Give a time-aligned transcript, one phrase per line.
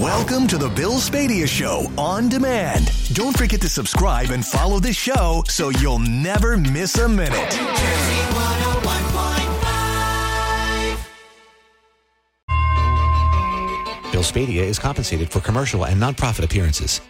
[0.00, 2.92] Welcome to the Bill Spadea Show on demand.
[3.14, 7.30] Don't forget to subscribe and follow the show so you'll never miss a minute.
[14.12, 17.00] Bill Spadea is compensated for commercial and nonprofit appearances.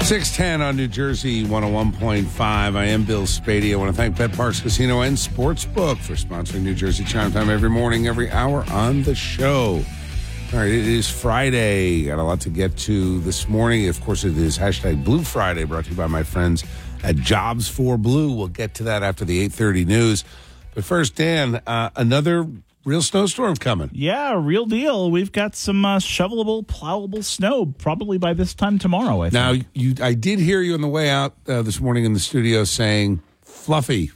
[0.00, 2.40] 610 on New Jersey 101.5.
[2.40, 3.74] I am Bill Spadea.
[3.74, 7.68] I want to thank BetParx Casino and Sportsbook for sponsoring New Jersey Chime Time every
[7.68, 9.84] morning, every hour on the show.
[10.52, 12.04] All right, it is Friday.
[12.04, 13.88] Got a lot to get to this morning.
[13.88, 16.62] Of course, it is hashtag Blue Friday, brought to you by my friends
[17.02, 18.30] at Jobs for Blue.
[18.34, 20.24] We'll get to that after the 830 news.
[20.74, 22.46] But first, Dan, uh, another
[22.84, 23.88] real snowstorm coming.
[23.94, 25.10] Yeah, real deal.
[25.10, 29.22] We've got some uh, shovelable, plowable snow probably by this time tomorrow.
[29.22, 29.32] I think.
[29.32, 32.20] Now, you, I did hear you on the way out uh, this morning in the
[32.20, 34.10] studio saying fluffy,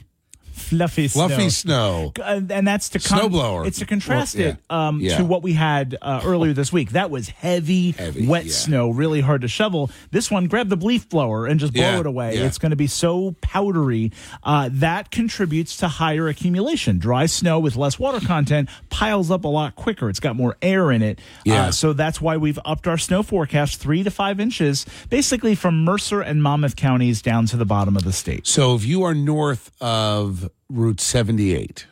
[0.67, 2.11] fluffy, fluffy snow.
[2.15, 2.23] snow.
[2.23, 3.65] Uh, and that's to con- Snowblower.
[3.67, 4.49] It's to contrast Well, yeah.
[4.51, 5.17] it um, Yeah.
[5.17, 6.91] to what we had uh, earlier this week.
[6.91, 8.51] That was heavy, Heavy, wet yeah.
[8.53, 9.89] snow, really hard to shovel.
[10.11, 12.37] This one, grab the leaf blower and just blow it away.
[12.37, 14.11] It's going to be so powdery.
[14.43, 16.99] Uh, that contributes to higher accumulation.
[16.99, 20.09] Dry snow with less water content piles up a lot quicker.
[20.09, 21.19] It's got more air in it.
[21.45, 21.65] Yeah.
[21.67, 25.83] Uh, so that's why we've upped our snow forecast three to five inches, basically from
[25.83, 28.45] Mercer and Monmouth counties down to the bottom of the state.
[28.47, 31.85] So if you are north of Route 78,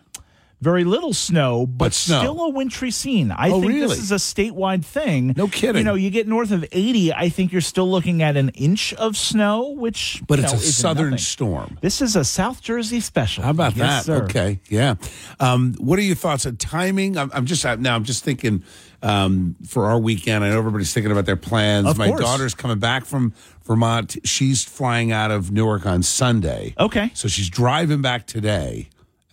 [0.61, 2.19] very little snow, but, But snow.
[2.19, 3.31] still a wintry scene.
[3.31, 3.87] I Oh, think really?
[3.87, 5.33] this is a statewide thing.
[5.37, 5.77] No kidding.
[5.79, 8.93] You know, you get north of 80, I think you're still looking at an inch
[8.95, 11.17] of snow, which but it's know, a southern nothing.
[11.19, 11.77] storm.
[11.81, 13.43] This is a South Jersey special.
[13.43, 14.05] How about Yes, that?
[14.05, 14.23] sir.
[14.25, 14.95] Okay, yeah.
[15.39, 17.17] Um, what are your thoughts on timing?
[17.17, 17.95] I'm, I'm just now.
[17.95, 18.63] I'm just thinking
[19.03, 20.43] um, for our weekend.
[20.43, 21.85] I know everybody's thinking about their plans.
[21.87, 22.21] Of My course.
[22.21, 23.33] daughter's coming back from
[23.65, 24.17] Vermont.
[24.23, 26.73] She's flying out of Newark on Sunday.
[26.79, 27.11] Okay.
[27.13, 28.89] so she's driving back today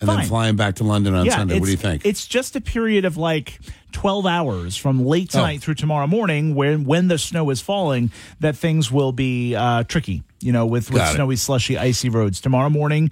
[0.09, 1.59] and then flying back to London on yeah, Sunday.
[1.59, 2.05] What do you think?
[2.05, 3.59] It's just a period of like
[3.93, 8.55] 12 hours from late tonight through tomorrow morning when when the snow is falling that
[8.55, 11.15] things will be uh, tricky, you know, with, with Got it.
[11.15, 12.41] snowy, slushy, icy roads.
[12.41, 13.11] Tomorrow morning,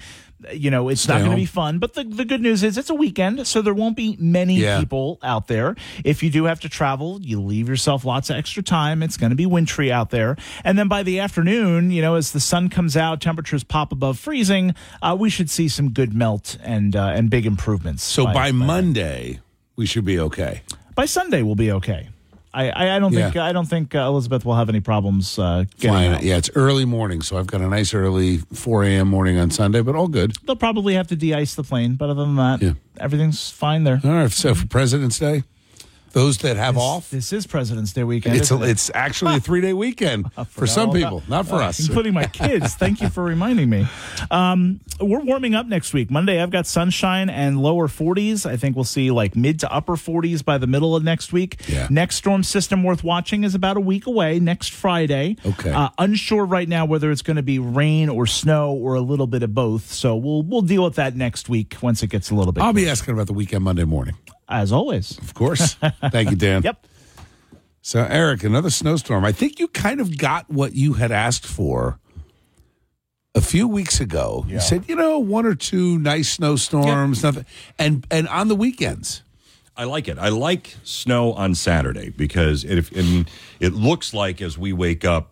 [0.53, 2.77] you know, it's Stay not going to be fun, but the, the good news is
[2.77, 4.79] it's a weekend, so there won't be many Yeah.
[4.79, 5.75] people out there.
[6.03, 9.03] If you do have to travel, you leave yourself lots of extra time.
[9.03, 10.35] It's going to be wintry out there.
[10.63, 14.17] And then by the afternoon, you know, as the sun comes out, temperatures pop above
[14.19, 18.03] freezing, uh, we should see some good melt and uh, and big improvements.
[18.03, 19.39] so by, Monday,
[19.75, 20.61] we should be okay.
[20.95, 22.09] by Sunday we'll be okay.
[22.53, 23.45] I, I, don't think Yeah.
[23.45, 26.23] I don't think uh, Elizabeth will have any problems uh, getting Flying, out.
[26.23, 29.07] yeah, it's early morning, so I've got a nice early 4 a.m.
[29.07, 30.35] morning on Sunday, but all good.
[30.45, 32.73] They'll probably have to de-ice the plane, but other than that, Yeah.
[32.99, 34.01] everything's fine there.
[34.03, 35.43] All right, so for President's Day,
[36.13, 38.35] those that have off, This is President's Day weekend.
[38.35, 38.69] It's a, it?
[38.69, 41.79] it's actually a three day weekend for some people, about- not for uh, us.
[41.87, 42.75] including my kids.
[42.75, 43.87] Thank you for reminding me.
[44.29, 46.11] Um, we're warming up next week.
[46.11, 48.45] Monday, I've got sunshine and lower 40s.
[48.49, 51.61] I think we'll see like mid to upper 40s by the middle of next week.
[51.67, 51.87] Yeah.
[51.89, 55.37] Next storm system worth watching is about a week away, next Friday.
[55.45, 55.71] Okay.
[55.71, 59.27] Uh, unsure right now whether it's going to be rain or snow or a little
[59.27, 59.91] bit of both.
[59.91, 62.63] So we'll we'll deal with that next week once it gets a little bit.
[62.63, 64.15] I'll be asking about the weekend Monday morning,
[64.49, 65.17] as always.
[65.19, 65.75] of course.
[66.11, 66.61] Thank you, Dan.
[66.65, 66.87] Yep.
[67.83, 69.25] So, Eric, another snowstorm.
[69.25, 71.97] I think you kind of got what you had asked for
[73.33, 74.45] a few weeks ago.
[74.47, 77.45] You said, you know, one or two nice snowstorms, nothing,
[77.79, 79.23] and and on the weekends.
[79.75, 80.19] I like it.
[80.19, 83.27] I like snow on Saturday because it, and
[83.59, 85.31] it looks like as we wake up.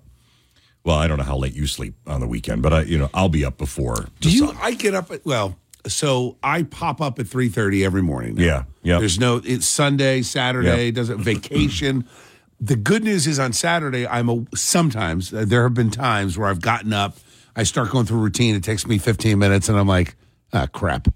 [0.84, 3.10] Well, I don't know how late you sleep on the weekend, but I, you know,
[3.14, 3.96] I'll be up before.
[3.96, 4.48] The Do you?
[4.48, 4.58] sun.
[4.60, 5.56] I get up at well.
[5.88, 8.36] So I pop up at three thirty every morning.
[8.36, 8.44] now.
[8.44, 9.00] Yeah, yep.
[9.00, 9.42] There's no.
[9.44, 10.88] It's Sunday, Saturday.
[10.88, 10.96] Yep.
[10.96, 12.06] Doesn't vacation.
[12.60, 14.06] the good news is on Saturday.
[14.08, 17.18] I'm a sometimes uh, there have been times where I've gotten up.
[17.56, 18.56] I start going through routine.
[18.56, 20.16] It takes me 15 minutes, and I'm like,
[20.54, 21.08] ah, crap.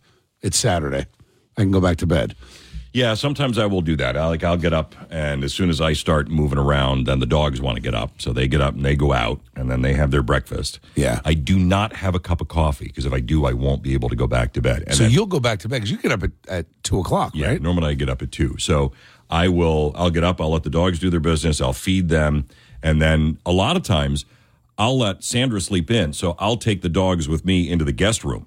[0.41, 1.05] It's Saturday.
[1.57, 2.35] I can go back to bed.
[2.93, 4.15] Yeah, sometimes I will do that.
[4.15, 7.25] I, like I'll get up, and as soon as I start moving around, then the
[7.25, 9.81] dogs want to get up, so they get up and they go out, and then
[9.81, 10.79] they have their breakfast.
[10.93, 11.19] Yeah.
[11.25, 13.93] I do not have a cup of coffee because if I do, I won't be
[13.95, 14.83] able to go back to bed.
[14.85, 16.99] And so then- you'll go back to bed because you get up at, at two
[16.99, 17.61] o'clock, Yeah, right?
[17.61, 18.57] normally I get up at two.
[18.59, 18.91] So
[19.27, 19.91] I will.
[19.95, 20.39] I'll get up.
[20.39, 21.59] I'll let the dogs do their business.
[21.61, 22.45] I'll feed them,
[22.83, 24.25] and then a lot of times
[24.77, 26.13] I'll let Sandra sleep in.
[26.13, 28.45] So I'll take the dogs with me into the guest room.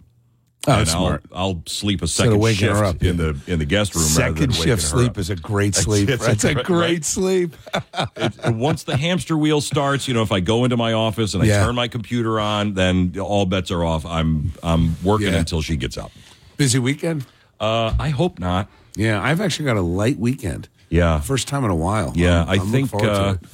[0.69, 0.89] Oh, and.
[0.91, 4.05] I'll, I'll sleep a second shift up, in the in the guest room.
[4.19, 6.09] rather than Second shift sleep is a great sleep.
[6.09, 7.05] it's a That's a great- right?
[7.05, 7.57] sleep.
[8.17, 11.43] And once the hamster wheel starts, you know, if I go into my office and
[11.43, 11.65] I Yeah.
[11.65, 14.05] turn my computer on, then all bets are off.
[14.07, 15.39] I'm I'm working Yeah.
[15.39, 16.11] until she gets up.
[16.57, 17.25] Busy weekend.
[17.61, 18.69] Uh, I hope not.
[18.97, 20.69] Yeah, I've actually got a light weekend.
[20.89, 21.21] Yeah.
[21.21, 22.13] First time in a while.
[22.15, 23.49] Yeah, I'm- I I'm looking think uh, it.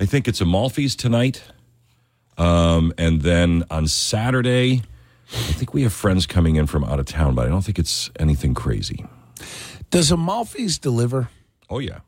[0.00, 1.42] I think it's Amalfi's tonight,
[2.36, 4.82] um, and then on Saturday,
[5.32, 7.78] I think we have friends coming in from out of town, but I don't think
[7.78, 9.04] it's anything crazy.
[9.90, 11.28] Does Amalfi's deliver?
[11.70, 12.00] Oh yeah,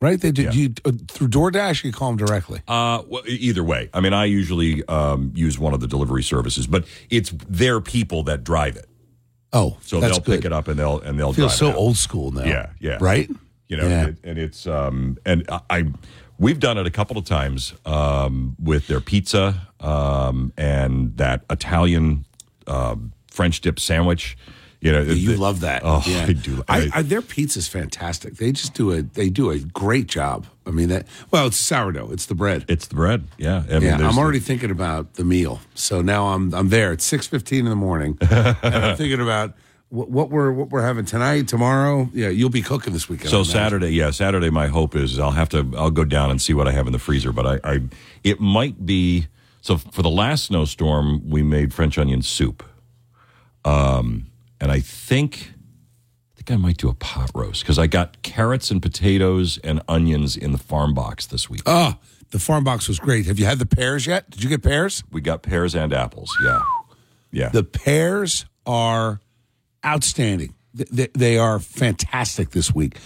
[0.00, 0.20] right?
[0.20, 1.82] They do you uh, through DoorDash.
[1.84, 2.60] You call them directly.
[2.68, 3.90] Uh, well, either way.
[3.92, 8.22] I mean, I usually um, use one of the delivery services, but it's their people
[8.24, 8.86] that drive it,
[9.52, 10.36] Oh, so they'll good.
[10.36, 12.44] pick it up and they'll and they'll drive so old school now.
[12.44, 12.98] Yeah, yeah.
[13.00, 13.28] Right.
[13.68, 14.00] You know, Yeah.
[14.00, 15.84] and, it, and it's um and I, I
[16.38, 22.24] we've done it a couple of times um with their pizza um and that Italian
[22.66, 24.36] um French dip sandwich.
[24.82, 25.82] You know, You the- love that.
[25.84, 26.24] Oh, yeah.
[26.26, 26.64] I do.
[26.66, 28.36] I, I- their pizza's fantastic.
[28.36, 30.46] They just do a they do a great job.
[30.66, 31.06] I mean that.
[31.30, 32.10] Well, it's sourdough.
[32.12, 32.64] It's the bread.
[32.66, 33.28] It's the bread.
[33.36, 33.64] Yeah.
[33.68, 33.94] I mean, yeah.
[34.08, 35.60] I'm the- already thinking about the meal.
[35.74, 36.92] So now I'm I'm there.
[36.92, 39.52] It's six fifteen in the morning, and I'm thinking about
[39.90, 42.08] what, what we're what we're having tonight, tomorrow.
[42.14, 43.28] Yeah, you'll be cooking this weekend.
[43.30, 43.42] So.
[43.44, 44.48] Saturday, yeah, Saturday.
[44.48, 45.70] My hope is I'll have to.
[45.76, 47.32] I'll go down and see what I have in the freezer.
[47.32, 47.80] But I, I
[48.24, 49.26] it might be.
[49.60, 52.62] So for the last snowstorm, we made French onion soup,
[53.64, 54.26] um,
[54.60, 55.52] and I think,
[56.32, 59.82] I think I might do a pot roast because I got carrots and potatoes and
[59.88, 61.62] onions in the farm box this week.
[61.66, 61.94] Oh,
[62.30, 63.26] the farm box was great.
[63.26, 64.30] Have you had the pears yet?
[64.30, 65.02] Did you get pears?
[65.10, 66.34] We got pears and apples.
[66.44, 66.60] Yeah,
[67.30, 67.48] yeah.
[67.50, 69.20] The pears are
[69.84, 70.54] outstanding.
[70.76, 72.98] Th- th- They are fantastic this week.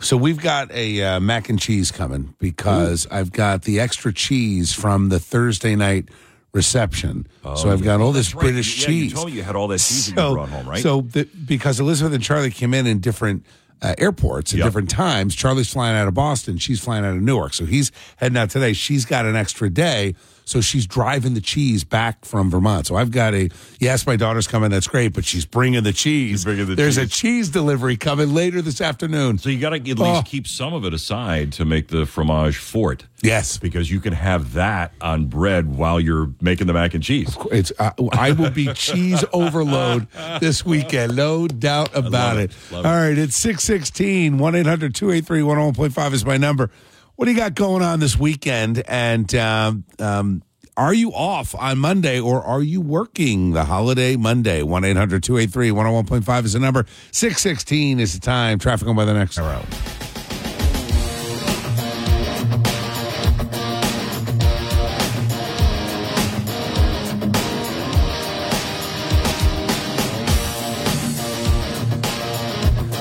[0.00, 4.72] So we've got a uh, mac and cheese coming because I've got the extra cheese
[4.72, 6.08] from the Thursday night
[6.52, 7.26] reception.
[7.56, 8.44] so I've got all this Oh, right.
[8.44, 9.10] British Yeah, cheese.
[9.10, 10.82] You told me you had all that cheese that you brought home, right?
[10.82, 13.44] So the, because Elizabeth and Charlie came in in different
[13.82, 14.66] uh, airports at Yep.
[14.66, 15.34] different times.
[15.34, 16.58] Charlie's flying out of Boston.
[16.58, 17.54] She's flying out of Newark.
[17.54, 18.72] So he's heading out today.
[18.72, 20.14] She's got an extra day.
[20.48, 22.86] So she's driving the cheese back from Vermont.
[22.86, 24.70] So I've got a, yes, my daughter's coming.
[24.70, 25.12] That's great.
[25.12, 26.44] But she's bringing the cheese.
[26.44, 27.16] bringing the There's a cheese.
[27.16, 29.36] cheese delivery coming later this afternoon.
[29.36, 30.22] So you got to at least Oh.
[30.24, 33.04] keep some of it aside to make the fromage fort.
[33.20, 33.58] Yes.
[33.58, 37.36] because you can have that on bread while you're making the mac and cheese.
[37.50, 40.06] It's uh, I will be cheese overload
[40.40, 42.52] this weekend, no doubt about it.
[42.70, 42.74] it.
[42.76, 46.70] All right, it's 616 1 800 283 101.5 is my number.
[47.18, 48.80] What do you got going on this weekend?
[48.86, 50.44] And um, um,
[50.76, 54.62] are you off on Monday or are you working the holiday Monday?
[54.62, 56.86] 1 800 283 101.5 is the number.
[57.10, 58.60] 616 is the time.
[58.60, 59.64] Traffic on by the next hour.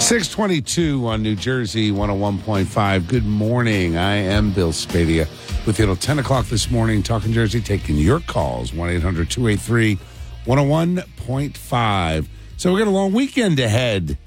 [0.07, 3.09] Six twenty-two on New Jersey one hundred one point five.
[3.09, 3.97] Good morning.
[3.97, 5.27] I am Bill Spadea
[5.65, 7.03] with you till ten o'clock this morning.
[7.03, 9.99] Talking Jersey, taking your calls 1 800 283
[10.45, 12.27] 101.5.
[12.55, 14.17] So we got a long weekend ahead.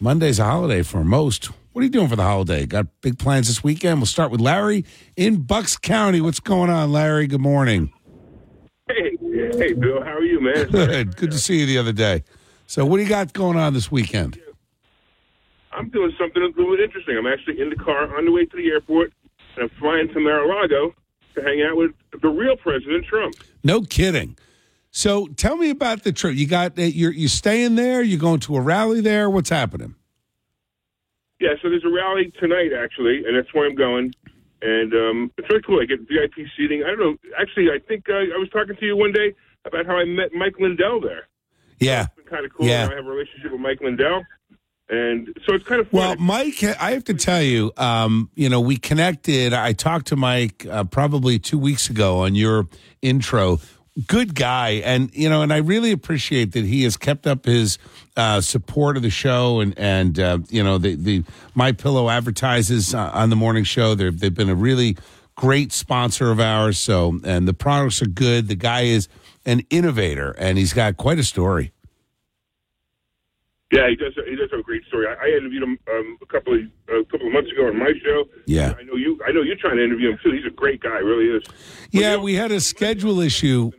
[0.00, 1.50] Monday's a holiday for most.
[1.72, 2.64] What are you doing for the holiday?
[2.64, 3.98] Got big plans this weekend?
[3.98, 4.86] We'll start with Larry
[5.16, 6.22] in Bucks County.
[6.22, 7.26] What's going on, Larry?
[7.26, 7.92] Good morning.
[8.88, 10.70] Hey, hey, Bill, how are you, man?
[10.70, 11.16] Good.
[11.16, 12.24] Good to see you the other day.
[12.66, 14.40] So, what do you got going on this weekend?
[15.72, 17.16] I'm doing something a little bit interesting.
[17.16, 19.12] I'm actually in the car on the way to the airport,
[19.56, 20.94] and I'm flying to Mar-a-Lago
[21.34, 23.34] to hang out with the real President Trump.
[23.62, 24.36] No kidding.
[24.90, 26.34] So tell me about the trip.
[26.34, 28.02] You got uh, you're you staying there?
[28.02, 29.30] You're going to a rally there?
[29.30, 29.94] What's happening?
[31.38, 34.12] Yeah, so there's a rally tonight, actually, and that's where I'm going.
[34.62, 35.80] And um, it's really cool.
[35.80, 36.82] I get VIP seating.
[36.82, 37.16] I don't know.
[37.38, 39.34] Actually, I think uh, I was talking to you one day
[39.64, 41.28] about how I met Mike Lindell there.
[41.78, 42.08] Yeah.
[42.28, 42.66] Kind of cool.
[42.66, 42.88] Yeah.
[42.90, 44.22] I have a relationship with Mike Lindell.
[44.90, 46.00] And so it's kind of fun.
[46.00, 49.52] Well, Mike, I have to tell you, um, you know, we connected.
[49.52, 52.66] I talked to Mike uh, probably two weeks ago on your
[53.00, 53.60] intro.
[54.06, 57.78] Good guy, and you know, and I really appreciate that he has kept up his
[58.16, 62.94] uh, support of the show, and and uh, you know, the the My Pillow advertises
[62.94, 63.94] uh, on the morning show.
[63.94, 64.96] They've they've been a really
[65.34, 66.78] great sponsor of ours.
[66.78, 68.48] So, and the products are good.
[68.48, 69.08] The guy is
[69.44, 71.72] an innovator, and he's got quite a story.
[73.72, 74.14] Yeah, he does.
[74.26, 75.06] He does have a great story.
[75.06, 77.92] I, I interviewed him um, a couple of a couple of months ago on my
[78.04, 78.24] show.
[78.46, 78.74] Yeah.
[78.76, 79.20] I know you.
[79.26, 80.32] I know you're trying to interview him too.
[80.32, 81.44] He's a great guy, really is.
[81.92, 83.70] Yeah, we had a schedule issue.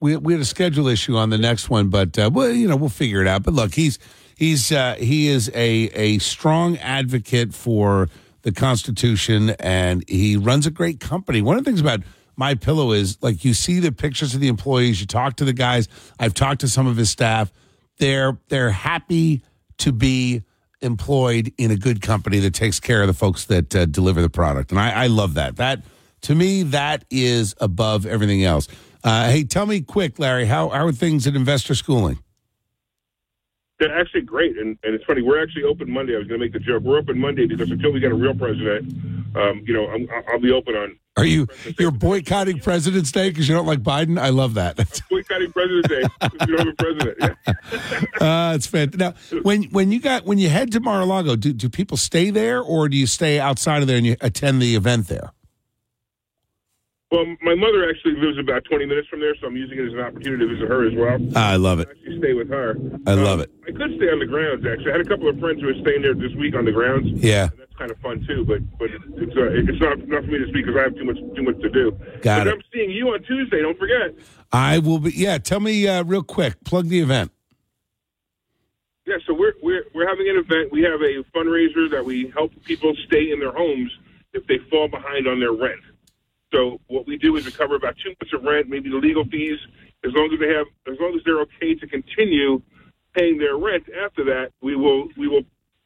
[0.00, 2.76] We we had a schedule issue on the next one, but uh, well, you know,
[2.76, 3.44] we'll figure it out.
[3.44, 4.00] But look, he's
[4.34, 8.08] he's uh, he is a a strong advocate for
[8.42, 11.40] the Constitution, and he runs a great company.
[11.40, 12.00] One of the things about
[12.36, 15.52] my pillow is like you see the pictures of the employees, you talk to the
[15.52, 15.88] guys.
[16.18, 17.52] I've talked to some of his staff.
[18.00, 19.42] They're they're happy
[19.78, 20.42] to be
[20.80, 24.30] employed in a good company that takes care of the folks that uh, deliver the
[24.30, 25.56] product, and I, I love that.
[25.56, 25.82] That
[26.22, 28.68] to me, that is above everything else.
[29.02, 32.18] Uh, hey, tell me quick, Larry, how, how are things at Investor Schooling?
[33.80, 35.22] They're actually great, and, and it's funny.
[35.22, 36.14] We're actually open Monday.
[36.14, 36.82] I was going to make the joke.
[36.82, 38.92] We're open Monday because until we get a real president,
[39.34, 41.46] um, you know, I'm, I'll be open on Are you
[41.78, 44.20] you're boycotting President's Day because you don't like Biden?
[44.20, 44.76] I love that.
[45.10, 46.02] boycotting President's Day.
[46.22, 47.16] if you don't have a president.
[47.20, 47.54] Yeah.
[48.20, 48.98] Uh, it's fantastic.
[48.98, 52.60] Now, when when you got when you head to Mar-a-Lago, do do people stay there
[52.60, 55.32] or do you stay outside of there and you attend the event there?
[57.10, 59.92] Well, my mother actually lives about 20 minutes from there, so I'm using it as
[59.94, 61.18] an opportunity to visit her as well.
[61.36, 61.88] I love it.
[61.90, 62.76] Actually, stay with her.
[63.04, 63.50] I love it.
[63.66, 64.64] I could stay on the grounds.
[64.64, 66.70] Actually, I had a couple of friends who are staying there this week on the
[66.70, 67.10] grounds.
[67.18, 67.50] Yeah.
[67.50, 68.44] And that's kind of fun too.
[68.44, 71.04] But but it's uh, it's not not for me to speak because I have too
[71.04, 71.90] much too much to do.
[72.22, 72.54] Got but it.
[72.54, 73.60] I'm seeing you on Tuesday.
[73.60, 74.14] Don't forget.
[74.52, 75.10] I will be.
[75.10, 76.62] Yeah, tell me uh, real quick.
[76.62, 77.32] Plug the event.
[79.04, 80.70] Yeah, so we're we're we're having an event.
[80.70, 83.90] We have a fundraiser that we help people stay in their homes
[84.32, 85.80] if they fall behind on their rent.
[86.52, 89.24] So what we do is we cover about two months of rent, maybe the legal
[89.24, 89.58] fees,
[90.04, 92.60] as long as they have, as long as they're okay to continue
[93.14, 93.84] paying their rent.
[94.04, 95.42] After that, we will we will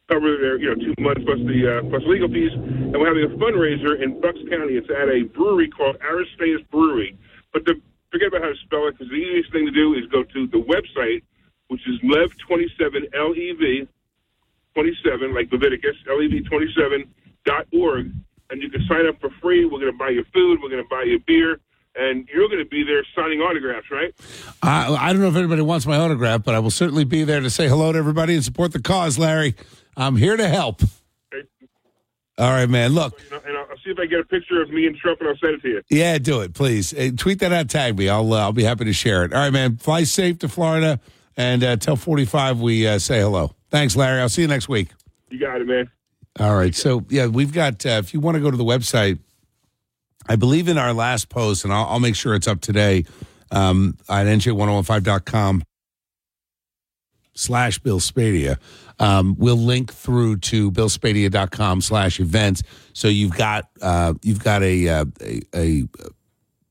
[0.09, 2.53] cover their you know two months plus the uh, plus legal fees.
[2.53, 4.75] And we're having a fundraiser in Bucks County.
[4.77, 7.19] It's at a brewery called Aristaeus Brewery.
[7.53, 7.81] But the,
[8.11, 10.47] forget about how to spell it because the easiest thing to do is go to
[10.47, 11.23] the website,
[11.69, 13.89] which is Lev twenty seven L E V
[14.75, 17.07] 27, like Leviticus, lev27
[17.45, 18.11] dot org,
[18.55, 19.65] and you can sign up for free.
[19.65, 20.61] We're going to buy you food.
[20.63, 21.59] We're going to buy you beer,
[21.97, 24.15] and you're going to be there signing autographs, right?
[24.63, 27.41] I, I don't know if anybody wants my autograph, but I will certainly be there
[27.41, 29.57] to say hello to everybody and support the cause, Larry.
[29.97, 30.83] I'm here to help.
[31.35, 31.49] Okay.
[32.39, 32.93] All right, man.
[32.93, 35.31] Look, and I'll, I'll see if I get a picture of me and Trump, and
[35.31, 35.83] I'll send it to you.
[35.91, 36.93] yeah, do it, please.
[36.93, 38.09] Hey, tweet that out, tag me.
[38.09, 39.33] I'll uh, I'll be happy to share it.
[39.33, 39.79] All right, man.
[39.79, 41.01] Fly safe to Florida
[41.37, 43.57] and uh, tell 45 we uh, say hello.
[43.71, 44.21] Thanks, Larry.
[44.21, 44.91] I'll see you next week.
[45.31, 45.91] You got it, man.
[46.41, 46.75] All right.
[46.75, 49.19] So, yeah, we've got, uh, if you want to go to the website,
[50.27, 53.05] I believe in our last post, and I'll, I'll make sure it's up today
[53.51, 55.63] um, at nj1015.com
[57.35, 58.59] slash Bill Spadea.
[58.99, 62.63] Um, we'll link through to billspadea.com slash events.
[62.93, 65.85] So you've got, uh, you've got a, uh, a, a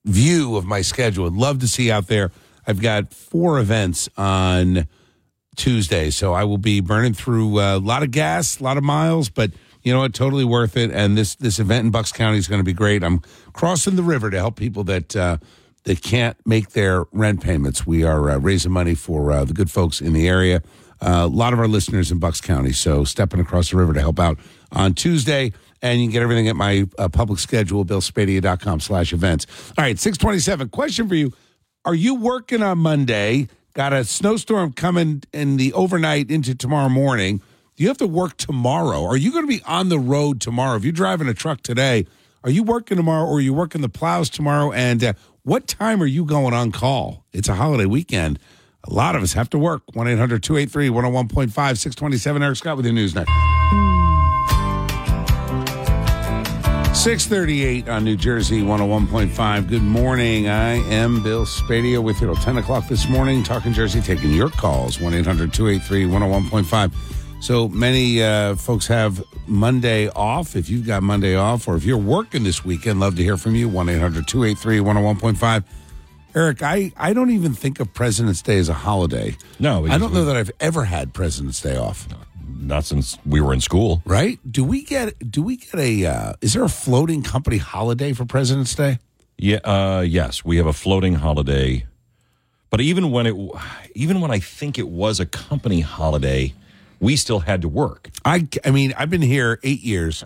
[0.05, 1.25] view of my schedule.
[1.25, 2.31] I'd love to see out there.
[2.65, 4.87] I've got four events on
[5.55, 8.83] Tuesday, so I will be burning through uh, a lot of gas, a lot of
[8.83, 9.51] miles, but
[9.83, 10.13] you know what?
[10.13, 10.91] Totally worth it.
[10.91, 13.03] And this this event in Bucks County is going to be great.
[13.03, 13.19] I'm
[13.51, 15.37] crossing the river to help people that uh,
[15.83, 17.85] that can't make their rent payments.
[17.85, 20.61] We are uh, raising money for uh, the good folks in the area.
[21.01, 23.99] Uh, a lot of our listeners in Bucks County, so stepping across the river to
[23.99, 24.39] help out
[24.71, 25.51] on Tuesday.
[25.81, 29.45] And you can get everything at my uh, public schedule, billspadea.com slash events.
[29.77, 30.69] All right, 627.
[30.69, 31.33] Question for you.
[31.83, 33.49] Are you working on Monday?
[33.73, 37.37] Got a snowstorm coming in the overnight into tomorrow morning.
[37.75, 39.03] Do you have to work tomorrow?
[39.03, 40.75] Are you going to be on the road tomorrow?
[40.77, 42.05] If you're driving a truck today,
[42.43, 44.71] are you working tomorrow or are you working the plows tomorrow?
[44.71, 47.25] And uh, what time are you going on call?
[47.33, 48.37] It's a holiday weekend.
[48.83, 49.81] A lot of us have to work.
[49.93, 52.43] 1 800 283 101.5 627.
[52.43, 53.31] Eric Scott with your news next.
[57.03, 59.67] 638 on New Jersey 101.5.
[59.67, 60.47] Good morning.
[60.47, 64.49] I am Bill Spadea with you till 10 o'clock this morning, talking Jersey, taking your
[64.49, 67.43] calls 1 800 283 101.5.
[67.43, 70.55] So many uh, folks have Monday off.
[70.55, 73.53] If you've got Monday off or if you're working this weekend, love to hear from
[73.53, 75.63] you 1 800 283 101.5.
[76.35, 79.35] Eric, I, I don't even think of President's Day as a holiday.
[79.59, 82.07] No, I don't know that I've ever had President's Day off.
[82.63, 84.01] Not since we were in school.
[84.05, 84.39] Right?
[84.49, 88.25] Do we get do we get a uh, is there a floating company holiday for
[88.25, 88.99] President's Day?
[89.37, 89.57] Yeah.
[89.63, 91.85] Uh, yes, we have a floating holiday,
[92.69, 93.35] but even when it,
[93.95, 96.53] even when I think it was a company holiday,
[96.99, 98.09] we still had to work.
[98.23, 100.23] I I mean, I've been here 8 years.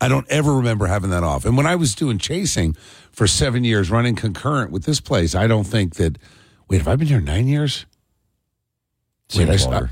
[0.00, 1.44] I don't ever remember having that off.
[1.44, 2.74] And when I was doing chasing
[3.10, 6.18] for 7 years running concurrent with this place, I don't think that
[6.68, 7.86] Wait, have I been here 9 years?
[9.34, 9.88] Wait, I.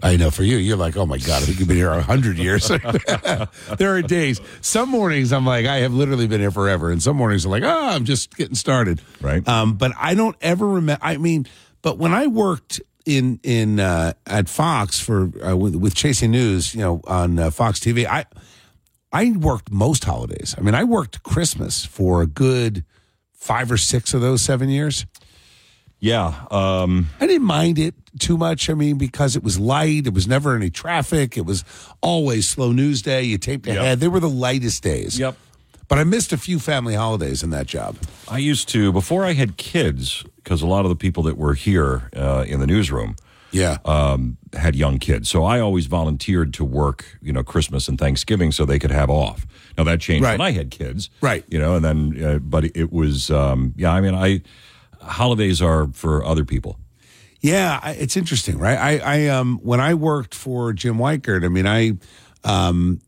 [0.00, 2.00] I know for you, you're like, oh my God, I think you've been here a
[2.02, 2.68] hundred years.
[3.78, 6.92] there are days, some mornings I'm like, I have literally been here forever.
[6.92, 9.00] And some mornings I'm like, oh, I'm just getting started.
[9.20, 9.46] Right.
[9.48, 11.46] Um, but I don't ever remember, I mean,
[11.82, 16.76] but when I worked in, in, uh, at Fox for, uh, with, with Chasing News,
[16.76, 18.24] you know, on uh, Fox TV, I,
[19.12, 20.54] I worked most holidays.
[20.56, 22.84] I mean, I worked Christmas for a good
[23.32, 25.06] five or six of those seven years.
[26.00, 26.34] Yeah.
[26.50, 28.70] Um, I didn't mind it too much.
[28.70, 31.64] I mean, because it was light, it was never any traffic, it was
[32.00, 33.22] always slow news day.
[33.22, 33.76] You taped Yep.
[33.76, 34.00] ahead.
[34.00, 35.18] They were the lightest days.
[35.18, 35.36] Yep.
[35.88, 37.96] But I missed a few family holidays in that job.
[38.28, 41.54] I used to before I had kids because a lot of the people that were
[41.54, 43.16] here uh, in the newsroom
[43.52, 43.78] Yeah.
[43.86, 45.30] um, had young kids.
[45.30, 49.08] So I always volunteered to work, you know, Christmas and Thanksgiving so they could have
[49.10, 49.46] off.
[49.78, 50.38] Now that changed Right.
[50.38, 51.44] when I had kids, Right.
[51.48, 53.90] You know, and then, uh, but it was, um, yeah.
[53.92, 54.42] I mean, I
[55.00, 56.78] holidays are for other people.
[57.40, 58.78] Yeah, it's interesting, right?
[58.78, 61.92] I, I um when I worked for Jim Weichert, I mean, I
[62.44, 63.00] um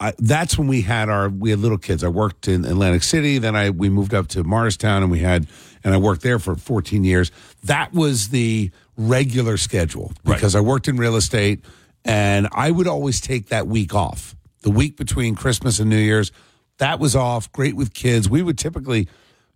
[0.00, 2.04] I, that's when we had our we had little kids.
[2.04, 5.46] I worked in Atlantic City, then I we moved up to Morristown, and we had
[5.84, 7.30] and I worked there for 14 years.
[7.64, 11.64] That was the regular schedule because I worked in real estate,
[12.04, 14.34] and I would always take that week off.
[14.62, 16.32] The week between Christmas and New Year's,
[16.78, 17.50] that was off.
[17.52, 18.28] Great with kids.
[18.28, 19.08] We would typically,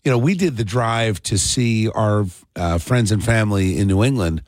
[0.04, 4.02] you know, we did the drive to see our uh, friends and family in New
[4.02, 4.42] England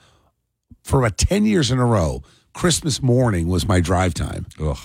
[0.83, 2.23] for about 10 years in a row.
[2.53, 4.47] Christmas morning was my drive time.
[4.61, 4.79] Ugh.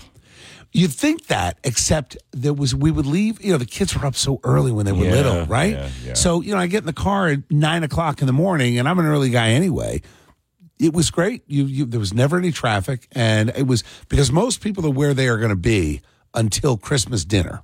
[0.72, 3.44] You'd think that, except there was we would leave.
[3.44, 5.74] You know, the kids were up so early when they were Yeah, little, right?
[5.74, 6.14] yeah, yeah.
[6.14, 8.88] So you know, I get in the car at nine o'clock in the morning, and
[8.88, 10.02] I'm an early guy anyway.
[10.78, 11.42] It was great.
[11.48, 15.16] You, you there was never any traffic, and it was because most people are where
[15.16, 16.02] they are going to be
[16.36, 17.64] until Christmas dinner.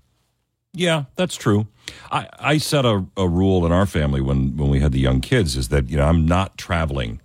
[0.75, 1.67] Yeah, that's true.
[2.11, 5.21] I, I set a, a rule in our family when, when we had the young
[5.21, 7.21] kids is that, you know, I'm not traveling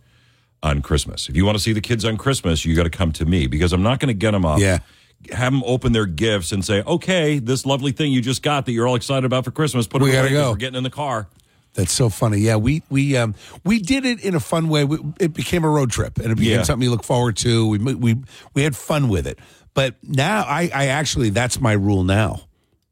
[0.62, 1.28] on Christmas.
[1.28, 3.46] If you want to see the kids on Christmas, you got to come to me
[3.46, 4.58] because I'm not going to get them up.
[4.60, 4.78] Yeah.
[5.32, 8.72] Have them open their gifts and say, okay, this lovely thing you just got that
[8.72, 10.50] you're all excited about for Christmas, put We it gotta go.
[10.52, 11.28] We're getting in the car.
[11.74, 12.38] That's so funny.
[12.38, 14.84] Yeah, we we um we did it in a fun way.
[14.84, 16.62] We, it became a road trip, and it became Yeah.
[16.62, 17.68] something you look forward to.
[17.68, 18.16] We we
[18.54, 19.38] we had fun with it.
[19.74, 22.40] But now I I actually that's my rule now.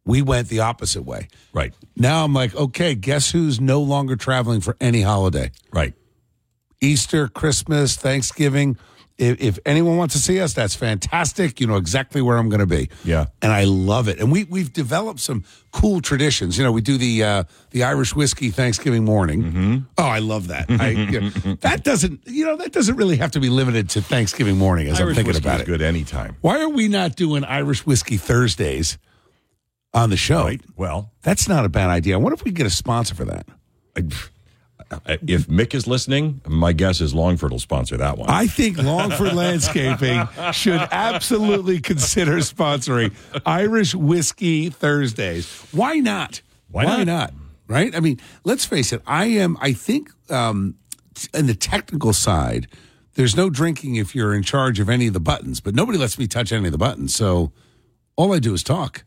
[0.09, 1.29] We went the opposite way.
[1.53, 1.75] Right.
[1.95, 5.51] Now I'm like, okay, guess who's no longer traveling for any holiday?
[5.71, 5.93] Right.
[6.81, 8.79] Easter, Christmas, Thanksgiving.
[9.19, 11.61] If, if anyone wants to see us, that's fantastic.
[11.61, 12.89] You know exactly where I'm going to be.
[13.05, 13.27] Yeah.
[13.43, 14.19] and I love it.
[14.19, 16.57] And we we've developed some cool traditions.
[16.57, 19.43] You know, we do the uh, the Irish whiskey Thanksgiving morning.
[19.43, 19.77] Mm-hmm.
[19.99, 20.71] Oh, I love that.
[20.71, 21.29] I, you know,
[21.61, 24.89] that doesn't you know that doesn't really have to be limited to Thanksgiving morning.
[24.89, 26.37] As I'm thinking about it, good anytime.
[26.41, 28.97] why are we not doing Irish whiskey Thursdays
[29.95, 30.45] on the show?
[30.45, 30.61] Right.
[30.77, 32.15] Well, That's not a bad idea.
[32.15, 33.47] I wonder if we get a sponsor for that.
[33.97, 38.31] I, if Mick is listening, my guess is Longford will sponsor that one.
[38.31, 43.15] I think Longford Landscaping should absolutely consider sponsoring
[43.45, 45.47] Irish Whiskey Thursdays.
[45.73, 46.41] Why not?
[46.71, 47.35] Why not?
[47.67, 47.95] Right?
[47.95, 49.03] I mean, let's face it.
[49.07, 49.59] I am.
[49.61, 50.77] I think um,
[51.35, 52.67] in the technical side,
[53.15, 55.61] there's no drinking if you're in charge of any of the buttons.
[55.61, 57.53] But nobody lets me touch any of the buttons, so
[58.17, 59.05] all I do is talk.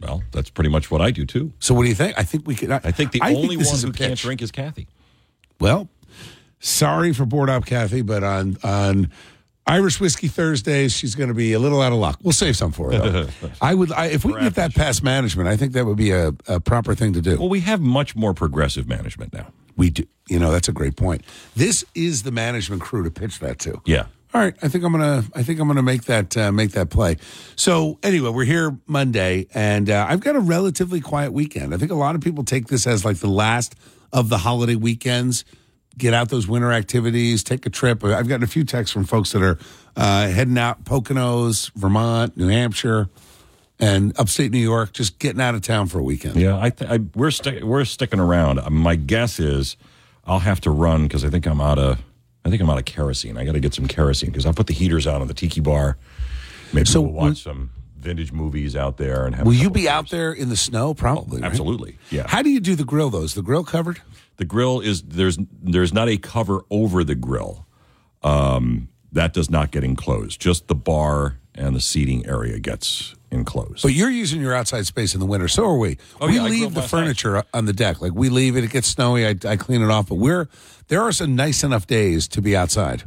[0.00, 1.52] Well, that's pretty much what I do too.
[1.58, 2.18] So what do you think?
[2.18, 2.70] I think we could.
[2.70, 4.88] I think the only this one who can't drink is Kathy.
[5.60, 5.88] Well,
[6.58, 9.10] sorry for bored up Kathy, but on on
[9.66, 12.20] Irish Whiskey Thursdays, she's going to be a little out of luck.
[12.22, 13.28] We'll save some for her.
[13.60, 16.12] I would, I, if we can get that past management, I think that would be
[16.12, 17.36] a, a proper thing to do.
[17.36, 19.48] Well, we have much more progressive management now.
[19.76, 21.24] We do, you know, that's a great point.
[21.56, 23.82] This is the management crew to pitch that to.
[23.84, 24.06] Yeah.
[24.36, 25.24] All right, I think I'm gonna.
[25.34, 27.16] I think I'm gonna make that uh, make that play.
[27.54, 31.72] So anyway, we're here Monday, and uh, I've got a relatively quiet weekend.
[31.72, 33.76] I think a lot of people take this as like the last
[34.12, 35.46] of the holiday weekends.
[35.96, 38.04] Get out those winter activities, take a trip.
[38.04, 39.58] I've gotten a few texts from folks that are
[39.96, 43.08] uh, heading out Poconos, Vermont, New Hampshire,
[43.80, 46.36] and upstate New York, just getting out of town for a weekend.
[46.36, 48.60] Yeah, I, th- I we're sti- we're sticking around.
[48.70, 49.78] My guess is
[50.26, 52.02] I'll have to run because I think I'm out of
[52.46, 53.36] I think I'm out of kerosene.
[53.36, 55.60] I got to get some kerosene because I'll put the heaters out on the tiki
[55.60, 55.96] bar.
[56.72, 59.46] Maybe So we'll watch some vintage movies out there and have.
[59.46, 60.94] a Will you be out there in the snow?
[60.94, 61.40] Probably.
[61.40, 61.46] right?
[61.50, 61.98] Absolutely.
[62.10, 62.24] Yeah.
[62.28, 63.10] How do you do the grill?
[63.10, 64.00] Though is the grill covered?
[64.36, 67.66] The grill is there's there's not a cover over the grill.
[68.22, 70.40] Um, that does not get enclosed.
[70.40, 73.82] Just the bar and the seating area gets enclosed.
[73.82, 75.48] But you're using your outside space in the winter.
[75.48, 75.98] So are we.
[76.20, 77.00] Oh, we yeah, leave the last night.
[77.00, 78.00] furniture on the deck.
[78.00, 78.64] Like we leave it.
[78.64, 79.26] It gets snowy.
[79.26, 80.08] I, I clean it off.
[80.08, 80.48] But we're
[80.88, 83.04] there are some nice enough days to be outside.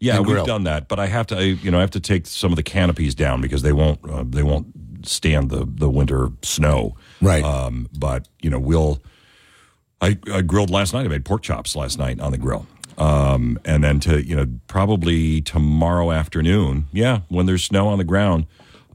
[0.00, 0.44] Yeah, we've grill.
[0.44, 2.56] done that, but I have to, I, you know, I have to take some of
[2.56, 4.66] the canopies down because they won't, uh, they won't
[5.06, 6.96] stand the the winter snow.
[7.20, 7.44] Right.
[7.44, 9.00] Um, but you know, we'll.
[10.00, 11.04] I, I grilled last night.
[11.04, 12.66] I made pork chops last night on the grill.
[12.98, 18.04] Um, and then to you know probably tomorrow afternoon, yeah, when there's snow on the
[18.04, 18.46] ground,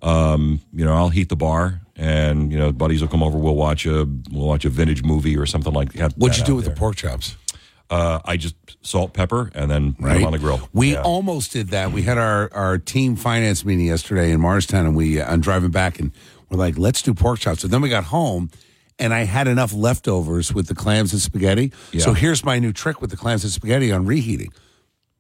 [0.02, 3.38] um, you know, I'll heat the bar, and you know, buddies will come over.
[3.38, 6.14] We'll watch a we'll watch a vintage movie or something like that.
[6.18, 6.74] What'd you do with there.
[6.74, 7.36] the pork chops?
[7.90, 10.68] Uh, I just salt, pepper, and then put them on the grill.
[10.74, 11.04] We Yeah.
[11.04, 11.94] almost did that.
[11.94, 15.72] We had our, our team finance meeting yesterday in Morristown, and we uh, I'm driving
[15.72, 16.12] back, and
[16.50, 17.62] we're like, let's do pork chops.
[17.62, 18.50] So then we got home,
[19.00, 21.72] and I had enough leftovers with the clams and spaghetti.
[21.92, 22.02] Yeah.
[22.02, 24.52] So here's my new trick with the clams and spaghetti on reheating.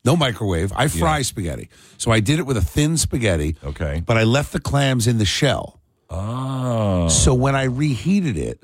[0.05, 0.71] No microwave.
[0.75, 1.69] I fry spaghetti.
[1.97, 3.57] So I did it with a thin spaghetti.
[3.63, 4.01] Okay.
[4.05, 5.81] But I left the clams in the shell.
[6.09, 7.09] Oh.
[7.09, 8.63] So when I reheated it,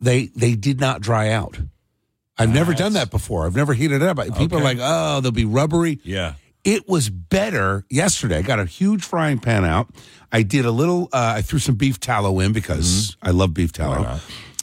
[0.00, 1.58] they they did not dry out.
[2.38, 3.46] I've never done that before.
[3.46, 4.18] I've never heated it up.
[4.36, 5.98] People are like, oh, they'll be rubbery.
[6.04, 6.34] Yeah.
[6.68, 8.36] It was better yesterday.
[8.38, 9.88] I got a huge frying pan out.
[10.30, 11.08] I did a little.
[11.12, 14.18] Uh, I threw some beef tallow in because I love beef tallow,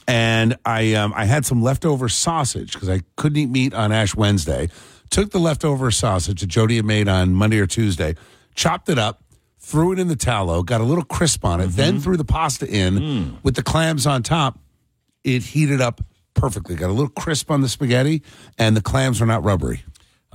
[0.07, 4.15] and I um, I had some leftover sausage because I couldn't eat meat on Ash
[4.15, 4.69] Wednesday.
[5.09, 8.15] Took the leftover sausage that Jody had made on Monday or Tuesday,
[8.53, 9.23] chopped it up,
[9.59, 11.75] threw it in the tallow, got a little crisp on it, Mm-hmm.
[11.77, 13.37] then threw the pasta in Mm.
[13.43, 14.59] with the clams on top.
[15.23, 16.01] It heated up
[16.35, 16.75] perfectly.
[16.75, 18.21] Got a little crisp on the spaghetti,
[18.59, 19.83] and the clams were not rubbery.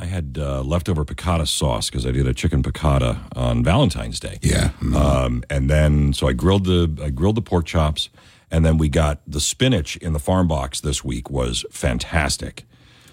[0.00, 4.38] I had uh, leftover piccata sauce because I did a chicken piccata on Valentine's Day.
[4.40, 4.70] Yeah.
[4.96, 8.08] Um, and then so I grilled the I grilled the pork chops,
[8.50, 12.64] and then we got the spinach in the farm box this week was fantastic.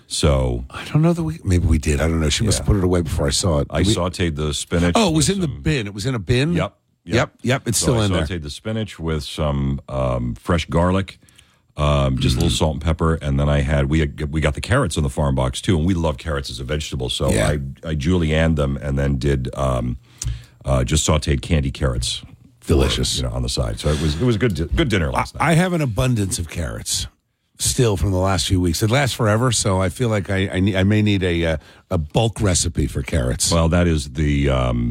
[0.08, 2.00] So I don't know that we maybe we did.
[2.00, 2.30] I don't know.
[2.30, 3.67] She must have put it away before I saw it.
[3.69, 4.93] I We- sautéed the spinach.
[4.95, 5.88] Oh, it was in the bin.
[5.88, 6.54] It was in a bin.
[6.54, 6.73] Yep.
[7.04, 7.34] Yep.
[7.41, 7.67] Yep.
[7.67, 8.23] It's So still I in there.
[8.23, 11.19] sauteed the spinach with some um, fresh garlic,
[11.78, 14.56] um, just a little salt and pepper, and then I had we had, we got
[14.56, 17.10] the carrots in the farm box too, and we love carrots as a vegetable.
[17.10, 17.48] So Yeah.
[17.48, 17.52] I
[17.90, 19.98] I julienned them and then did um,
[20.66, 22.24] uh, just sautéed candy carrots,
[22.60, 23.18] for, Delicious.
[23.18, 23.80] you know, on the side.
[23.80, 25.44] So it was it was a good good dinner last night.
[25.44, 27.08] I have an abundance of carrots
[27.60, 28.84] still from the last few weeks.
[28.84, 31.58] It lasts forever, so I feel like I I, need, I may need a uh,
[31.89, 33.52] a bulk recipe for carrots.
[33.52, 34.46] Well, that is the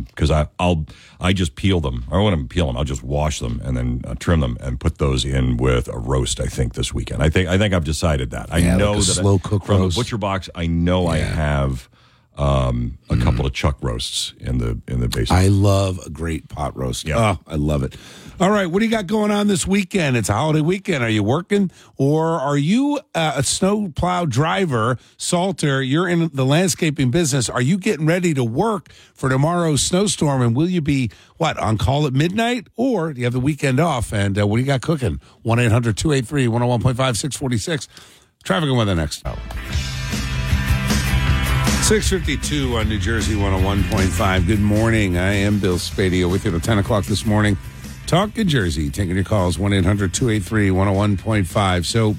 [0.06, 0.86] because I I'll
[1.20, 2.04] I just peel them.
[2.10, 2.76] I want to peel them.
[2.76, 5.98] I'll just wash them and then uh, trim them and put those in with a
[5.98, 6.40] roast.
[6.40, 7.22] I think this weekend.
[7.22, 8.52] I think I think I've decided that.
[8.52, 9.96] I Yeah, like know a that slow cook from roast.
[9.96, 10.48] the butcher box.
[10.54, 11.88] I know I have
[12.36, 15.42] um, a couple of chuck roasts in the in the basement.
[15.42, 17.06] I love a great pot roast.
[17.06, 17.36] Yeah.
[17.36, 17.96] Oh, I love it.
[18.38, 20.14] All right, what do you got going on this weekend?
[20.14, 21.02] It's a holiday weekend.
[21.02, 25.82] Are you working or are you uh, a snowplow driver, Salter?
[25.82, 27.48] You're in the landscaping business.
[27.48, 30.42] Are you getting ready to work for tomorrow's snowstorm?
[30.42, 32.66] And will you be, what, on call at midnight?
[32.76, 34.12] Or do you have the weekend off?
[34.12, 35.18] And uh, what do you got cooking?
[35.42, 37.88] 1 800 283 101.5 646.
[38.44, 39.38] Traffic and weather next hour.
[41.84, 44.46] 652 on New Jersey 101.5.
[44.46, 45.16] Good morning.
[45.16, 47.56] I am Bill Spadea with you at 10 o'clock this morning.
[48.06, 48.88] Talk Good Jersey.
[48.88, 51.84] Taking your calls 1 800 283 101.5.
[51.84, 52.16] So,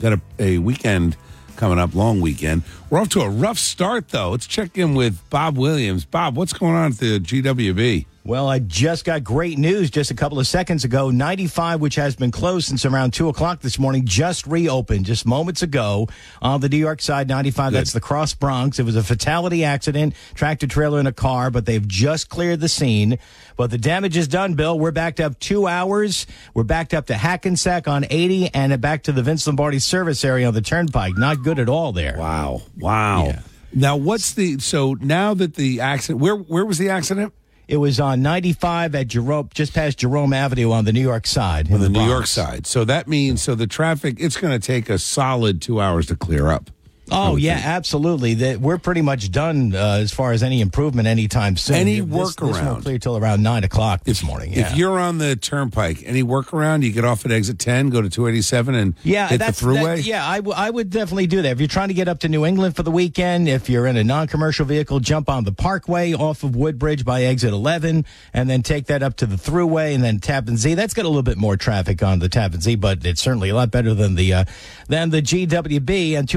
[0.00, 1.16] got a, a weekend
[1.56, 2.62] coming up, long weekend.
[2.90, 4.30] We're off to a rough start, though.
[4.30, 6.04] Let's check in with Bob Williams.
[6.04, 8.06] Bob, what's going on at the GWB?
[8.26, 11.10] Well, I just got great news just a couple of seconds ago.
[11.10, 15.60] 95, which has been closed since around 2 o'clock this morning, just reopened just moments
[15.60, 16.08] ago
[16.40, 17.28] on the New York side.
[17.28, 18.78] 95, that's the Cross Bronx.
[18.78, 22.68] It was a fatality accident, tractor trailer in a car, but they've just cleared the
[22.70, 23.18] scene.
[23.58, 24.78] But the damage is done, Bill.
[24.78, 26.26] We're backed up two hours.
[26.54, 30.48] We're backed up to Hackensack on 80 and back to the Vince Lombardi service area
[30.48, 31.18] on the Turnpike.
[31.18, 32.16] Not good at all there.
[32.18, 32.62] Wow.
[32.78, 33.26] Wow.
[33.26, 33.40] Yeah.
[33.74, 37.34] Now, what's the, so now that the accident, where, where was the accident?
[37.66, 41.72] It was on 95 at Jerome, just past Jerome Avenue on the New York side.
[41.72, 42.66] on the, New York side.
[42.66, 46.16] So that means so the traffic it's going to take a solid two hours to
[46.16, 46.70] clear up.
[47.12, 48.34] Oh yeah, absolutely.
[48.34, 51.76] That we're pretty much done uh, as far as any improvement anytime soon.
[51.76, 52.64] Any This- This workaround?
[52.66, 54.52] won't clear till around nine o'clock this morning.
[54.52, 54.70] Yeah.
[54.70, 56.82] If you're on the turnpike, any workaround?
[56.82, 59.44] You get off at exit ten, go to two eighty seven, and yeah, hit the
[59.46, 59.96] Thruway.
[59.96, 61.50] that- yeah, I, w- I would definitely do that.
[61.52, 63.96] If you're trying to get up to New England for the weekend, if you're in
[63.96, 68.62] a non-commercial vehicle, jump on the Parkway off of Woodbridge by exit 11, and then
[68.62, 70.74] take that up to the Thruway and then Tappan Z.
[70.74, 73.54] That's got a little bit more traffic on the Tappan Z, but it's certainly a
[73.54, 74.44] lot better than the uh,
[74.88, 76.28] than the GWB and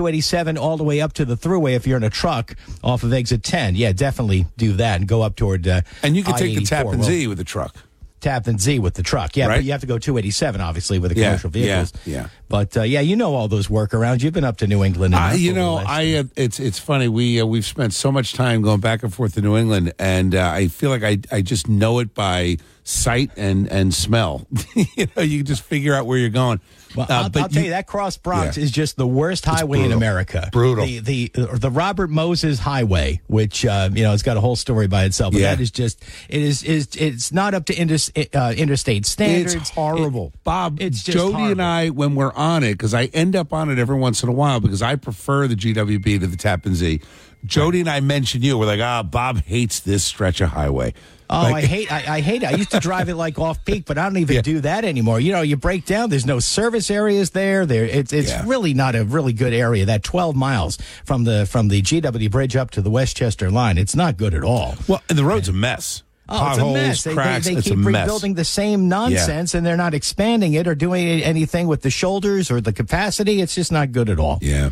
[0.57, 1.75] 287 all the way up to the Thruway.
[1.75, 5.21] If you're in a truck off of exit 10, yeah, definitely do that and go
[5.21, 5.67] up toward.
[5.67, 6.67] Uh, and you can take the I-84.
[6.67, 7.75] Tappan Well, Z with the truck.
[8.19, 9.37] Tappan Z with the truck.
[9.37, 9.57] Yeah, Right.
[9.57, 11.93] but you have to go 287, obviously, with the Yeah, commercial vehicles.
[12.03, 12.27] yeah, yeah.
[12.49, 14.23] But uh, yeah, you know all those workarounds.
[14.23, 15.13] You've been up to New England.
[15.13, 17.07] Uh, you know, I uh, it's it's funny.
[17.09, 20.33] We uh, we've spent so much time going back and forth to New England, and
[20.33, 24.47] uh, I feel like I I just know it by sight and and smell.
[24.75, 26.59] you know, you just figure out where you're going.
[26.97, 28.63] Well, Uh, I'll, but I'll tell you- that Cross Bronx Yeah.
[28.63, 29.91] is just the worst highway in.
[29.91, 30.49] America.
[30.51, 30.85] Brutal.
[30.85, 34.87] The the the Robert Moses Highway, which uh, you know, it's got a whole story
[34.87, 35.33] by itself.
[35.33, 35.55] But Yeah.
[35.55, 39.55] that is just it is is it's not up to indus, uh, interstate standards.
[39.55, 40.31] It's horrible.
[40.33, 41.61] It- Bob, it's just Jody and.
[41.61, 44.33] I, when we're on it, because I end up on it every once in a
[44.33, 47.01] while because I prefer the GWB to the Tappan Z.
[47.45, 48.57] Jody and I mentioned you.
[48.57, 50.93] We're like, ah, Bob hates this stretch of highway.
[51.29, 52.45] Oh, Like- I hate I, I hate it.
[52.47, 54.41] I used to drive it like off peak, but I don't even Yeah.
[54.41, 55.19] do that anymore.
[55.19, 56.09] You know, you break down.
[56.09, 57.65] There's no service areas there.
[57.65, 58.43] There, it's it's Yeah.
[58.45, 59.85] really not a really good area.
[59.85, 63.95] That 12 miles from the from the GW Bridge up to the Westchester line, it's
[63.95, 64.75] not good at all.
[64.87, 66.03] Well, and the road's a mess.
[66.29, 67.03] Oh, Potholes, it's a mess.
[67.03, 67.45] They, cracks.
[67.45, 71.07] they, they it's keep rebuilding the same nonsense, and they're not expanding it or doing
[71.21, 73.41] anything with the shoulders or the capacity.
[73.41, 74.39] It's just not good at all.
[74.41, 74.71] Yeah.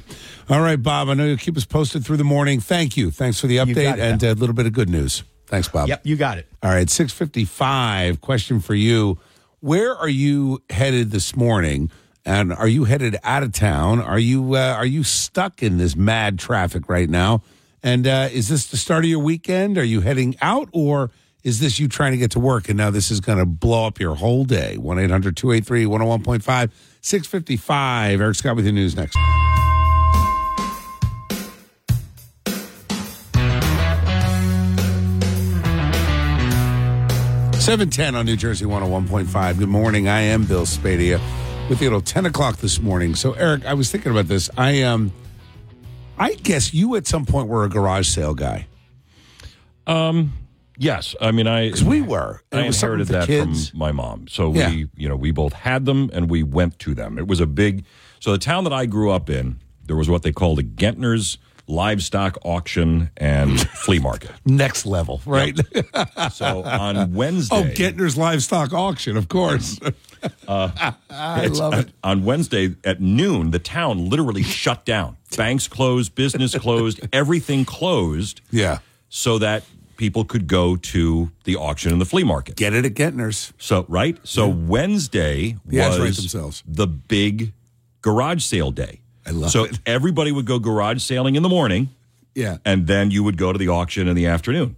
[0.50, 1.10] All right, Bob.
[1.10, 2.60] I know you'll keep us posted through the morning.
[2.60, 3.12] Thank you.
[3.12, 5.24] Thanks for the update and a little bit of good news.
[5.48, 5.88] Thanks, Bob.
[5.88, 6.48] Yep, you got it.
[6.64, 8.22] All right, 655.
[8.22, 9.18] Question for you.
[9.60, 11.90] Where are you headed this morning?
[12.26, 14.02] And are you headed out of town?
[14.02, 17.44] Are you uh, are you stuck in this mad traffic right now?
[17.84, 19.78] And uh, is this the start of your weekend?
[19.78, 21.12] Are you heading out or
[21.46, 23.86] is this you trying to get to work and now this is going to blow
[23.86, 24.78] up your whole day?
[24.78, 28.20] 1 800 283 101.5 655.
[28.20, 29.16] Eric Scott with your news next.
[37.64, 39.60] 710 on New Jersey 101.5.
[39.60, 40.08] Good morning.
[40.08, 41.20] I am Bill Spadea
[41.70, 43.14] with you till 10 o'clock this morning.
[43.14, 44.50] So, Eric, I was thinking about this.
[44.58, 45.12] I um,
[46.18, 48.66] I guess you at some point were a garage sale guy.
[50.78, 52.42] Yes, I mean I Because we were.
[52.52, 53.70] I it inherited that kids.
[53.70, 54.28] from my mom.
[54.28, 54.70] So Yeah.
[54.70, 57.18] we, you know, we both had them and we went to them.
[57.18, 57.86] It was a big.
[58.20, 61.38] So the town that I grew up in, there was what they called a Gentner's
[61.68, 64.32] livestock auction and flea market.
[64.46, 65.58] Next level, right?
[66.32, 69.80] So on Wednesday, oh, Gentner's livestock auction, of course.
[70.48, 70.72] Uh,
[71.08, 71.90] I love it.
[72.04, 75.18] on Wednesday at noon, the town literally shut down.
[75.38, 78.80] Banks closed, business closed, everything closed, Yeah.
[79.08, 79.64] so that
[79.98, 82.56] people could go to the auction and the flea market.
[82.56, 83.54] Get it at Gentner's.
[83.58, 86.64] So right, so Wednesday The was themselves.
[86.68, 87.54] the big
[88.02, 89.02] garage sale day.
[89.26, 89.80] I love so it.
[89.86, 91.90] everybody would go garage sailing in the morning,
[92.36, 92.58] Yeah.
[92.66, 94.76] and then you would go to the auction in the afternoon.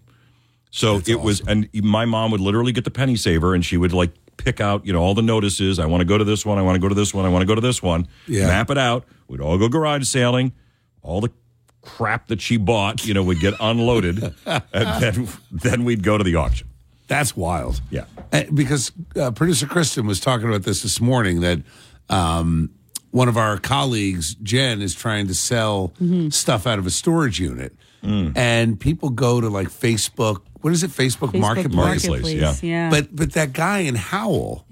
[0.71, 3.93] So it was, and my mom would literally get the penny saver, and she would
[3.93, 5.80] like pick out, you know, all the notices.
[5.80, 6.58] I want to go to this one.
[6.58, 7.25] I want to go to this one.
[7.25, 8.08] I want to go to this one.
[8.27, 8.47] Yeah.
[8.47, 9.06] Map it out.
[9.27, 10.53] We'd all go garage sailing.
[11.01, 11.32] All the
[11.88, 16.23] crap that she bought, you know, would get unloaded, and then then we'd go to
[16.23, 16.67] the auction.
[17.08, 17.82] That's wild.
[17.89, 18.06] Yeah.
[18.34, 21.62] Uh, because uh, producer Kristen was talking about this this morning that
[22.10, 22.71] um,
[23.12, 25.93] one of our colleagues, Jen, is trying to sell
[26.30, 27.73] stuff out of a storage unit.
[28.36, 30.91] And people go to like Facebook, what is it?
[30.91, 31.76] Facebook, Facebook Marketplace.
[31.76, 32.86] Marketplace, Marketplace, yeah.
[32.86, 32.89] yeah.
[32.89, 34.65] But but that guy in Howell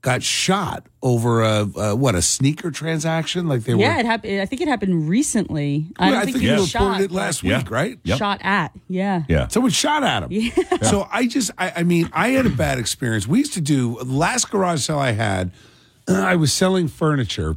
[0.00, 4.06] got shot over a, a what a sneaker transaction like they yeah, were yeah it
[4.06, 4.40] happened.
[4.40, 5.86] I think it happened recently.
[5.98, 7.58] I Well, don't I think, think he you was reported shot, it last Yeah.
[7.58, 7.98] week, right?
[8.04, 8.18] Yep.
[8.18, 9.24] Shot at, yeah.
[9.28, 9.48] Yeah.
[9.48, 10.28] Someone shot at him.
[10.32, 10.50] yeah.
[10.82, 13.26] So I just, I, I mean, I had a bad experience.
[13.26, 15.50] We used to do last garage sale I had.
[16.08, 17.56] I was selling furniture.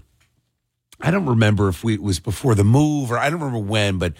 [1.00, 3.98] I don't remember if we it was before the move or I don't remember when,
[3.98, 4.14] but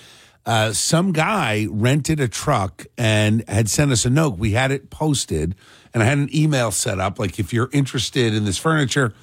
[0.46, 4.38] uh, some guy rented a truck and had sent us a note.
[4.40, 5.54] We had it posted,
[5.94, 9.14] and I had an email set up like if you're interested in this furniture.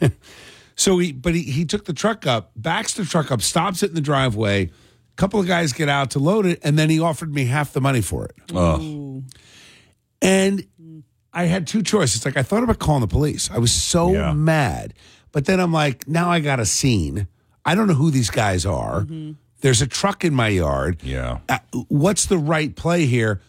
[0.76, 3.88] so he, but he, he took the truck up, backs the truck up, stops it
[3.90, 4.64] in the driveway.
[4.64, 4.70] A
[5.16, 7.80] couple of guys get out to load it, and then he offered me half the
[7.80, 8.34] money for it.
[10.20, 10.66] And
[11.32, 12.24] I had two choices.
[12.24, 13.50] Like I thought about calling the police.
[13.50, 14.32] I was so Yeah.
[14.32, 14.94] mad.
[15.32, 17.28] But then I'm like, now I got a scene.
[17.64, 19.06] I don't know who these guys are.
[19.60, 21.02] There's a truck in my yard.
[21.02, 21.38] Yeah.
[21.48, 23.40] Uh, what's the right play here?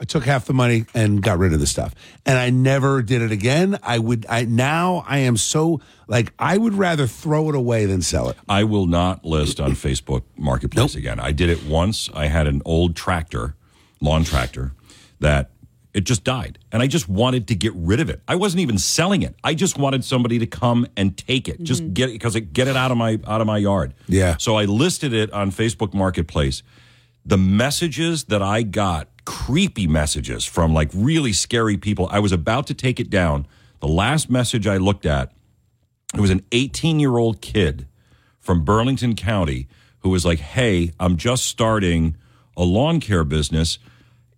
[0.00, 1.94] I took half the money and got rid of the stuff.
[2.26, 3.78] And I never did it again.
[3.82, 8.02] I would I now I am so like I would rather throw it away than
[8.02, 8.36] sell it.
[8.48, 11.20] I will not list on Facebook Marketplace again.
[11.20, 12.10] I did it once.
[12.14, 13.54] I had an old tractor,
[14.00, 14.72] lawn tractor,
[15.20, 15.50] that
[15.94, 16.58] it just died.
[16.72, 18.20] And I just wanted to get rid of it.
[18.26, 19.36] I wasn't even selling it.
[19.44, 21.62] I just wanted somebody to come and take it.
[21.62, 21.92] Just mm-hmm.
[21.92, 23.94] get it because it get it out of my out of my yard.
[24.08, 24.36] Yeah.
[24.38, 26.64] So I listed it on Facebook Marketplace.
[27.24, 32.08] The messages that I got, creepy messages from like really scary people.
[32.10, 33.46] I was about to take it down.
[33.80, 35.32] The last message I looked at
[36.14, 37.86] it was an 18 year old kid
[38.40, 39.68] from Burlington County
[40.00, 42.16] who was like, Hey, I'm just starting
[42.56, 43.78] a lawn care business.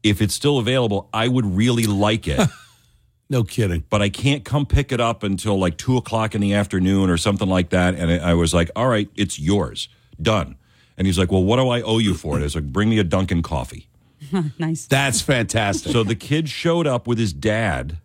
[0.02, 2.48] If it's still available, I would really like it,
[3.28, 3.82] No kidding.
[3.90, 7.16] but I can't come pick it up until like two o'clock in the afternoon or
[7.16, 7.96] something like that.
[7.96, 9.88] And I was like, All right, it's yours.
[10.22, 10.56] Done.
[10.96, 12.40] And he's like, Well, what do I owe you for it?
[12.40, 13.88] I was like, Bring me a Dunkin' coffee.
[14.58, 14.86] Nice.
[14.86, 15.92] That's fantastic.
[15.92, 17.98] So the kid showed up with his dad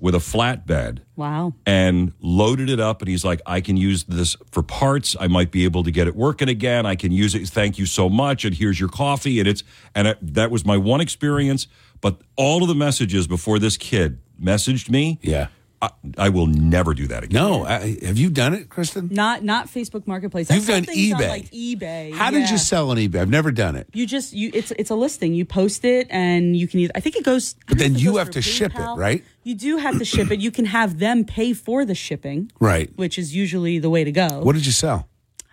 [0.00, 1.54] with a flatbed Wow.
[1.66, 5.50] and loaded it up and he's like i can use this for parts i might
[5.50, 8.44] be able to get it working again i can use it thank you so much
[8.44, 9.64] and here's your coffee and it's
[9.96, 11.66] and it, that was my one experience
[12.00, 15.48] but all of the messages before this kid messaged me yeah.
[15.80, 19.08] I, I will never do that again No, I, have you done it, Kristen?
[19.12, 20.50] Not not Facebook Marketplace.
[20.50, 21.28] You've done things on, eBay.
[21.28, 22.12] like eBay.
[22.12, 23.20] How did you sell on eBay?
[23.20, 23.88] I've never done it.
[23.92, 25.34] You just you it's it's a listing.
[25.34, 28.28] You post it and you can either I think it goes But then you have
[28.28, 29.24] for to ship it, right?
[29.44, 30.40] You do have to ship it.
[30.40, 32.90] You can have them pay for the shipping, Right.
[32.96, 34.40] which is usually the way to go.
[34.42, 35.08] What did you sell?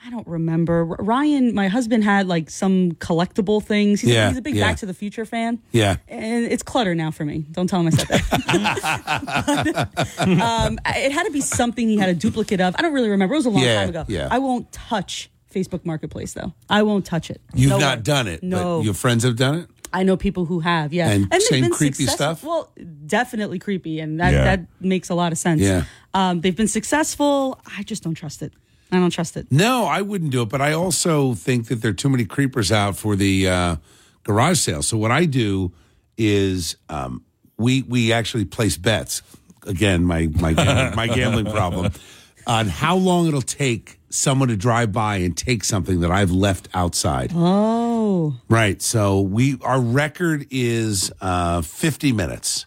[0.06, 0.86] I don't remember.
[0.86, 4.02] Ryan, my husband had like some collectible things.
[4.02, 4.68] He's, Yeah, a, he's a big yeah.
[4.68, 5.60] Back to the Future fan.
[5.72, 5.98] Yeah.
[6.08, 7.40] And it's clutter now for me.
[7.52, 9.90] Don't tell him I said that.
[10.20, 12.76] um, it had to be something he had a duplicate of.
[12.78, 13.34] I don't really remember.
[13.36, 14.06] It was a long Yeah, time ago.
[14.08, 14.28] yeah.
[14.32, 16.54] I won't touch Facebook Marketplace though.
[16.70, 17.42] I won't touch it.
[17.54, 18.04] You've No not way.
[18.04, 18.44] done it.
[18.44, 18.80] No.
[18.80, 19.70] But your friends have done it?
[19.94, 22.44] I know people who have, yeah, And they've same been creepy successful- stuff?
[22.44, 22.72] Well,
[23.06, 24.44] definitely creepy, and that Yeah.
[24.44, 25.62] that makes a lot of sense.
[25.62, 25.86] Yeah.
[26.14, 27.60] um, they've been successful.
[27.78, 28.52] I just don't trust it.
[28.92, 29.52] I don't trust it.
[29.52, 30.50] No, I wouldn't do it.
[30.50, 33.76] But I also think that there are too many creepers out for the uh,
[34.24, 34.82] garage sale.
[34.82, 35.74] So what I do
[36.18, 37.24] is um,
[37.58, 39.22] we we actually place bets.
[39.66, 41.92] Again, my my gambling, my gambling problem
[42.48, 46.70] on how long it'll take someone to drive by and take something that I've left
[46.74, 47.32] outside.
[47.36, 48.82] Oh, Right.
[48.82, 52.66] So we our record is uh, 50 minutes.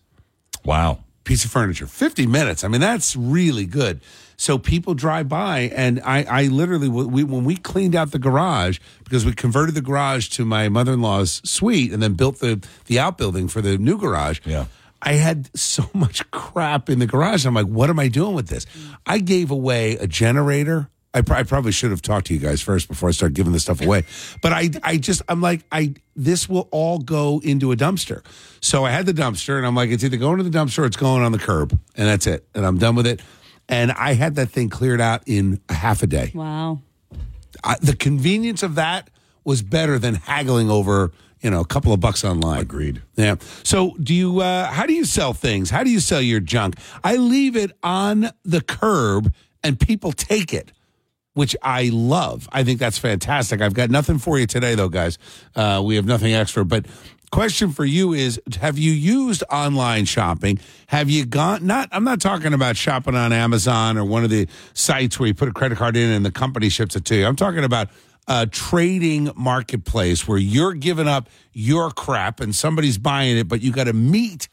[0.65, 1.87] wow piece of furniture.
[1.87, 2.65] 50 minutes.
[2.65, 4.01] I mean, that's really good.
[4.41, 8.79] So people drive by, and I, I literally, we, when we cleaned out the garage,
[9.03, 12.65] because we converted the garage to my mother in law's suite and then built the,
[12.87, 14.41] the outbuilding for the new garage.
[14.45, 14.67] Yeah.
[15.03, 17.47] I had so much crap in the garage.
[17.47, 18.65] I'm like, what am I doing with this?
[19.05, 20.89] I gave away a generator.
[21.13, 23.53] I, pr- I probably should have talked to you guys first before I start giving
[23.53, 24.05] this stuff away.
[24.41, 28.23] But I, I just, I'm like, I, this will all go into a dumpster.
[28.61, 30.85] So I had the dumpster, and I'm like, it's either going to the dumpster or
[30.85, 32.47] it's going on the curb, and that's it.
[32.55, 33.21] And I'm done with it.
[33.69, 36.33] And I had that thing cleared out in a half a day.
[36.35, 36.81] Wow.
[37.63, 39.11] I, the convenience of that
[39.45, 42.61] was better than haggling over you know a couple of bucks online.
[42.61, 43.03] Agreed.
[43.17, 43.37] yeah.
[43.63, 45.71] So do you uh how do you sell things?
[45.71, 46.77] How do you sell your junk?
[47.05, 50.73] I leave it on the curb and people take it
[51.35, 52.49] which i love.
[52.51, 53.61] I think that's fantastic.
[53.61, 55.19] I've got nothing for you today though guys.
[55.55, 56.87] Uh we have nothing extra but
[57.29, 60.59] question for you is have you used online shopping?
[60.89, 64.49] Have you gone not i'm not talking about shopping on amazon or one of the
[64.75, 67.27] sites where you put a credit card in and the company ships it to you.
[67.27, 67.89] I'm talking about
[68.27, 73.73] a trading marketplace where you're giving up your crap and somebody's buying it but you
[73.73, 74.49] got to meet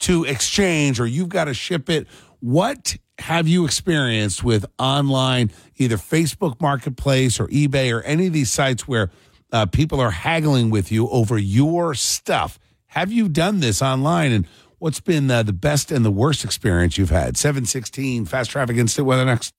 [0.00, 2.06] to exchange or you've got to ship it.
[2.40, 8.52] What have you experienced with online either facebook marketplace or ebay or any of these
[8.52, 9.10] sites where
[9.52, 12.58] uh, people are haggling with you over your stuff.
[12.88, 14.32] Have you done this online?
[14.32, 14.46] And
[14.78, 17.36] what's been uh, the best and the worst experience you've had?
[17.36, 19.54] 716 Fast Traffic Instant Weather next.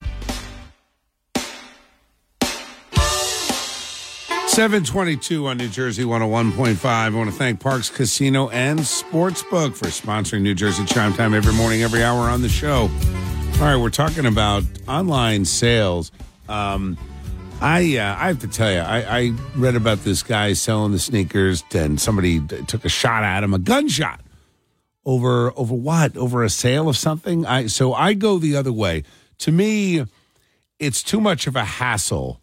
[4.50, 6.84] 722 on New Jersey 101.5.
[6.84, 11.54] I want to thank Parx Casino and Sportsbook for sponsoring New Jersey Chime Time every
[11.54, 12.90] morning, every hour on the show.
[13.54, 16.10] All right, we're talking about online sales.
[16.48, 16.98] Um,
[17.60, 20.98] I uh, I have to tell you, I, I read about this guy selling the
[20.98, 24.20] sneakers, and somebody took a shot at him, a gunshot
[25.04, 26.16] over over what?
[26.16, 27.44] Over a sale of something.
[27.44, 29.04] I so I go the other way.
[29.40, 30.06] To me,
[30.78, 32.40] it's too much of a hassle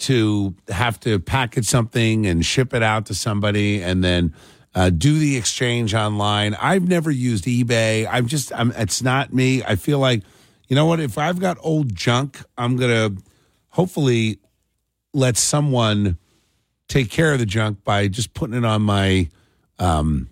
[0.00, 4.34] to have to package something and ship it out to somebody, and then.
[4.74, 6.54] Uh, do the exchange online.
[6.54, 8.08] I've never used eBay.
[8.10, 9.62] I'm just, I'm, it's not me.
[9.62, 10.22] I feel like,
[10.66, 10.98] you know what?
[10.98, 13.10] If I've got old junk, I'm gonna
[13.72, 14.38] hopefully
[15.12, 16.16] let someone
[16.88, 19.28] take care of the junk by just putting it on my
[19.78, 20.28] um,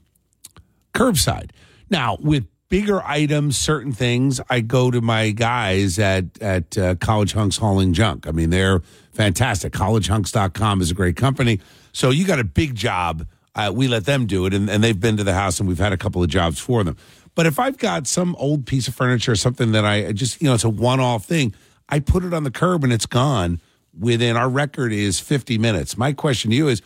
[0.94, 1.50] curbside.
[1.88, 7.33] Now, with bigger items, certain things, I go to my guys at at uh, College
[7.33, 8.26] Hunks Hauling Junk.
[8.26, 8.81] I mean, they're
[9.12, 9.72] fantastic.
[9.72, 11.61] CollegeHunks.com is a great company.
[11.92, 13.26] So you got a big job.
[13.55, 15.79] Uh, we let them do it, and, and they've been to the house, and we've
[15.79, 16.96] had a couple of jobs for them.
[17.35, 20.48] But if I've got some old piece of furniture or something that I just, you
[20.48, 21.53] know, it's a one off thing,
[21.90, 23.61] I put it on the curb and it's gone
[23.98, 25.96] within our record is 50 minutes.
[25.96, 26.83] My question to you is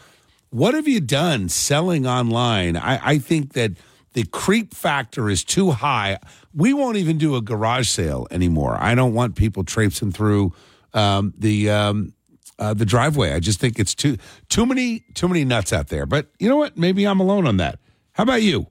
[0.51, 2.77] what have you done selling online?
[2.77, 3.73] I, I think that
[4.13, 6.19] the creep factor is too high.
[6.55, 8.77] We won't even do a garage sale anymore.
[8.81, 10.53] I don't want people traipsing through
[10.93, 12.15] um, the um,
[12.59, 13.33] uh, the driveway.
[13.33, 14.17] I just think it's too
[14.49, 16.07] too many too many nuts out there.
[16.07, 16.79] But you know what?
[16.79, 17.81] Maybe I'm alone on that.
[18.13, 18.69] How about you?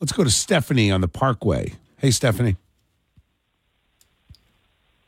[0.00, 1.72] Let's go to Stephanie on the Parkway.
[1.96, 2.56] Hey, Stephanie.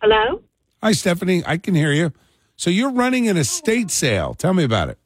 [0.01, 0.43] Hello?
[0.81, 1.43] Hi, Stephanie.
[1.45, 2.13] I can hear you.
[2.55, 4.35] So you're running an estate sale.
[4.35, 4.99] Tell me about it.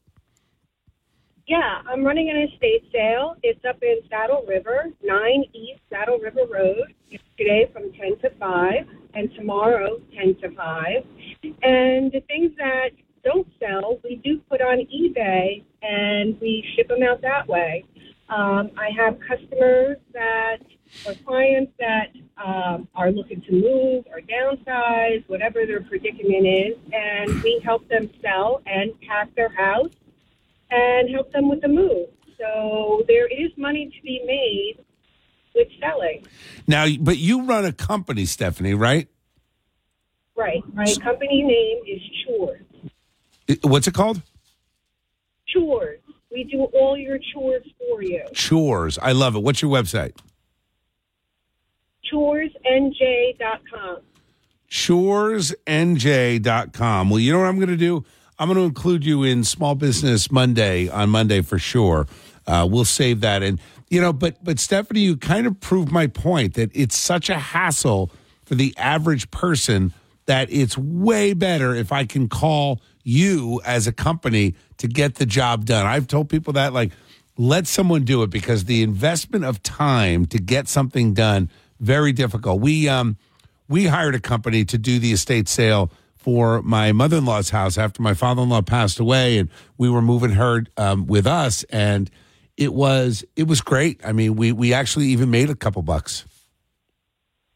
[1.47, 3.37] Yeah, I'm running an estate sale.
[3.43, 6.95] It's up in Saddle River, 9 East Saddle River Road.
[7.39, 8.73] Today from 10 to 5,
[9.15, 10.87] and tomorrow 10 to 5.
[11.63, 12.91] And the things that
[13.25, 17.85] don't sell, we do put on eBay, and we ship them out that way.
[18.29, 20.59] Um, I have customers that,
[21.07, 27.43] or clients that um, are looking to move or downsize, whatever their predicament is, and
[27.43, 29.93] we help them sell and pack their house
[30.71, 32.09] and help them with the move.
[32.39, 34.85] So there is money to be made
[35.55, 36.25] with selling.
[36.67, 39.09] Now, but you run a company, Stephanie, right?
[40.35, 40.63] Right.
[40.73, 42.63] My company name is Chores.
[43.63, 44.23] What's it called?
[45.49, 46.01] Chores.
[46.31, 48.25] We do all your chores for you.
[48.33, 48.99] Chores.
[48.99, 49.43] I love it.
[49.43, 50.17] What's your website?
[52.13, 53.99] ChoresNJ.com.
[54.71, 57.11] choresnj.com.
[57.11, 58.05] Well, you know what I'm going to do?
[58.39, 62.07] I'm going to include you in Small Business Monday on Monday for sure.
[62.47, 63.43] Uh, we'll save that.
[63.43, 67.31] And, you know, but, but Stephanie, you kind of proved my point that it's such
[67.31, 68.11] a hassle
[68.45, 69.93] for the average person
[70.27, 75.27] that it's way better if I can call you as a company to get the
[75.27, 75.87] job done.
[75.87, 76.93] I've told people that, like,
[77.37, 81.51] let someone do it because the investment of time to get something done
[81.83, 82.61] very difficult.
[82.61, 83.17] We um
[83.69, 88.15] we hired a company to do the estate sale for my mother-in-law's house after my
[88.15, 92.11] father-in-law passed away and we were moving her um, with us and
[92.57, 94.01] it was it was great.
[94.05, 96.25] I mean, we we actually even made a couple bucks.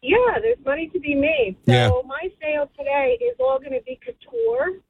[0.03, 1.57] Yeah, there's money to be made.
[1.67, 1.91] So Yeah.
[2.07, 4.81] my sale today is all going to be couture.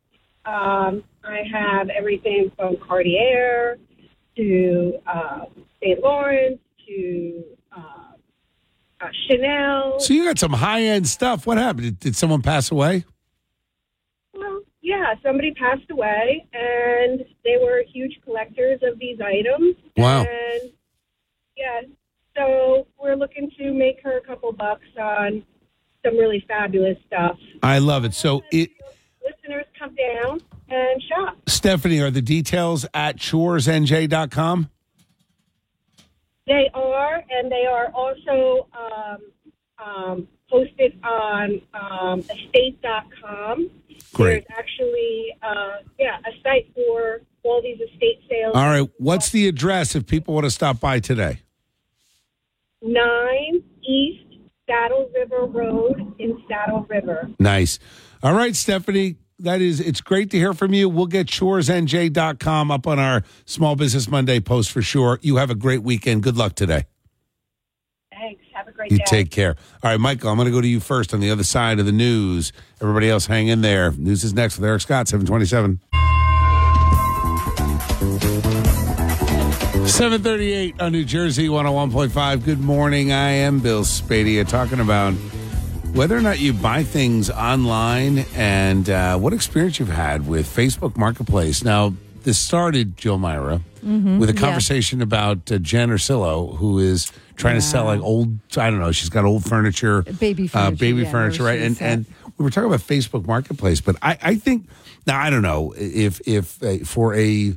[0.45, 3.78] Um, I have everything from Cartier
[4.37, 5.47] to uh,
[5.82, 7.45] Saint Laurent to
[9.01, 10.01] uh, Chanel.
[10.01, 11.47] So you got some high end stuff.
[11.47, 11.84] What happened?
[11.84, 13.05] Did, did someone pass away?
[14.34, 19.76] Well, yeah, somebody passed away, and they were huge collectors of these items.
[19.97, 20.20] Wow.
[20.20, 20.72] And
[21.57, 21.82] yeah,
[22.36, 25.44] so we're looking to make her a couple bucks on
[26.05, 27.36] some really fabulous stuff.
[27.62, 28.14] I love it.
[28.14, 28.70] So it.
[29.24, 31.38] Listeners, come down and shop.
[31.49, 34.70] Stephanie, are the details at choresnj.com?
[36.47, 39.18] They are, and they are also um,
[39.84, 43.70] um, posted on um, estate.com.
[44.12, 44.47] Great.
[44.49, 48.53] There's actually, uh, yeah, a site for all these estate sales.
[48.55, 48.88] All right.
[48.99, 51.40] What's the address if people want to stop by today?
[52.82, 54.24] 9 East
[54.68, 57.30] Saddle River Road in Saddle River.
[57.38, 57.78] Nice.
[58.22, 59.16] All right, Stephanie.
[59.41, 60.89] That is, it's great to hear from you.
[60.89, 65.18] We'll get choresnj.com up on our Small Business Monday post for sure.
[65.22, 66.22] You have a great weekend.
[66.22, 66.87] Good luck today.
[68.11, 68.43] Thanks.
[68.55, 69.05] Have a great You day.
[69.07, 69.57] take care.
[69.82, 71.84] All right, Michael, I'm going to go to you first on the other side of
[71.84, 72.53] the news.
[72.80, 73.93] Everybody else, hang in there.
[73.93, 75.80] News is next with Eric Scott, 727.
[79.87, 82.45] 738 on New Jersey 101.5.
[82.45, 83.12] Good morning.
[83.12, 85.14] I am Bill Spadea talking about
[85.97, 90.94] whether or not you buy things online and uh, what experience you've had with Facebook
[90.94, 91.64] Marketplace.
[91.64, 97.55] Now, this started, Jill Myra, with a conversation about uh, Jen Ursillo, who is trying
[97.55, 101.03] to sell like old, I don't know, she's got old furniture, Baby uh, furniture, baby
[101.03, 101.61] yeah, furniture, right?
[101.62, 102.05] And, and
[102.36, 104.68] we were talking about Facebook Marketplace, but I, I think,
[105.07, 107.55] now I don't know if, if uh, for a,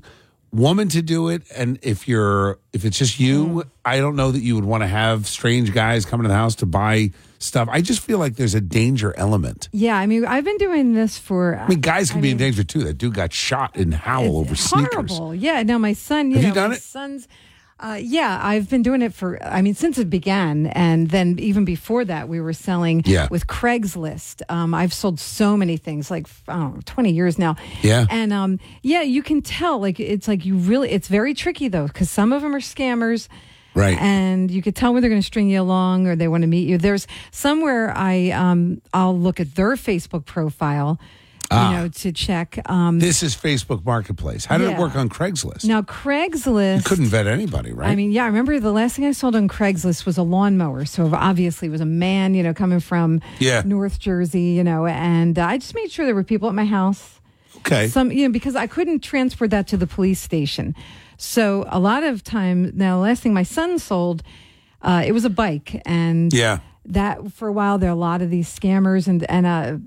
[0.51, 3.69] woman to do it and if you're if it's just you Mm.
[3.85, 6.55] i don't know that you would want to have strange guys coming to the house
[6.55, 10.43] to buy stuff i just feel like there's a danger element Yeah, I mean, I've
[10.43, 11.57] been doing this for.
[11.57, 14.55] i mean guys can be in danger too that dude got shot in Howell over
[14.55, 15.33] sneakers horrible.
[15.35, 15.63] Yeah.
[15.63, 16.31] Now my son.
[16.31, 16.81] You Have know, you done my it?
[16.81, 17.27] Son's.
[17.81, 19.41] Uh, yeah, I've been doing it for.
[19.41, 23.29] I mean, since it began, and then even before that, we were selling Yeah.
[23.31, 24.41] with Craigslist.
[24.49, 27.55] Um, I've sold so many things, like I don't know, twenty years now.
[27.81, 28.05] Yeah.
[28.09, 29.79] and um, yeah, you can tell.
[29.79, 30.89] Like it's like you really.
[30.91, 33.29] It's very tricky though, because some of them are scammers.
[33.75, 33.97] Right.
[34.01, 36.47] And you could tell when they're going to string you along or they want to
[36.47, 36.77] meet you.
[36.77, 40.99] There's somewhere I um I'll look at their Facebook profile,
[41.51, 41.71] Ah.
[41.71, 42.59] you know, to check.
[42.69, 47.05] Um, this is facebook marketplace how did it work on craigslist now Craigslist you couldn't
[47.07, 50.05] vet anybody right I mean, yeah, I remember the last thing I sold on Craigslist
[50.05, 50.85] was a lawnmower.
[50.85, 53.63] So obviously it was a man, you know, coming from Yeah.
[53.65, 56.65] North Jersey, you know, and uh, I just made sure there were people at my
[56.65, 57.19] house.
[57.57, 60.75] okay Some, you know, because I couldn't transport that to the police station.
[61.19, 64.23] So a lot of time now, the last thing my son sold,
[64.81, 68.21] uh, it was a bike, and yeah that for a while there are a lot
[68.21, 69.77] of these scammers and and uh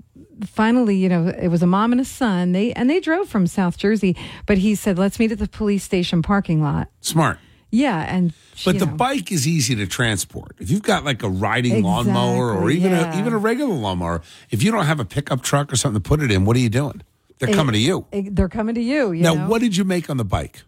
[0.45, 3.45] finally you know it was a mom and a son they and they drove from
[3.45, 4.15] south jersey
[4.45, 7.39] but he said let's meet at the police station parking lot smart
[7.71, 8.31] yeah and
[8.63, 10.55] but the know, bike is easy to transport.
[10.59, 13.15] If you've got like a riding lawnmower or even yeah.
[13.15, 14.21] a even a regular lawnmower,
[14.51, 16.59] if you don't have a pickup truck or something to put it in, what are
[16.59, 17.01] you doing?
[17.39, 18.05] They're it- coming to you.
[18.11, 19.47] it- they're coming to you, you now, know?
[19.47, 20.61] what did you make on the bike?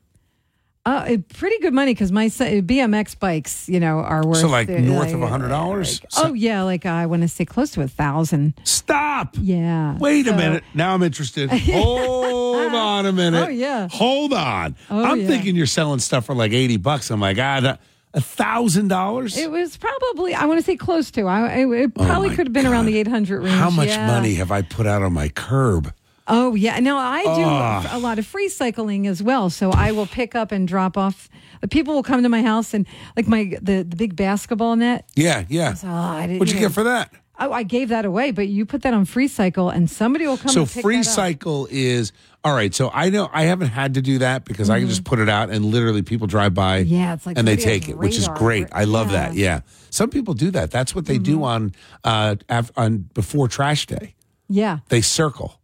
[0.86, 4.78] Uh, pretty good money because my BMX bikes, you know, are worth So, like, uh,
[4.78, 6.02] north of a $100?
[6.04, 8.54] like- oh yeah, like I want to say close to a thousand.
[8.64, 9.36] Stop.
[9.42, 9.98] Yeah.
[9.98, 10.64] Wait a minute.
[10.76, 11.50] Now I'm interested.
[11.50, 13.48] Hold on a minute.
[13.48, 13.88] Oh, yeah.
[13.92, 14.76] Hold on.
[14.92, 15.28] Oh, I'm yeah.
[15.28, 17.10] thinking you're selling stuff for like 80 bucks.
[17.10, 17.78] I'm like, ah,
[18.14, 19.38] a thousand dollars?
[19.38, 21.24] It was probably I want to say close to.
[21.24, 23.56] I it, it probably Oh, could have been around the eight hundred range.
[23.58, 24.08] How much yeah.
[24.08, 25.92] money have I put out on my curb?
[26.28, 26.80] Oh yeah.
[26.80, 27.90] Now I do Ah.
[27.92, 29.50] a lot of free cycling as well.
[29.50, 31.30] So I will pick up and drop off.
[31.62, 35.08] The people will come to my house and like my the, the big basketball net.
[35.16, 35.76] Yeah, yeah.
[35.84, 37.12] Oh, What'd you get for that?
[37.38, 40.38] Oh, I gave that away, but you put that on free cycle and somebody will
[40.38, 40.50] come.
[40.52, 42.14] So and pick free cycle is
[42.46, 42.74] all right.
[42.74, 45.28] So I know I haven't had to do that because I can just put it
[45.28, 46.84] out and literally people drive by.
[46.84, 46.94] Mm-hmm.
[46.94, 48.68] Yeah, it's like and they take it, which is great.
[48.72, 49.26] I love Yeah.
[49.26, 49.34] Mm-hmm.
[49.36, 49.40] that.
[49.40, 49.60] Yeah,
[49.90, 50.72] some people do that.
[50.72, 51.74] That's what they do on
[52.04, 52.36] uh
[52.78, 54.16] on before trash day.
[54.48, 54.80] Yeah.
[54.90, 55.60] They circle.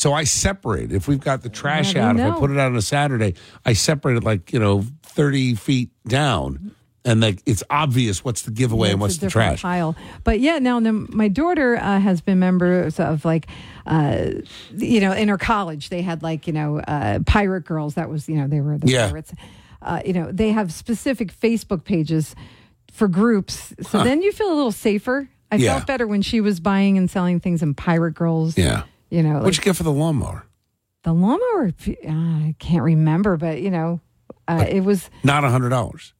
[0.00, 0.92] So I separate.
[0.92, 3.34] If we've got the trash out, if I put it out on a Saturday,
[3.66, 6.74] I separate it like you know thirty feet down,
[7.04, 9.60] and like it's obvious what's the giveaway Yeah, and what's the trash.
[9.60, 9.94] pile.
[10.24, 13.46] But yeah, now my daughter uh, has been members of like,
[13.84, 14.30] uh,
[14.74, 17.96] you know, in her college they had like you know uh, pirate girls.
[17.96, 19.08] That was you know they were the Yeah.
[19.10, 19.34] pirates.
[19.82, 22.34] Uh, you know they have specific Facebook pages
[22.90, 25.28] for groups, so then you feel a little safer.
[25.52, 25.74] I Yeah.
[25.74, 28.56] felt better when she was buying and selling things in pirate girls.
[28.56, 28.84] Yeah.
[29.10, 30.44] You know, What'd like you get for the lawnmower?
[31.02, 31.72] the lawnmower.
[31.88, 34.00] Uh, I can't remember, but you know,
[34.48, 36.12] uh, it was Not a hundred dollars.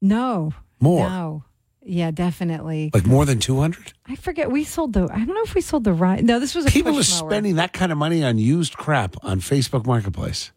[0.00, 1.08] no More.
[1.08, 1.44] No,
[1.82, 2.90] Yeah, definitely.
[2.94, 3.92] Like more than 200?
[4.06, 4.50] I forget.
[4.50, 5.08] We sold the.
[5.12, 6.22] I don't know if we sold the right.
[6.22, 9.40] No, this was a people are spending that kind of money on used crap on
[9.40, 10.52] Facebook Marketplace.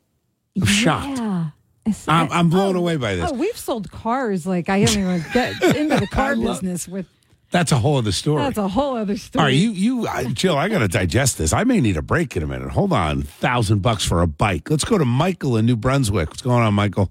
[0.60, 1.18] I'm shocked.
[1.20, 1.50] Yeah.
[1.86, 3.32] It's- I'm, I'm blown oh, away by this.
[3.32, 4.46] Oh, we've sold cars.
[4.46, 7.08] Like I haven't even get into the car business with.
[7.50, 8.44] That's a whole other story.
[8.44, 9.40] That's a whole other story.
[9.42, 11.54] All right, you, you, I, Jill, I got to digest this.
[11.54, 12.70] I may need a break in a minute.
[12.72, 14.70] Hold on, thousand bucks for a bike.
[14.70, 16.30] Let's go to Michael in New Brunswick.
[16.30, 17.10] What's going on, Michael?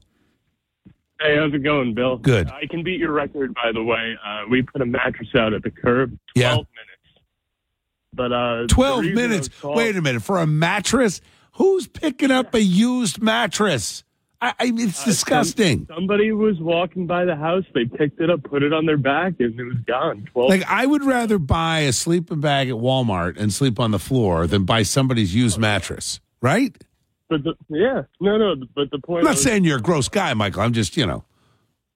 [1.19, 2.19] Hey, how's it going, Bill?
[2.19, 2.51] Good.
[2.51, 4.15] I can beat your record, by the way.
[4.23, 6.51] Uh, we put a mattress out at the curb, 12 Yeah.
[6.51, 6.67] minutes.
[8.13, 9.49] But uh, Twelve minutes.
[9.49, 11.21] called- Wait a minute for a mattress.
[11.53, 14.05] Who's picking up a used mattress?
[14.41, 15.87] I, I it's Uh, disgusting.
[15.87, 17.65] some- somebody was walking by the house.
[17.75, 20.29] They picked it up, put it on their back, and it was gone.
[20.33, 23.99] 12 Like I would rather buy a sleeping bag at Walmart and sleep on the
[23.99, 26.21] floor than buy somebody's used mattress.
[26.43, 26.77] Right?
[27.29, 28.55] But the, yeah, no, no.
[28.75, 30.63] But the point I'm not was, saying you're a gross guy, Michael.
[30.63, 31.25] I'm just, you know,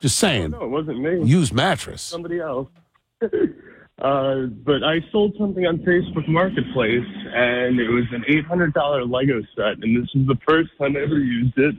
[0.01, 0.51] just saying.
[0.53, 1.23] no, it wasn't me.
[1.25, 2.03] Used mattress.
[2.03, 2.69] somebody else.
[3.23, 9.05] uh, but I sold something on Facebook Marketplace, and it was an eight hundred dollar
[9.05, 11.77] Lego set, and this was the first time I ever used it.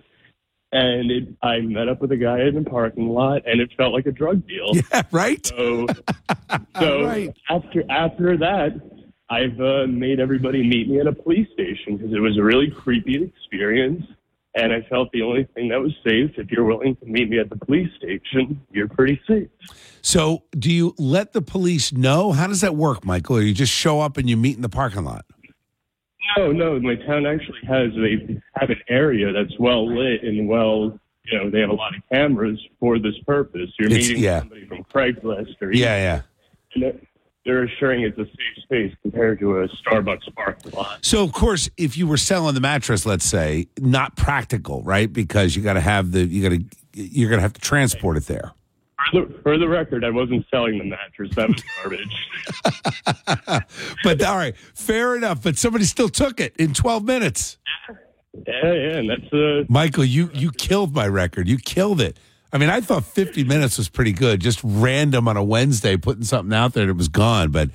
[0.73, 3.93] And it, I met up with a guy in the parking lot, and it felt
[3.93, 4.71] like a drug deal.
[4.93, 5.45] Yeah, right.
[5.45, 5.85] So,
[6.79, 7.33] so Right.
[7.49, 8.79] after after that,
[9.29, 12.69] I've uh, made everybody meet me at a police station because it was a really
[12.69, 14.03] creepy experience.
[14.53, 17.39] And I felt the only thing that was safe, if you're willing to meet me
[17.39, 19.47] at the police station, you're pretty safe.
[20.01, 22.33] So, do you let the police know?
[22.33, 23.37] How does that work, Michael?
[23.37, 25.23] Or you just show up and you meet in the parking lot?
[26.37, 26.79] No, no.
[26.79, 31.49] My town actually has they have an area that's well lit and well, you know,
[31.49, 33.69] they have a lot of cameras for this purpose.
[33.79, 34.39] You're It's- meeting yeah.
[34.39, 36.21] somebody from Craigslist or Yeah, yeah.
[36.75, 37.01] and they're-
[37.43, 40.99] they're assuring it's a safe space compared to a Starbucks parking lot.
[41.03, 45.11] So, of course, if you were selling the mattress, let's say, not practical, right?
[45.11, 46.63] Because you got to have the you got to
[46.93, 48.51] you're going to have to transport it there.
[49.09, 51.33] For the, for the record, I wasn't selling the mattress.
[51.35, 52.27] That was garbage.
[54.03, 55.43] But all right, fair enough.
[55.43, 57.57] But somebody still took it in 12 minutes.
[58.47, 61.47] yeah, yeah, and that's uh, Michael, you you killed my record.
[61.47, 62.17] You killed it.
[62.53, 64.41] I mean, I thought 50 minutes was pretty good.
[64.41, 67.51] Just random on a Wednesday, putting something out there and it was gone.
[67.51, 67.69] But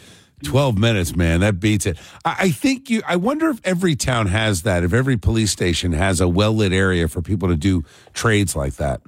[0.44, 1.96] 12 minutes, man, that beats it.
[2.24, 3.02] I, I think you.
[3.06, 4.84] I wonder if every town has that.
[4.84, 8.74] If every police station has a well lit area for people to do trades like
[8.74, 9.00] that.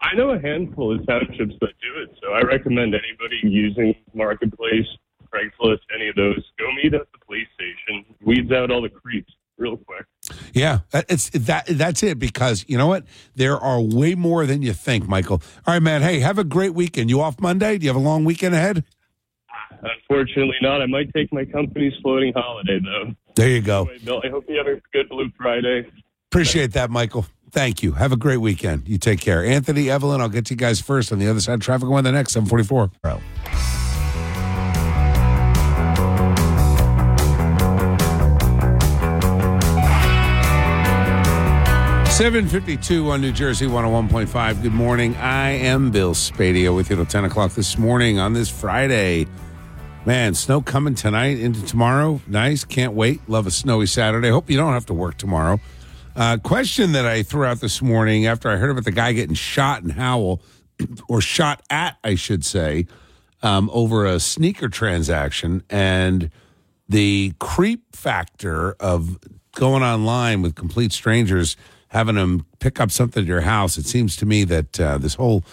[0.00, 4.86] I know a handful of townships that do it, so I recommend anybody using Marketplace,
[5.32, 8.04] Craigslist, any of those, go meet at the police station.
[8.24, 10.04] Weeds out all the creeps real quick.
[10.52, 11.66] Yeah, uh, it's that.
[11.66, 12.18] That's it.
[12.18, 15.42] Because you know what, there are way more than you think, Michael.
[15.66, 16.02] All right, man.
[16.02, 17.10] Hey, have a great weekend.
[17.10, 17.78] You off Monday?
[17.78, 18.84] Do you have a long weekend ahead?
[19.82, 20.82] Unfortunately, not.
[20.82, 23.14] I might take my company's floating holiday though.
[23.34, 23.82] There you go.
[23.82, 25.86] Anyway, Bill, I hope you have a good Blue Friday.
[26.30, 27.26] Appreciate that, Michael.
[27.50, 27.92] Thank you.
[27.92, 28.88] Have a great weekend.
[28.88, 29.44] You take care.
[29.44, 31.88] Anthony, Evelyn, I'll get to you guys first on the other side of traffic.
[31.88, 32.90] One the next, 744.
[33.02, 33.20] Bro.
[42.16, 44.62] 752 on New Jersey 101.5.
[44.62, 45.14] Good morning.
[45.16, 49.26] I am Bill Spadea with you till 10 o'clock this morning on this Friday.
[50.06, 52.22] Man, snow coming tonight into tomorrow.
[52.26, 52.64] Nice.
[52.64, 53.20] Can't wait.
[53.28, 54.30] Love a snowy Saturday.
[54.30, 55.60] Hope you don't have to work tomorrow.
[56.16, 59.34] Uh, question that I threw out this morning after I heard about the guy getting
[59.34, 60.40] shot in Howell,
[61.10, 62.86] or shot at, I should say,
[63.42, 66.30] um, over a sneaker transaction and
[66.88, 69.18] the creep factor of
[69.56, 71.54] going online with complete strangers,
[71.88, 73.76] having them pick up something at your house.
[73.76, 75.44] It seems to me that uh, this whole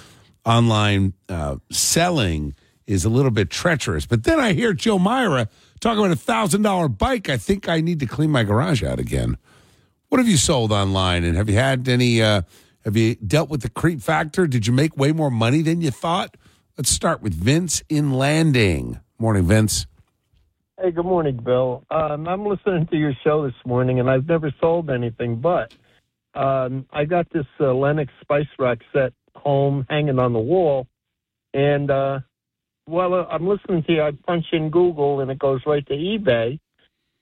[0.45, 2.55] online uh, selling
[2.88, 4.05] is a little bit treacherous.
[4.05, 5.49] But then I hear Joe Myra
[5.82, 7.28] talk about a thousand dollar bike.
[7.28, 9.38] I think I need to clean my garage out again.
[10.14, 12.22] What have you sold online, and have you had any?
[12.22, 12.43] Uh,
[12.86, 14.45] have you dealt with the creep factor?
[14.45, 16.38] Did you make way more money than you thought?
[16.78, 18.99] Let's start with Vince in Landing.
[19.18, 19.88] Morning, Vince.
[20.80, 21.84] Hey, good morning, Bill.
[21.89, 25.74] Um, I'm listening to your show this morning, and I've never sold anything, but
[26.36, 30.86] um, I got this uh, Lenox Spice Rack set home hanging on the wall,
[31.55, 32.20] and uh,
[32.86, 36.59] while I'm listening to you, I punch in Google, and it goes right to eBay,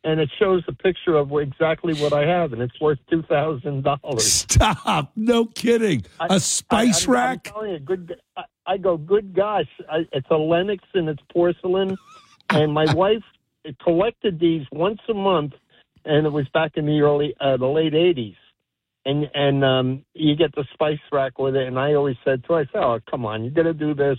[0.04, 3.84] and it shows a picture of exactly what I have, and it's worth two thousand
[3.84, 4.32] dollars.
[4.32, 5.12] Stop!
[5.16, 6.04] No kidding.
[6.20, 7.48] A spice I, I'm, rack.
[7.48, 8.16] I'm telling you, good.
[8.36, 11.98] I, I go, good gosh, I, it's a Lenox and it's porcelain,
[12.50, 13.24] and my wife
[13.84, 15.54] collected these once a month,
[16.06, 18.36] and it was back in the early, uh, the late '80s,
[19.06, 22.54] and and um, you get the spice rack with it, and I always said to
[22.54, 24.18] her, I said, oh, come on, you got to do this.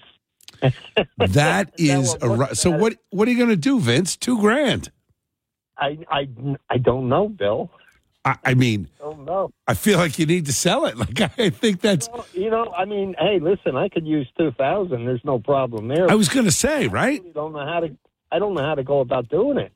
[1.19, 2.71] That is Now, a so.
[2.71, 4.17] What what are you going to do, Vince?
[4.17, 4.93] Two grand.
[5.83, 6.29] I I
[6.71, 7.71] I don't know, Bill.
[8.25, 9.51] I, I mean, Oh no.
[9.67, 10.97] I feel like you need to sell it.
[11.03, 12.09] Like I think that's.
[12.33, 15.05] You know, I mean, hey, listen, I could use two thousand.
[15.05, 16.11] There's no problem there.
[16.11, 17.21] I was going to say, right?
[17.25, 17.97] I don't know how to.
[18.31, 19.73] I don't know how to go about doing it.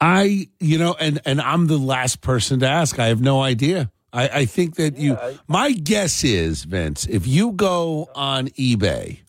[0.00, 2.98] I, you know, and and I'm the last person to ask.
[2.98, 3.90] I have no idea.
[4.12, 5.18] I, I think that you.
[5.46, 9.20] My guess is, Vince, if you go on eBay,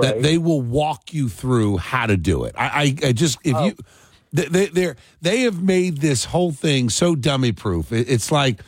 [0.00, 2.54] that they will walk you through how to do it.
[2.56, 3.74] I, I, I just if you.
[3.78, 3.84] Oh.
[4.32, 4.96] They they they're,
[5.44, 7.92] have made this whole thing so dummy proof.
[7.92, 8.62] It's like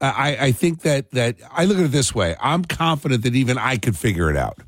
[0.00, 2.36] I I think that that I look at it this way.
[2.40, 4.58] I'm confident that even I could figure it out.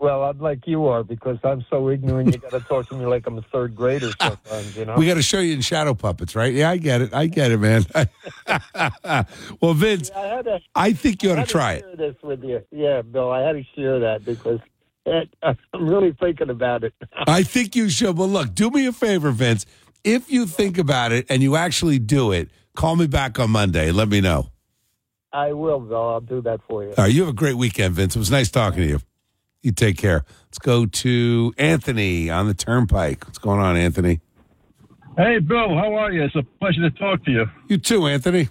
[0.00, 2.32] Well, I'm like you are because I'm so ignorant.
[2.32, 4.76] You got to talk to me like I'm a third grader sometimes.
[4.76, 4.94] You know.
[4.94, 6.54] We got to show you in shadow puppets, right?
[6.54, 7.12] Yeah, I get it.
[7.12, 7.84] I get it, man.
[9.60, 10.60] well, Vince, I to.
[10.76, 11.80] I think you ought I to had try it.
[11.80, 12.62] share this with you.
[12.70, 13.30] Yeah, Bill.
[13.32, 14.70] I had to share that because it,
[15.42, 15.56] I'm
[15.88, 16.94] really thinking about it.
[17.26, 18.16] I think you should.
[18.16, 19.66] Well, look, do me a favor, Vince.
[20.04, 23.90] If you think about it and you actually do it, call me back on Monday.
[23.90, 24.50] Let me know.
[25.32, 26.08] I will, Bill.
[26.08, 26.90] I'll do that for you.
[26.90, 28.16] All right, you have a great weekend, Vince.
[28.16, 29.00] It was nice talking to you.
[29.62, 30.24] You take care.
[30.46, 33.26] Let's go to Anthony on the Turnpike.
[33.26, 34.20] What's going on, Anthony?
[35.16, 36.22] Hey, Bill, how are you?
[36.22, 37.46] It's a pleasure to talk to you.
[37.66, 38.48] You too, Anthony.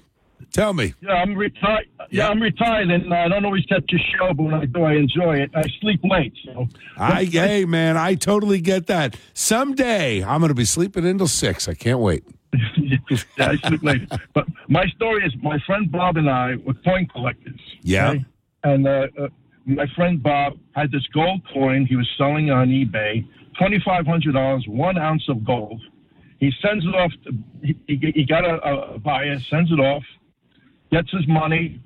[0.52, 0.94] Tell me.
[1.02, 1.88] Yeah, I'm retired.
[2.10, 4.94] Yeah, I'm retired, and I don't always catch your show, but when I do, I
[4.94, 5.52] enjoy it.
[5.54, 6.68] I sleep late, so
[6.98, 9.18] I, hey, man, I totally get that.
[9.34, 11.68] Someday I'm going to be sleeping until six.
[11.68, 12.24] I can't wait.
[12.78, 12.98] yeah,
[13.40, 14.10] I sleep late.
[14.34, 17.60] But my story is, my friend Bob and I were coin collectors.
[17.82, 18.12] Yeah.
[18.12, 18.26] okay?
[18.64, 19.28] And uh, uh,
[19.66, 23.28] my friend Bob had this gold coin he was selling on eBay,
[23.58, 25.82] twenty five hundred dollars, one ounce of gold.
[26.40, 27.12] He sends it off.
[27.26, 27.32] To,
[27.62, 30.04] he, he he got a, a buyer, sends it off,
[30.92, 31.82] gets his money.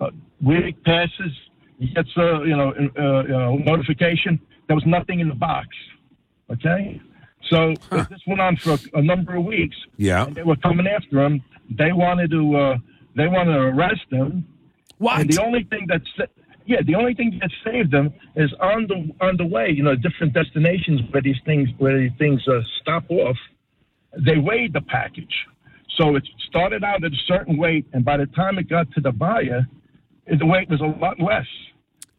[0.00, 0.10] Uh,
[0.44, 1.32] week passes,
[1.78, 4.40] he gets a you know uh, you know notification.
[4.66, 5.68] There was nothing in the box.
[6.50, 7.00] Okay,
[7.50, 9.76] so this went on for a, a number of weeks.
[9.96, 10.26] Yeah.
[10.26, 11.42] And they were coming after him.
[11.70, 12.76] They wanted to uh,
[13.16, 14.46] they wanted to arrest him.
[14.98, 15.20] What?
[15.20, 16.32] And the only thing that sa-
[16.64, 19.70] yeah, the only thing that saved them is on the on the way.
[19.70, 23.36] You know, different destinations where these things where these things uh, stop off.
[24.18, 25.34] They weighed the package,
[25.96, 29.00] so it started out at a certain weight, and by the time it got to
[29.00, 29.66] the buyer,
[30.26, 31.46] the weight was a lot less.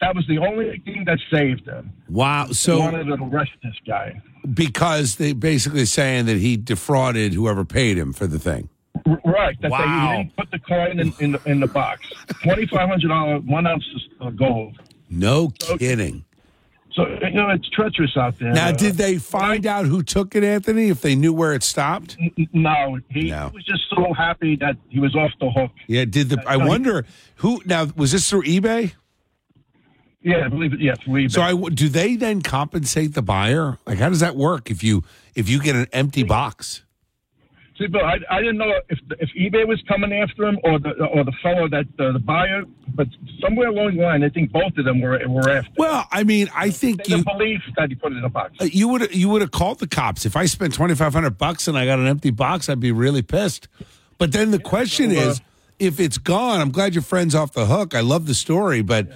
[0.01, 1.91] That was the only thing that saved them.
[2.09, 2.47] Wow.
[2.47, 4.21] They So wanted to arrest this guy.
[4.53, 8.67] because they basically saying that he defrauded whoever paid him for the thing.
[9.23, 9.55] Right.
[9.61, 10.11] That Wow.
[10.11, 12.01] they didn't put the coin in, in, the, in the box.
[12.43, 13.85] Twenty five hundred dollar one ounce
[14.19, 14.77] of gold.
[15.09, 15.49] No
[15.79, 16.25] kidding.
[16.95, 18.51] So you know it's treacherous out there.
[18.53, 20.89] Now, Uh, did they find out who took it, Anthony?
[20.89, 22.17] If they knew where it stopped?
[22.19, 23.49] n- no, he, No.
[23.49, 25.71] he was just so happy that he was off the hook.
[25.87, 26.05] Yeah.
[26.05, 26.43] Did the?
[26.47, 27.05] I no, wonder
[27.37, 27.61] who.
[27.65, 28.93] Now, was this through eBay?
[30.21, 30.79] Yeah, I believe it.
[30.79, 31.27] Yes, we.
[31.29, 33.77] So, I do they then compensate the buyer?
[33.85, 35.03] Like, how does that work if you
[35.35, 36.83] if you get an empty box?
[37.83, 40.91] See, Bill, I, I didn't know if if eBay was coming after him or the
[41.05, 42.63] or the fellow that uh, the buyer,
[42.95, 43.07] but
[43.41, 45.69] somewhere along the line, I think both of them were were after.
[45.77, 48.53] Well, I mean, I think you believe that he put it in a box.
[48.61, 51.37] uh, you would you would have called the cops if I spent twenty five hundred
[51.37, 52.69] bucks and I got an empty box.
[52.69, 53.67] I'd be really pissed.
[54.17, 55.41] But then the question so, uh, is,
[55.79, 57.93] if it's gone, I'm glad your friend's off the hook.
[57.93, 59.09] I love the story, but.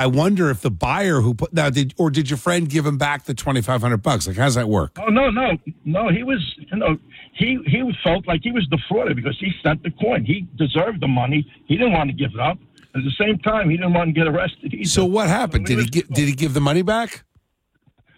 [0.00, 2.96] I wonder if the buyer who put now did or did your friend give him
[2.96, 4.26] back the twenty five hundred bucks?
[4.26, 4.98] Like, how's that work?
[4.98, 6.08] Oh no, no, no.
[6.08, 6.96] He was, you know,
[7.34, 10.24] he he felt like he was defrauded because he sent the coin.
[10.24, 11.46] He deserved the money.
[11.66, 12.58] He didn't want to give it up.
[12.94, 14.72] At the same time, he didn't want to get arrested.
[14.72, 14.84] Either.
[14.88, 15.66] So what happened?
[15.66, 17.24] Did he get, did he give the money back?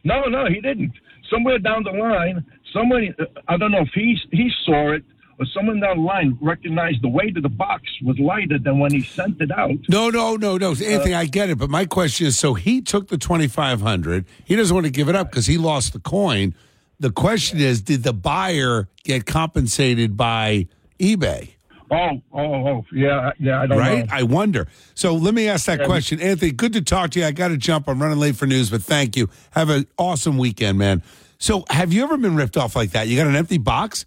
[0.05, 0.93] No, no, he didn't.
[1.29, 5.03] Somewhere down the line, someone uh, I don't know if he he saw it
[5.43, 8.93] or someone down the line recognized the weight of the box was lighter than when
[8.93, 9.73] he sent it out.
[9.89, 11.15] No, no, no, no, Anthony.
[11.15, 14.25] I get it, but my question is: so he took the twenty five hundred.
[14.45, 16.55] He doesn't want to give it up because he lost the coin.
[17.01, 20.69] The question is: did the buyer get compensated by
[21.01, 21.51] eBay?
[21.91, 23.61] Oh, oh, oh, yeah, yeah.
[23.61, 24.07] I don't right?
[24.07, 24.17] know.
[24.17, 24.67] I wonder.
[24.95, 25.87] So let me ask that Yeah.
[25.87, 26.51] question, Anthony.
[26.53, 27.27] Good to talk to you.
[27.27, 27.87] I got to jump.
[27.87, 29.29] I'm running late for news, but thank you.
[29.51, 31.03] Have an awesome weekend, man.
[31.37, 33.09] So, have you ever been ripped off like that?
[33.09, 34.07] You got an empty box.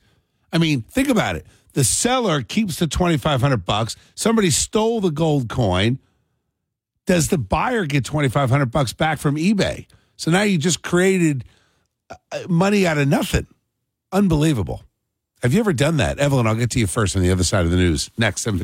[0.52, 1.46] I mean, think about it.
[1.74, 3.96] The seller keeps the twenty five hundred bucks.
[4.16, 6.00] Somebody stole the gold coin.
[7.06, 9.88] Does the buyer get twenty five hundred bucks back from eBay?
[10.16, 11.44] So now you just created
[12.10, 12.16] uh,
[12.48, 13.48] money out of nothing.
[14.12, 14.84] Unbelievable.
[15.44, 16.48] Have you ever done that, Evelyn?
[16.48, 18.10] I'll get to you first on the other side of the news.
[18.18, 18.60] Next, seven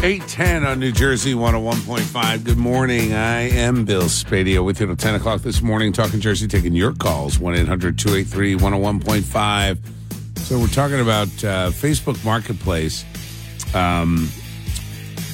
[0.00, 0.22] fifty eight.
[0.22, 2.44] Eight ten on New Jersey one hundred one point five.
[2.44, 3.12] Good morning.
[3.12, 5.92] I am Bill Spadea with you till ten o'clock this morning.
[5.92, 9.78] Talking Jersey, taking your calls one 1-800-283-101.5.
[10.38, 13.04] So we're talking about uh, Facebook Marketplace,
[13.74, 14.28] um,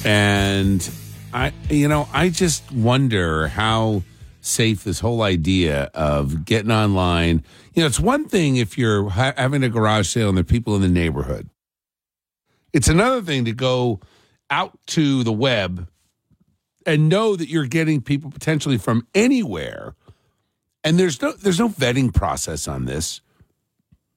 [0.05, 0.87] and
[1.33, 4.03] I, you know, I just wonder how
[4.41, 7.43] safe this whole idea of getting online.
[7.73, 10.45] You know, it's one thing if you're ha- having a garage sale and there are
[10.45, 11.49] people in the neighborhood.
[12.73, 13.99] It's another thing to go
[14.49, 15.87] out to the web
[16.85, 19.95] and know that you're getting people potentially from anywhere.
[20.83, 23.21] And there's no there's no vetting process on this.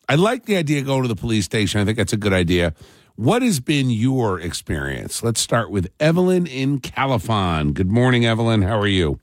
[0.09, 1.81] I like the idea of going to the police station.
[1.81, 2.75] I think that's a good idea.
[3.17, 5.23] What has been your experience?
[5.23, 7.75] Let's start with Evelyn in Califon.
[7.75, 8.63] Good morning, Evelyn.
[8.63, 9.21] How are you?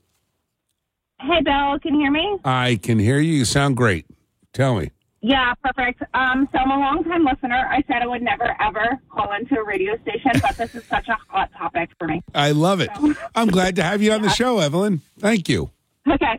[1.20, 2.38] Hey, Bill, can you hear me?
[2.44, 3.32] I can hear you.
[3.32, 4.06] You sound great.
[4.52, 4.90] Tell me.
[5.20, 6.02] Yeah, perfect.
[6.14, 7.66] Um, so I'm a long time listener.
[7.70, 11.08] I said I would never ever call into a radio station, but this is such
[11.08, 12.22] a hot topic for me.
[12.34, 12.90] I love it.
[13.34, 15.00] I'm glad to have you on the show, Evelyn.
[15.18, 15.70] Thank you.
[16.08, 16.38] Okay.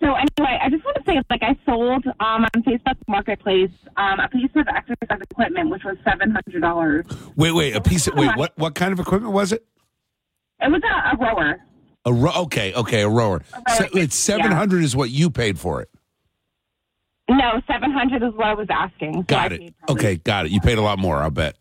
[0.00, 4.20] So anyway, I just want to say, like, I sold um, on Facebook Marketplace um,
[4.20, 7.06] a piece of exercise equipment, which was seven hundred dollars.
[7.36, 7.74] Wait, wait.
[7.74, 8.36] A piece of wait.
[8.36, 9.64] What what kind of equipment was it?
[10.60, 11.56] It was a, a rower.
[12.04, 13.42] A ro- okay, okay, a rower.
[13.76, 15.88] So it's seven hundred is what you paid for it.
[17.30, 19.14] No, seven hundred is what I was asking.
[19.14, 19.74] So Got I it.
[19.88, 20.52] Okay, got it.
[20.52, 21.18] You paid a lot more.
[21.18, 21.56] I'll bet.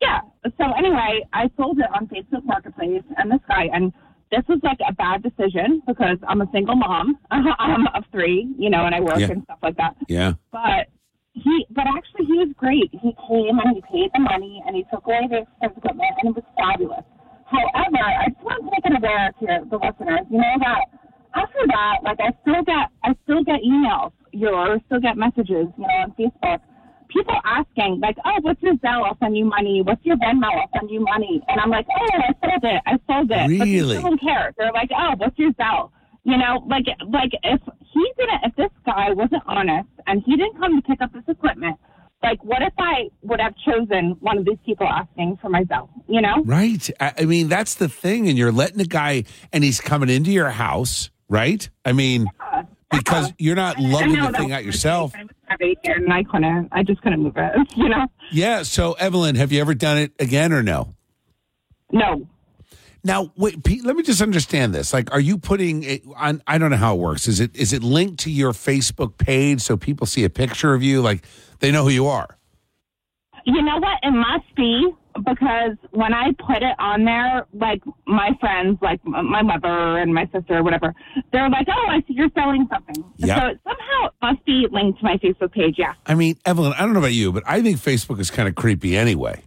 [0.00, 0.20] Yeah.
[0.58, 3.92] So anyway, I sold it on Facebook Marketplace, and this guy, and
[4.32, 8.70] this was like a bad decision because I'm a single mom um, of three, you
[8.70, 9.30] know, and I work Yeah.
[9.30, 9.94] and stuff like that.
[10.08, 10.32] Yeah.
[10.50, 10.88] But
[11.34, 12.90] he, but actually, he was great.
[12.90, 16.30] He came and he paid the money, and he took away the expensive equipment, and
[16.30, 17.04] it was fabulous.
[17.46, 20.80] However, I just want to make it aware to the listeners, you know, that
[21.34, 25.68] after that, like I still get, I still get emails, you or still get messages,
[25.76, 26.60] you know, on Facebook.
[27.08, 29.04] People asking, like, oh, what's your Zelle?
[29.04, 29.82] I'll send you money.
[29.82, 30.46] What's your Venmo?
[30.46, 31.42] I'll send you money.
[31.46, 32.82] And I'm like, oh, I sold it.
[32.86, 33.58] I sold it.
[33.58, 34.54] But they still don't care.
[34.56, 35.90] They're like, oh, what's your Zelle?
[36.24, 37.60] You know, like, like if
[37.92, 41.24] he didn't, if this guy wasn't honest and he didn't come to pick up this
[41.28, 41.76] equipment,
[42.22, 45.88] like, what if I would have chosen one of these people asking for my Zelle?
[46.08, 46.42] You know?
[46.44, 46.88] Right.
[47.00, 48.28] I, I mean, that's the thing.
[48.28, 51.68] And you're letting a guy, and he's coming into your house, right?
[51.84, 52.28] I mean,
[52.92, 55.12] because you're not know the thing out yourself.
[55.14, 56.68] And I couldn't.
[56.72, 57.52] I just couldn't move it.
[57.76, 58.06] You know?
[58.30, 58.62] Yeah.
[58.62, 60.94] So, Evelyn, have you ever done it again or no?
[61.90, 62.28] No.
[63.04, 64.92] Now, wait, Pete, let me just understand this.
[64.92, 66.40] Like, are you putting it on?
[66.46, 67.26] I don't know how it works.
[67.26, 70.82] Is it is it linked to your Facebook page so people see a picture of
[70.82, 71.24] you, like
[71.58, 72.38] they know who you are?
[73.44, 73.98] You know what?
[74.02, 74.88] It must be
[75.24, 80.24] because when I put it on there, like my friends, like my mother and my
[80.32, 80.94] sister or whatever,
[81.32, 83.38] they're like, "Oh, I see you're selling something." Yep.
[83.38, 85.76] So it somehow it must be linked to my Facebook page.
[85.78, 88.48] Yeah, I mean, Evelyn, I don't know about you, but I think Facebook is kind
[88.48, 89.42] of creepy anyway.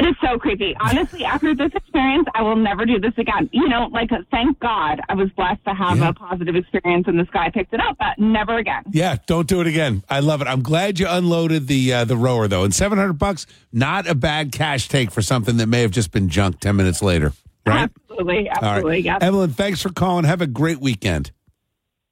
[0.00, 0.74] It is so creepy.
[0.80, 3.50] Honestly, after this experience, I will never do this again.
[3.52, 7.28] You know, like thank God I was blessed to have a positive experience and this
[7.30, 8.82] guy picked it up, but never again.
[8.92, 10.02] Yeah, don't do it again.
[10.08, 10.48] I love it.
[10.48, 14.52] I'm glad you unloaded the uh, the rower though, and 700 bucks, not a bad
[14.52, 17.34] cash take for something that may have just been junk 10 minutes later,
[17.66, 17.90] right?
[17.90, 18.58] Absolutely, right.
[18.62, 19.00] absolutely.
[19.00, 19.18] Yeah.
[19.20, 20.24] Evelyn, thanks for calling.
[20.24, 21.30] Have a great weekend.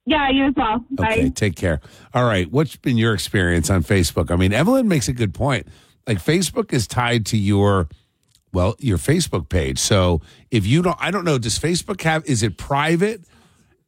[0.05, 0.83] Yeah, you as well.
[0.91, 1.11] Bye.
[1.11, 1.81] Okay, take care.
[2.13, 4.31] All right, what's been your experience on Facebook?
[4.31, 5.67] I mean, Evelyn makes a good point.
[6.09, 7.87] Like Facebook is tied to your
[8.51, 9.77] well, your Facebook page.
[9.77, 13.21] So if you don't I don't know, does Facebook have is it private?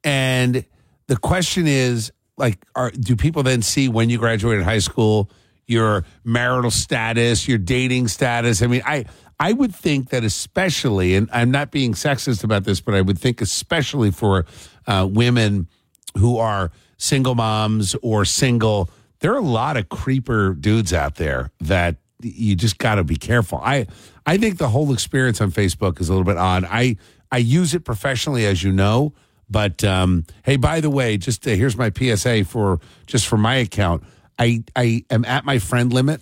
[0.03, 0.63] And
[1.07, 5.31] the question is like are do people then see when you graduated high school,
[5.65, 8.61] your marital status, your dating status?
[8.61, 9.05] I mean, I
[9.39, 13.17] I would think that especially, and I'm not being sexist about this, but I would
[13.17, 14.45] think especially for
[14.85, 15.67] uh, women
[16.15, 18.91] who are single moms or single,
[19.21, 23.15] there are a lot of creeper dudes out there that you just got to be
[23.15, 23.59] careful.
[23.63, 23.87] I
[24.25, 26.65] I think the whole experience on Facebook is a little bit odd.
[26.65, 26.97] I
[27.31, 29.13] I use it professionally, as you know,
[29.49, 33.55] but um, hey, by the way, just uh, here's my PSA for just for my
[33.55, 34.03] account.
[34.39, 36.21] I I am at my friend limit.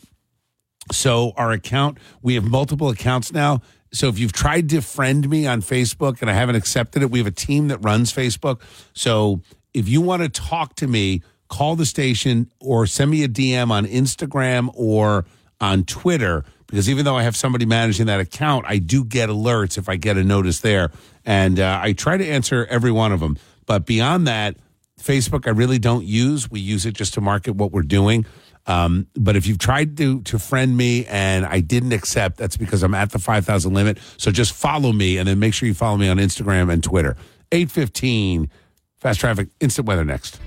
[0.91, 3.61] So our account, we have multiple accounts now.
[3.91, 7.19] So if you've tried to friend me on Facebook and I haven't accepted it, we
[7.19, 8.61] have a team that runs Facebook.
[8.93, 9.41] So
[9.73, 13.71] if you want to talk to me, call the station or send me a DM
[13.71, 15.25] on Instagram or
[15.59, 19.77] on Twitter because even though I have somebody managing that account, I do get alerts
[19.77, 20.91] if I get a notice there.
[21.25, 23.37] And uh, I try to answer every one of them.
[23.65, 24.55] But beyond that,
[25.01, 26.49] Facebook, I really don't use.
[26.49, 28.25] We use it just to market what we're doing.
[28.67, 32.83] Um, but if you've tried to to friend me and I didn't accept, that's because
[32.83, 33.97] I'm at the five thousand limit.
[34.17, 37.15] So just follow me and then make sure you follow me on Instagram and Twitter.
[37.51, 38.51] Eight fifteen,
[38.97, 40.39] fast traffic, instant weather next.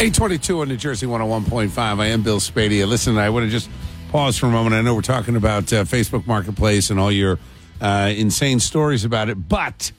[0.00, 1.98] Eight twenty two on New Jersey one hundred one point five.
[1.98, 2.86] I am Bill Spadea.
[2.86, 3.70] Listen, I want to just
[4.10, 4.74] pause for a moment.
[4.74, 7.38] I know we're talking about uh, Facebook Marketplace and all your
[7.80, 9.92] uh, insane stories about it, but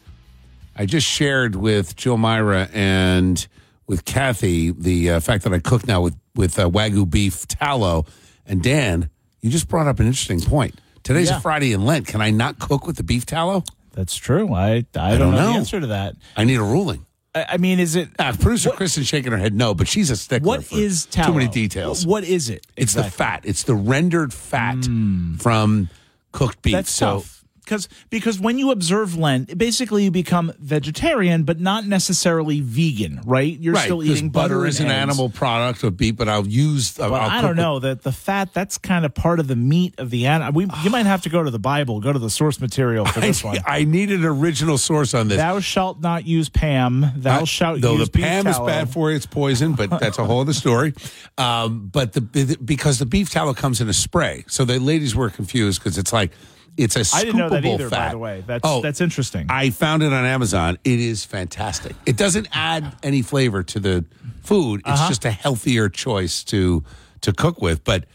[0.75, 3.47] I just shared with Jill Myra and
[3.87, 8.05] with Kathy the uh, fact that I cook now with with uh, wagyu beef tallow.
[8.45, 9.09] And Dan,
[9.41, 10.79] you just brought up an interesting point.
[11.01, 11.37] Today's Yeah.
[11.37, 12.05] a Friday in Lent.
[12.05, 13.63] Can I not cook with the beef tallow?
[13.93, 14.53] That's true.
[14.53, 15.51] I I, don't, don't know, know.
[15.53, 16.15] the answer to that.
[16.37, 17.04] I need a ruling.
[17.35, 20.47] I, mean, is it producer Kristen's shaking her head no, but she's a stickler.
[20.47, 21.33] what is tallow?
[21.33, 22.07] Too many details.
[22.07, 22.65] What is it?
[22.77, 23.41] It's the fat.
[23.43, 25.35] It's the rendered fat hmm.
[25.35, 25.89] from
[26.31, 26.73] cooked beef.
[26.73, 27.34] That's so tough.
[27.65, 33.57] Because because when you observe Lent, basically you become vegetarian, but not necessarily vegan, right?
[33.59, 34.93] You're right, still eating butter, butter is an eggs.
[34.93, 36.99] animal product of beef, but I'll use.
[36.99, 39.55] I'll, Well, I'll I don't know that the fat that's kind of part of the
[39.55, 40.53] meat of the animal.
[40.53, 43.19] We you might have to go to the Bible, go to the source material for
[43.29, 43.57] this one.
[43.65, 45.37] I need an original source on this.
[45.37, 47.05] Thou shalt not use Pam.
[47.17, 50.19] Thou Uh, shalt though use the Pam is bad for you, it's poison, but that's
[50.19, 50.93] a whole other story.
[51.37, 55.29] Um, but the because the beef tallow comes in a spray, so the ladies were
[55.29, 56.31] confused because it's like
[56.77, 57.89] it's a scoopable I didn't know that either.
[57.89, 58.05] fat.
[58.07, 59.45] By the way, that's Oh, that's interesting.
[59.49, 60.77] I found it on Amazon.
[60.83, 61.95] It is fantastic.
[62.05, 64.05] It doesn't add any flavor to the
[64.43, 64.81] food.
[64.81, 65.07] It's Uh-huh.
[65.09, 66.83] just a healthier choice to
[67.21, 67.83] to cook with.
[67.83, 68.05] But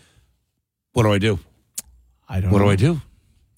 [0.93, 1.39] what do I do?
[2.29, 2.51] I don't.
[2.51, 2.67] What know.
[2.67, 3.01] do I do?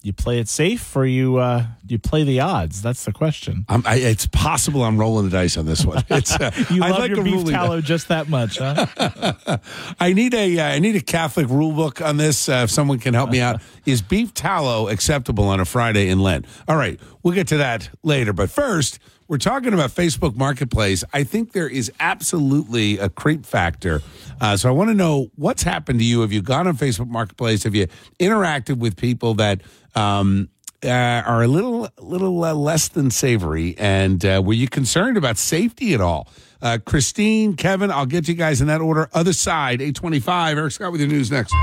[0.03, 2.81] You play it safe, or you uh, you play the odds?
[2.81, 3.65] That's the question.
[3.69, 6.03] I'm, I, it's possible I'm rolling the dice on this one.
[6.09, 8.85] It's uh, You I love like your a beef tallow just that much, huh?
[10.01, 12.49] I need a uh, I need a Catholic rule book on this.
[12.49, 16.19] Uh, if someone can help me out, is beef tallow acceptable on a Friday in
[16.19, 16.47] Lent?
[16.67, 18.33] All right, we'll get to that later.
[18.33, 18.99] But first,
[19.33, 21.03] we're talking about Facebook Marketplace.
[21.11, 24.03] I think there is absolutely a creep factor.
[24.39, 26.21] Uh, so I want to know what's happened to you.
[26.21, 27.63] Have you gone on Facebook Marketplace?
[27.63, 27.87] Have you
[28.19, 29.61] interacted with people that?
[29.95, 30.49] Um,
[30.85, 33.73] uh, are a little little uh, less than savory.
[33.77, 36.27] And uh, were you concerned about safety at all?
[36.63, 39.09] Uh, Christine, Kevin, I'll get you guys in that order.
[39.13, 40.57] Other side, 825.
[40.57, 41.53] Eric Scott with your news next.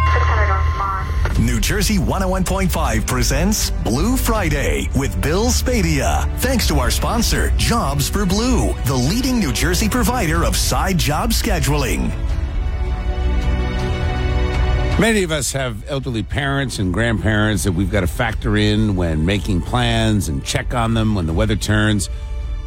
[1.40, 6.30] New Jersey 101.5 presents Blue Friday with Bill Spadea.
[6.40, 11.30] Thanks to our sponsor, Jobs for Blue, the leading New Jersey provider of side job
[11.30, 12.11] scheduling.
[15.01, 19.24] Many of us have elderly parents and grandparents that we've got to factor in when
[19.24, 22.11] making plans and check on them when the weather turns.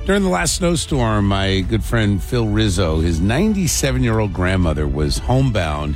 [0.06, 5.18] During the last snowstorm, my good friend Phil Rizzo, his 97 year old grandmother, was
[5.18, 5.96] homebound,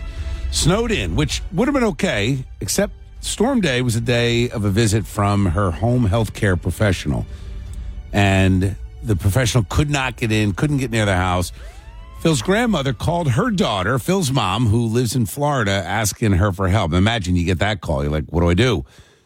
[0.49, 4.69] snowed in, which would have been okay, except Storm Day was a day of a
[4.69, 7.25] visit from her home health care professional.
[8.13, 11.51] And the professional could not get in, couldn't get near the house.
[12.21, 16.93] Phil's grandmother called her daughter, Phil's mom, who lives in Florida, asking her for help.
[16.93, 18.03] Imagine you get that call.
[18.03, 18.85] You're like, what do I do?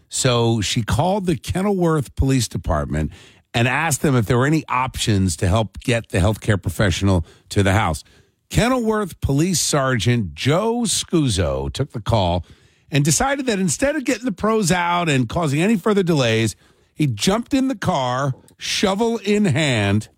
[0.10, 3.12] So she called the Kenilworth Police Department
[3.54, 7.64] and asked them if there were any options to help get the healthcare professional to
[7.64, 8.04] the house.
[8.49, 12.45] Kenilworth Police Sergeant Joe Scuso took the call
[12.89, 16.56] and decided that instead of getting the pros out and causing any further delays,
[16.93, 20.10] he jumped in the car, shovel in hand,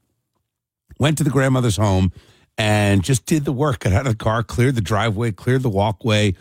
[0.99, 2.11] went to the grandmother's home
[2.57, 3.79] and just did the work.
[3.79, 6.35] Got out of the car, cleared the driveway, cleared the walkway.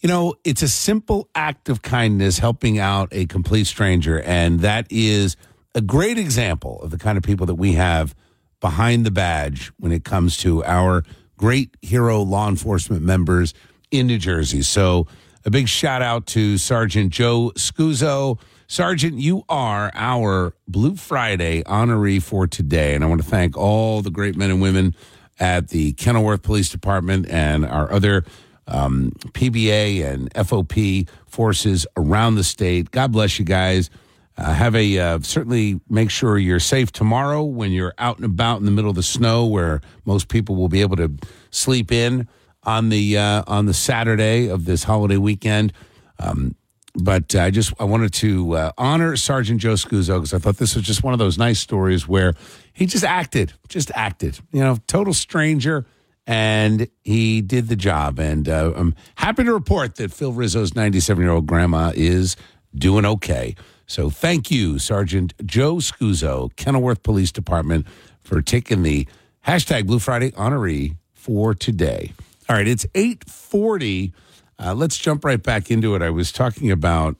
[0.00, 4.20] You know, it's a simple act of kindness helping out a complete stranger.
[4.20, 5.36] And that is
[5.76, 8.14] a great example of the kind of people that we have
[8.60, 11.04] behind the badge when it comes to our
[11.36, 13.52] great hero law enforcement members
[13.90, 14.62] in New Jersey.
[14.62, 15.06] So
[15.44, 18.40] a big shout out to Sergeant Joe Scuso.
[18.66, 22.94] Sergeant, you are our Blue Friday honoree for today.
[22.94, 24.96] And I want to thank all the great men and women
[25.38, 28.24] at the Kenilworth Police Department and our other
[28.66, 32.90] um, PBA and FOP forces around the state.
[32.90, 33.90] God bless you guys.
[34.38, 38.58] Uh, have a uh, certainly make sure you're safe tomorrow when you're out and about
[38.58, 41.10] in the middle of the snow, where most people will be able to
[41.50, 42.28] sleep in
[42.62, 45.72] on the uh, on the Saturday of this holiday weekend.
[46.18, 46.54] Um,
[46.94, 50.74] but I just I wanted to uh, honor Sergeant Joe Scuso because I thought this
[50.74, 52.34] was just one of those nice stories where
[52.72, 54.38] he just acted, just acted.
[54.52, 55.86] You know, total stranger,
[56.26, 58.18] and he did the job.
[58.18, 62.36] And uh, I'm happy to report that Phil Rizzo's 97 year old grandma is
[62.74, 63.54] doing okay.
[63.86, 67.86] So thank you, Sergeant Joe Scuso, Kenilworth Police Department,
[68.20, 69.06] for taking the
[69.46, 72.12] hashtag Blue Friday honoree for today.
[72.48, 74.12] All right, it's 840.
[74.58, 76.02] Uh, let's jump right back into it.
[76.02, 77.16] I was talking about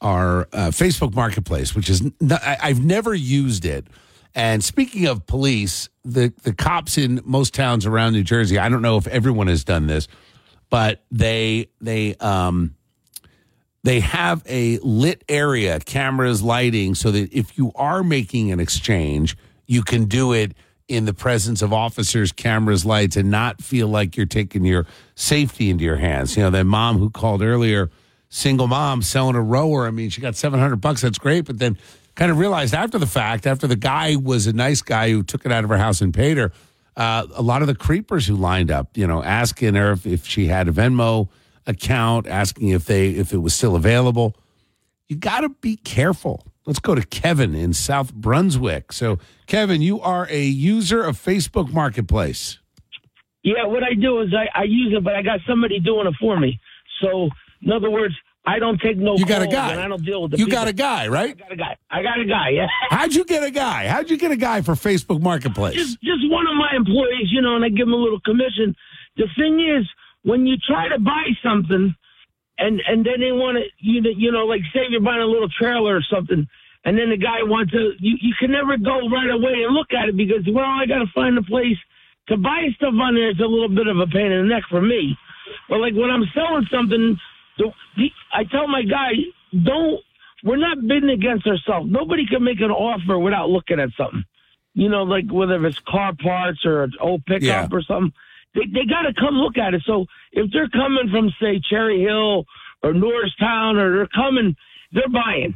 [0.00, 2.02] our uh, Facebook Marketplace, which is
[2.40, 3.86] I've never used it.
[4.34, 8.82] And speaking of police, the the cops in most towns around New Jersey, I don't
[8.82, 10.06] know if everyone has done this,
[10.70, 12.76] but they they um
[13.84, 19.36] they have a lit area, cameras, lighting, so that if you are making an exchange,
[19.66, 20.54] you can do it
[20.88, 25.70] in the presence of officers, cameras, lights, and not feel like you're taking your safety
[25.70, 26.36] into your hands.
[26.36, 27.90] You know, that mom who called earlier,
[28.30, 29.86] single mom selling a rower.
[29.86, 31.02] I mean, she got 700 bucks.
[31.02, 31.44] That's great.
[31.44, 31.78] But then
[32.14, 35.44] kind of realized after the fact, after the guy was a nice guy who took
[35.46, 36.52] it out of her house and paid her,
[36.96, 40.26] uh, a lot of the creepers who lined up, you know, asking her if, if
[40.26, 41.28] she had a Venmo
[41.68, 44.34] account, asking if they if it was still available.
[45.08, 46.44] You got to be careful.
[46.66, 48.92] Let's go to Kevin in South Brunswick.
[48.92, 52.58] So, Kevin, you are a user of Facebook Marketplace.
[53.42, 56.14] Yeah, what I do is I, I use it, but I got somebody doing it
[56.20, 56.60] for me.
[57.00, 57.30] So,
[57.62, 58.14] in other words,
[58.44, 59.82] I don't take no You got a guy.
[59.82, 60.58] I don't deal with the You people.
[60.58, 61.30] got a guy, right?
[61.30, 61.76] I got a guy.
[61.90, 62.66] I got a guy, yeah.
[62.90, 63.86] How'd you get a guy?
[63.88, 65.74] How'd you get a guy for Facebook Marketplace?
[65.74, 68.74] just just one of my employees, you know, and I give him a little commission.
[69.16, 69.86] The thing is,
[70.28, 71.94] when you try to buy something,
[72.58, 75.24] and and then they want to, you know, you know, like say you're buying a
[75.24, 76.46] little trailer or something,
[76.84, 79.88] and then the guy wants to, you you can never go right away and look
[79.96, 81.78] at it because well, I got to find a place
[82.28, 83.30] to buy stuff on there.
[83.30, 85.16] It's a little bit of a pain in the neck for me.
[85.68, 87.16] But like when I'm selling something,
[87.56, 89.12] the, the, I tell my guy,
[89.64, 90.00] don't.
[90.44, 91.90] We're not bidding against ourselves.
[91.90, 94.24] Nobody can make an offer without looking at something
[94.74, 97.68] you know, like whether it's car parts or an old pickup Yeah.
[97.72, 98.12] or something,
[98.54, 99.82] they they got to come look at it.
[99.86, 102.44] So if they're coming from say Cherry Hill
[102.82, 104.56] or Norristown or they're coming,
[104.92, 105.54] they're buying.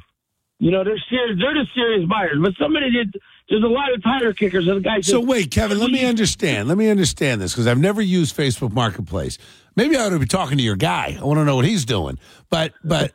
[0.59, 1.38] You know, they're serious.
[1.40, 2.38] They're the serious buyers.
[2.40, 3.20] But somebody did.
[3.49, 4.68] There's a lot of tire kickers.
[4.68, 6.68] And the guy So wait, Kevin, let me understand.
[6.68, 9.38] Let me understand this because I've never used Facebook Marketplace.
[9.74, 11.18] Maybe I ought to be talking to your guy.
[11.20, 12.18] I want to know what he's doing.
[12.49, 13.12] But but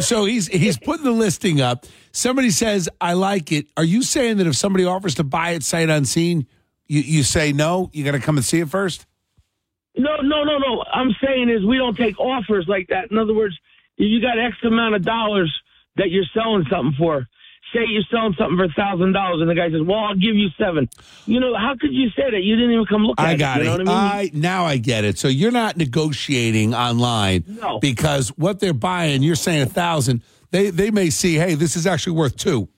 [0.00, 1.84] so he's he's putting the listing up.
[2.12, 3.66] Somebody says I like it.
[3.76, 6.46] Are you saying that if somebody offers to buy it sight unseen,
[6.88, 7.90] you you say no?
[7.92, 9.06] You got to come and see it first.
[9.96, 10.84] No, no, no, no.
[10.92, 13.10] I'm saying is we don't take offers like that.
[13.10, 13.54] In other words,
[13.96, 15.52] if you got X amount of dollars
[15.96, 17.26] that you're selling something for,
[17.74, 20.36] say you're selling something for a thousand dollars, and the guy says, "Well, I'll give
[20.36, 20.88] you seven.
[21.26, 22.42] You know, how could you say that?
[22.42, 23.36] You didn't even come look at I it.
[23.38, 23.78] got you know it.
[23.86, 24.36] what I mean?
[24.36, 25.18] I now I get it.
[25.18, 27.80] So you're not negotiating online No.
[27.80, 30.22] because what they're buying, you're saying a thousand.
[30.52, 32.68] They they may see, hey, this is actually worth two,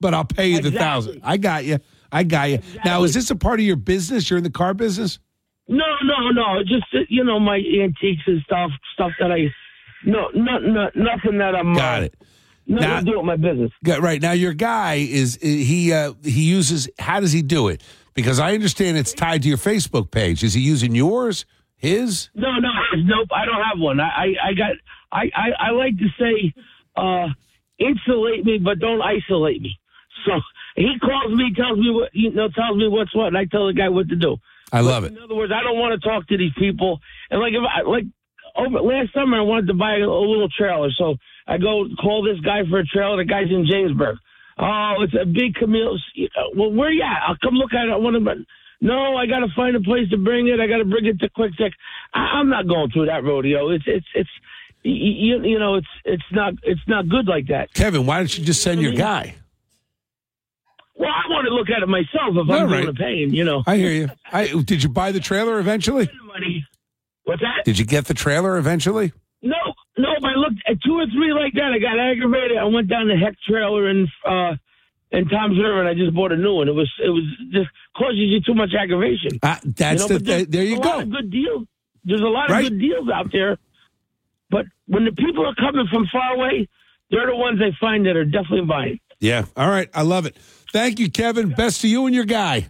[0.00, 1.20] but I'll pay you the thousand.
[1.24, 1.78] I got you.
[2.14, 2.60] I got you.
[2.84, 4.30] Now, is this a part of your business?
[4.30, 5.18] You're in the car business.
[5.66, 6.62] No, no, no.
[6.62, 9.48] Just uh, you know, my antiques and stuff, stuff that I,
[10.06, 11.74] no, no, no nothing that I'm.
[11.74, 12.14] Got uh, it.
[12.66, 13.72] Nothing Now- to do with my business.
[13.82, 16.88] Got, right now, your guy is he uh, he uses.
[17.00, 17.82] How does he do it?
[18.14, 20.44] Because I understand it's tied to your Facebook page.
[20.44, 21.44] Is he using yours?
[21.76, 22.30] His?
[22.34, 23.28] No, no, nope.
[23.34, 23.98] I don't have one.
[23.98, 24.70] I, I, I got.
[25.10, 26.54] I, I, I like to say,
[26.96, 27.26] uh,
[27.78, 29.78] insulate me, but don't isolate me.
[30.24, 30.32] So
[30.74, 33.66] he calls me, tells me what you know, tells me what's what, and I tell
[33.66, 34.36] the guy what to do.
[34.72, 35.12] I love it.
[35.12, 37.00] In other words, I don't want to talk to these people.
[37.30, 38.04] And like if I like
[38.56, 41.16] over last summer, I wanted to buy a, a little trailer, so
[41.46, 43.18] I go call this guy for a trailer.
[43.18, 44.16] The guy's in Jamesburg.
[44.58, 45.98] Oh, it's a big Camille.
[46.56, 47.28] Well, where are you at?
[47.28, 47.92] I'll come look at it.
[47.92, 48.44] I want to.
[48.80, 50.60] No, I got to find a place to bring it.
[50.60, 51.72] I got to bring it to QuickChek.
[52.12, 53.70] I, I'm not going through that rodeo.
[53.70, 54.30] It's it's it's
[54.82, 57.72] you, you know it's it's not it's not good like that.
[57.74, 59.36] Kevin, why don't you just send your guy?
[60.96, 62.86] Well, I want to look at it myself if All I'm right.
[62.86, 63.34] to pay paying.
[63.34, 63.62] You know.
[63.66, 64.08] I hear you.
[64.32, 66.08] I, did you buy the trailer eventually?
[66.26, 66.64] Money.
[67.24, 67.64] What's that?
[67.64, 69.12] Did you get the trailer eventually?
[69.42, 69.56] No,
[69.98, 70.08] no.
[70.22, 72.56] I looked at two or three like that, I got aggravated.
[72.58, 74.08] I went down the Heck trailer and.
[74.26, 74.54] uh,
[75.10, 76.66] in Toms River, and I just bought a new one.
[76.68, 77.22] It was it was
[77.52, 79.38] just causes you too much aggravation.
[79.44, 80.98] Uh, that's You know, the there's there you go.
[81.00, 81.68] of good deals.
[82.04, 82.64] There's a lot of Right.
[82.68, 83.56] good deals out there,
[84.50, 86.68] but when the people are coming from far away,
[87.12, 88.98] they're the ones they find that are definitely buying.
[89.20, 89.44] Yeah.
[89.56, 89.88] All right.
[89.94, 90.36] I love it.
[90.74, 91.50] Thank you, Kevin.
[91.50, 92.68] Best to you and your guy.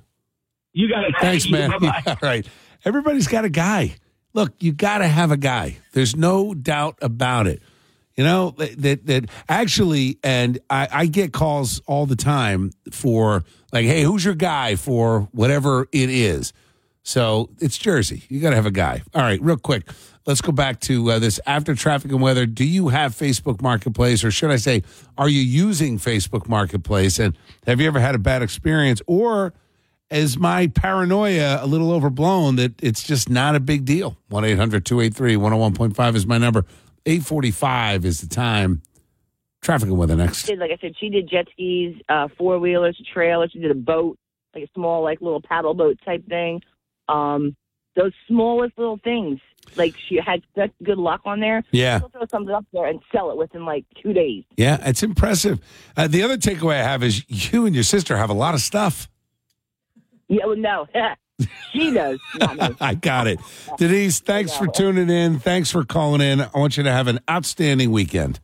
[0.75, 1.15] You got it.
[1.23, 1.71] Thanks, man.
[1.71, 2.03] Bye-bye.
[2.07, 2.47] All right.
[2.85, 3.97] Everybody's got a guy.
[4.35, 5.79] Look, you got to have a guy.
[5.93, 7.63] There's no doubt about it.
[8.15, 13.43] You know that that, that actually, and I, I get calls all the time for
[13.73, 16.53] like, hey, who's your guy for whatever it is.
[17.05, 18.23] So it's Jersey.
[18.29, 19.03] You got to have a guy.
[19.15, 19.89] All right, real quick.
[20.27, 22.47] Let's go back to uh, this after traffic and weather.
[22.47, 24.83] Do you have Facebook Marketplace, or should I say,
[25.19, 27.19] are you using Facebook Marketplace?
[27.19, 29.53] And have you ever had a bad experience, or
[30.11, 34.17] is my paranoia a little overblown that it's just not a big deal?
[34.29, 36.65] 1 800 283 101.5 is my number.
[37.05, 38.81] 845 is the time.
[39.61, 40.49] Traffic and weather next.
[40.49, 43.51] like I said, she did jet skis, uh, four wheelers, trailers.
[43.53, 44.19] She did a boat,
[44.55, 46.63] like a small, like little paddle boat type thing.
[47.09, 47.57] Um,
[47.97, 49.41] those smallest little things.
[49.77, 51.63] Like she had such good luck on there.
[51.73, 51.99] Yeah.
[52.01, 54.45] She'll throw something up there and sell it within like two days.
[54.57, 55.59] Yeah, it's impressive.
[55.97, 58.61] Uh, the other takeaway I have is you and your sister have a lot of
[58.61, 59.09] stuff.
[60.29, 60.87] Yeah, well, no,
[61.73, 62.19] she me.
[62.81, 63.41] I got it.
[63.77, 65.39] Denise, thanks for tuning in.
[65.39, 66.41] Thanks for calling in.
[66.41, 68.41] I want you to have an outstanding weekend.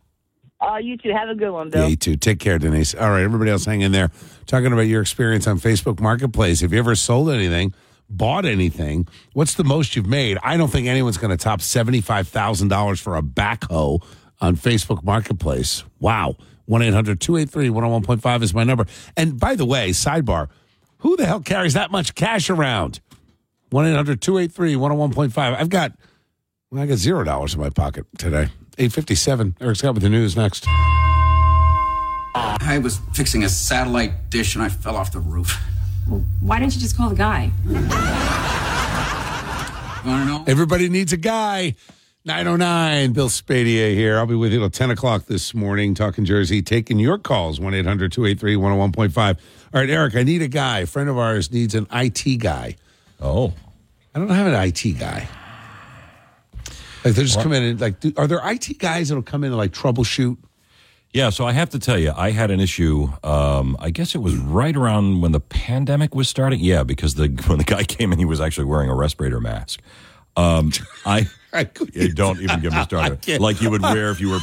[0.61, 1.11] Uh, you too.
[1.11, 1.89] have a good one, Yeah, Bill.
[1.91, 2.17] you too.
[2.17, 2.95] Take care, Denise.
[2.95, 4.11] All right, everybody else hang in there.
[4.47, 6.61] Talking about your experience on Facebook Marketplace.
[6.61, 7.73] Have you ever sold anything,
[8.11, 9.09] bought anything?
[9.33, 10.39] What's the most you've made?
[10.43, 14.03] I don't think anyone's going to top $75,000 for a backhoe
[14.41, 15.85] on Facebook Marketplace.
[15.99, 16.37] Wow.
[16.67, 18.87] 1 800 283 101.5 is my number.
[19.17, 20.49] And by the way, sidebar,
[20.99, 23.01] who the hell carries that much cash around?
[23.71, 25.57] 1 800 283 101.5.
[25.57, 25.93] I've got,
[26.77, 28.49] I got zero dollars in my pocket today.
[28.79, 29.57] 857.
[29.61, 30.67] Eric Scott with the news next.
[32.35, 35.59] I was fixing a satellite dish and I fell off the roof.
[36.41, 37.51] Why don't you just call the guy?
[40.05, 40.45] Want to know?
[40.47, 41.75] Everybody needs a guy.
[42.25, 44.19] 909, Bill Spadea here.
[44.19, 47.73] I'll be with you till 10 o'clock this morning, talking Jersey, taking your calls, 1
[47.75, 49.19] 800 283 101.5.
[49.73, 50.81] All right, Eric, I need a guy.
[50.81, 52.77] A friend of ours needs an IT guy.
[53.21, 53.55] Oh.
[54.15, 55.29] I don't have an IT guy.
[57.05, 57.43] Like, they just What?
[57.45, 60.37] come in and, like, do, are there IT guys that'll come in and, like, troubleshoot?
[61.13, 63.09] Yeah, so I have to tell you, I had an issue.
[63.25, 66.61] Um, I guess it was right around when the pandemic was starting.
[66.61, 69.81] Yeah, because the when the guy came in, he was actually wearing a respirator mask.
[70.37, 70.71] Um,
[71.05, 71.29] I,
[71.93, 73.41] Yeah, don't even get me I started.
[73.41, 74.39] Like you would wear if you were,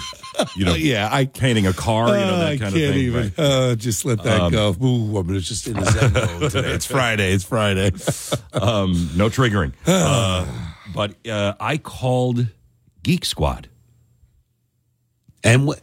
[0.57, 2.97] you know, Yeah, I- painting a car, you know, that I kind can't of thing.
[2.97, 3.23] even.
[3.23, 3.39] right?
[3.39, 4.75] Uh, just let that Um, go.
[4.83, 6.71] Ooh, I'm just in the Zen mode today.
[6.73, 7.31] It's Friday.
[7.31, 7.91] It's Friday.
[8.51, 9.71] um, no triggering.
[9.87, 10.45] Uh,
[10.93, 12.47] but uh, I called
[13.03, 13.69] Geek Squad.
[15.45, 15.79] And what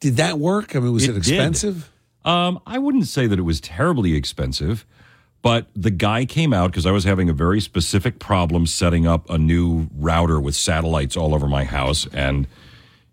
[0.00, 0.74] did that work?
[0.74, 1.16] I mean, was it, did.
[1.18, 1.90] expensive?
[2.24, 4.84] Um, I wouldn't say that it was terribly expensive,
[5.42, 9.28] but the guy came out because I was having a very specific problem setting up
[9.30, 12.46] a new router with satellites all over my house, and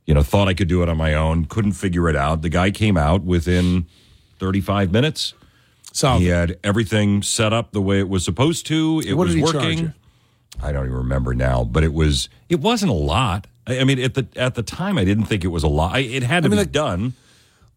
[0.06, 1.46] you know thought I could do it on my own.
[1.46, 2.42] Couldn't figure it out.
[2.42, 3.86] The guy came out within
[4.40, 5.34] 35 minutes.
[5.94, 9.02] So he had everything set up the way it was supposed to.
[9.06, 9.80] It What was did he charge working.
[9.80, 9.94] you?
[10.62, 13.48] I don't even remember now, but it was it wasn't a lot.
[13.68, 16.00] I I mean, at the at the time, I didn't think it was a lot.
[16.00, 17.14] It had to I mean, be like- done.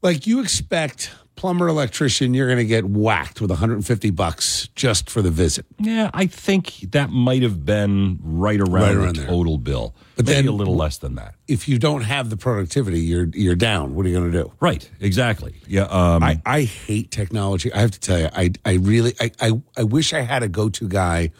[0.02, 5.20] Like you expect plumber electrician, you're going to get whacked with 150 bucks just for
[5.22, 5.66] the visit.
[5.78, 9.28] Yeah, I think that might have been right around, Right around the there.
[9.28, 11.34] total bill, But maybe then- a little less than that.
[11.48, 13.94] If you don't have the productivity, you're you're down.
[13.94, 14.52] What are you going to do?
[14.60, 15.54] Right, exactly.
[15.66, 17.70] Yeah, um, I, I hate technology.
[17.72, 20.48] I have to tell you, I I really I I, I wish I had a
[20.48, 21.30] go to guy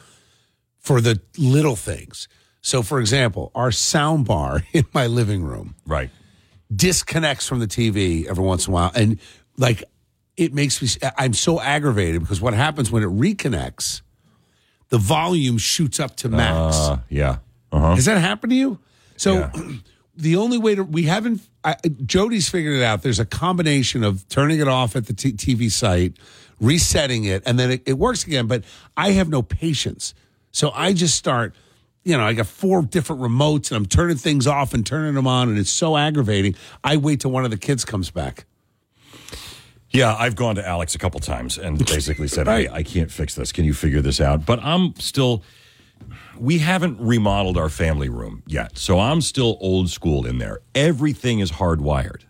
[0.78, 2.28] for the little things.
[2.62, 6.11] So, for example, our sound bar in my living room, right,
[6.74, 9.18] disconnects from the TV every once in a while, and
[9.56, 9.84] like
[10.36, 11.11] it makes me.
[11.16, 14.02] I'm so aggravated because what happens when it reconnects,
[14.88, 16.76] the volume shoots up to max.
[16.76, 17.38] Uh, yeah.
[17.72, 17.94] Uh-huh.
[17.94, 18.78] Has that happened to you?
[19.16, 19.50] So
[20.16, 23.02] the only way to we haven't I, Jody's figured it out.
[23.02, 26.16] There's a combination of turning it off at the t- TV site,
[26.61, 28.46] resetting it, and then it, it works again.
[28.46, 28.64] But
[28.96, 30.14] I have no patience,
[30.52, 31.54] so I just start.
[32.03, 35.26] You know, I got four different remotes, and I'm turning things off and turning them
[35.26, 36.55] on, and it's so aggravating.
[36.82, 38.46] I wait till one of the kids comes back.
[39.90, 42.70] Yeah, I've gone to Alex a couple times and basically said, Right.
[42.70, 43.53] I, I can't fix this.
[43.53, 44.46] Can you figure this out?
[44.46, 45.42] But I'm still,
[46.38, 48.78] we haven't remodeled our family room yet.
[48.78, 50.61] So I'm still old school in there.
[50.74, 52.22] Everything is hardwired.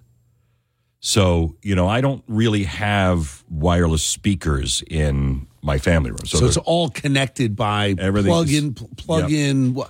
[1.01, 6.25] So, you know, I don't really have wireless speakers in my family room.
[6.27, 9.39] So, So, it's all connected by plug in, pl- plug Yep.
[9.51, 9.75] in.
[9.75, 9.89] wha-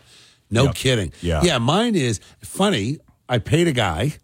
[0.50, 0.74] No Yep.
[0.74, 1.12] kidding.
[1.22, 1.42] Yeah.
[1.44, 1.58] yeah.
[1.58, 2.98] Mine is funny.
[3.28, 4.14] I paid a guy.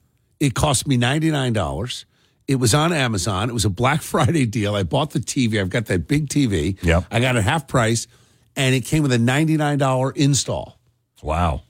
[0.41, 2.05] It cost me ninety nine dollars.
[2.49, 3.49] It was on Amazon.
[3.49, 4.75] It was a Black Friday deal.
[4.75, 5.61] I bought the TV.
[5.61, 6.77] I've got that big TV.
[6.83, 7.05] Yep.
[7.11, 8.07] I got it half price,
[8.57, 10.79] and it came with a ninety nine dollar install.
[11.23, 11.63] wow.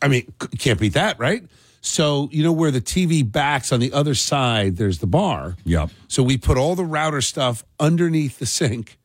[0.00, 1.42] I mean, can't beat that, right?
[1.80, 4.76] So you know where the TV backs on the other side.
[4.76, 5.56] There's the bar.
[5.64, 5.90] Yep.
[6.08, 8.98] So we put all the router stuff underneath the sink,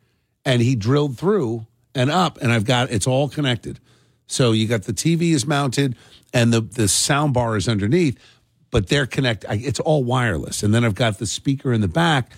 [0.44, 3.80] and he drilled through and up, and I've got it's all connected.
[4.28, 5.96] So you got the TV is mounted,
[6.34, 8.20] and the the sound bar is underneath,
[8.72, 9.50] but they're connected.
[9.52, 12.32] It's all wireless, and then I've got the speaker in the back.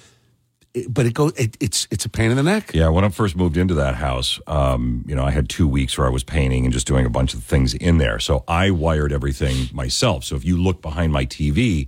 [0.82, 1.34] It- but it goes.
[1.38, 2.72] It, it's it's a pain in the neck.
[2.74, 5.98] Yeah, when I first moved into that house, um, you know, I had two weeks
[5.98, 8.20] where I was painting and just doing a bunch of things in there.
[8.20, 10.24] So I wired everything myself.
[10.24, 11.88] So if you look behind my TV,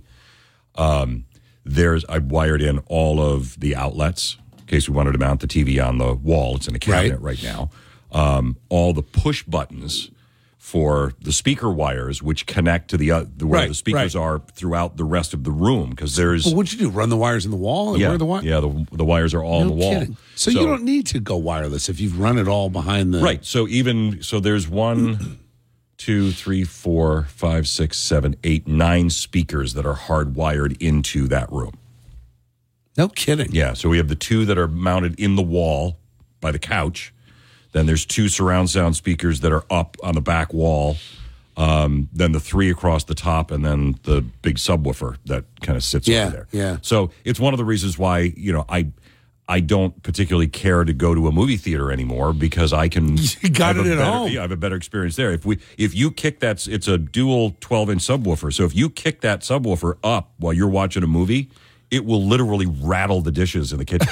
[0.76, 1.24] um,
[1.64, 5.48] there's I wired in all of the outlets in case we wanted to mount the
[5.48, 6.56] TV on the wall.
[6.56, 7.70] It's in a cabinet right, now.
[8.12, 10.10] Um, all the push buttons
[10.62, 14.20] for the speaker wires, which connect to the uh, the where Right, the speakers right.
[14.22, 16.90] are throughout the rest of the room, because there's But what'd you do?
[16.90, 17.98] Run the wires in the wall?
[17.98, 19.92] yeah, Where the wi- yeah, the, the wires are all no on the wall.
[19.98, 20.16] kidding.
[20.36, 23.42] So, you don't need to go wireless if you've run it all behind the Right.
[23.44, 25.38] So even so, there's one,
[25.96, 31.72] two, three, four, five, six, seven, eight, nine speakers that are hardwired into that room.
[32.98, 33.48] No kidding.
[33.52, 33.72] Yeah.
[33.72, 35.98] So we have the two that are mounted in the wall
[36.40, 37.14] by the couch.
[37.72, 40.96] Then there's two surround sound speakers that are up on the back wall.
[41.56, 45.84] Um, then the three across the top, and then the big subwoofer that kind of
[45.84, 46.46] sits Yeah, over there.
[46.52, 46.76] yeah.
[46.80, 48.86] So it's one of the reasons why you know I
[49.48, 53.50] I don't particularly care to go to a movie theater anymore because I can You
[53.50, 54.28] got it at better- home.
[54.28, 55.32] I have a better experience there.
[55.32, 58.54] If we if you kick that, it's a dual 12 inch subwoofer.
[58.54, 61.50] So if you kick that subwoofer up while you're watching a movie,
[61.90, 64.08] it will literally rattle the dishes in the kitchen.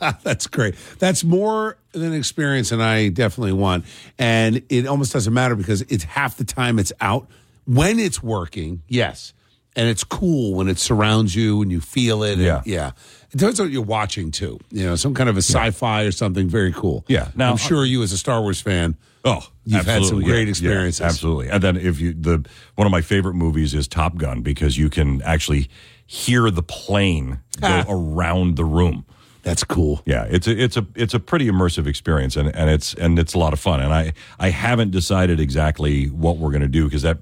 [0.22, 0.74] That's great.
[0.98, 3.84] That's more than experience and I definitely want.
[4.18, 7.28] And it almost doesn't matter because it's half the time it's out.
[7.64, 9.32] When it's working, yes.
[9.74, 12.34] and it's cool when it surrounds you and you feel it.
[12.34, 12.62] and- Yeah.
[12.64, 12.90] yeah.
[13.32, 14.58] It depends on what you're watching too.
[14.70, 17.04] You know, some kind of a sci-fi or something very cool.
[17.08, 17.28] Yeah.
[17.34, 18.96] Now- I'm sure uh, you as a Star Wars fan.
[19.24, 21.48] Oh, You've had some great Yeah, yeah, absolutely.
[21.48, 22.46] And then if you the
[22.76, 25.68] one of my favorite movies is Top Gun because you can actually
[26.06, 27.84] hear the plane go ah.
[27.88, 29.04] around the room.
[29.42, 30.02] That's cool.
[30.04, 33.32] Yeah, it's a it's a it's a pretty immersive experience and, and it's and it's
[33.34, 33.80] a lot of fun.
[33.80, 37.18] And I I haven't decided exactly what we're going to do because that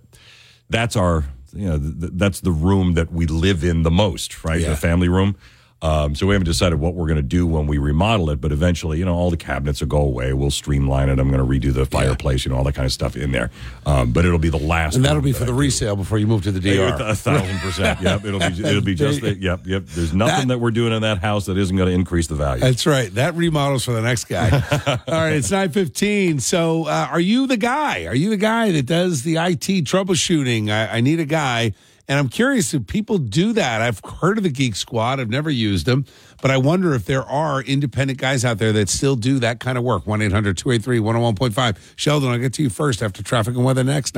[0.71, 4.65] that's our you know th- that's the room that we live in the most, right?
[4.65, 5.37] The family room.
[5.83, 8.53] Um, so we haven't decided what we're going to do when we remodel it, but
[8.53, 10.33] eventually, you know, all the cabinets will go away.
[10.33, 11.19] We'll streamline it.
[11.19, 13.51] I'm going to redo the fireplace, you know, all that kind of stuff in there.
[13.85, 15.59] Um, but it'll be the last, And that'll be that for the do.
[15.59, 16.97] resale before you move to the DR.
[17.01, 18.01] A thousand percent.
[18.01, 18.25] Yep.
[18.25, 19.85] It'll be it'll be just the, yep yep.
[19.87, 22.63] There's nothing that, we're doing in that house that isn't going to increase the value.
[22.63, 23.13] That's right.
[23.15, 24.51] That remodels for the next guy.
[25.07, 26.41] All right, it's nine fifteen.
[26.41, 28.07] So, uh, are you the guy?
[28.07, 30.71] Are you the guy that does the IT troubleshooting?
[30.71, 31.73] I, I need a guy,
[32.09, 33.81] and I'm curious if people do that.
[33.81, 35.21] I've heard of the Geek Squad.
[35.21, 36.05] I've never used them,
[36.43, 39.79] but I wonder if there are independent guys out there that still do that kind
[39.79, 40.07] of work.
[40.07, 44.17] One 283 101.5 Sheldon, I'll get to you first after traffic and weather next.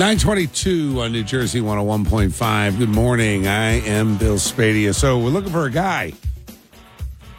[0.00, 2.78] 922 on New Jersey 101.5.
[2.78, 3.46] Good morning.
[3.46, 4.94] I am Bill Spadea.
[4.94, 6.14] So we're looking for a guy.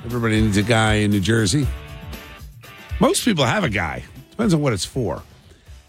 [0.05, 1.67] Everybody needs a guy in New Jersey.
[2.99, 4.03] Most people have a guy.
[4.29, 5.23] Depends on what it's for.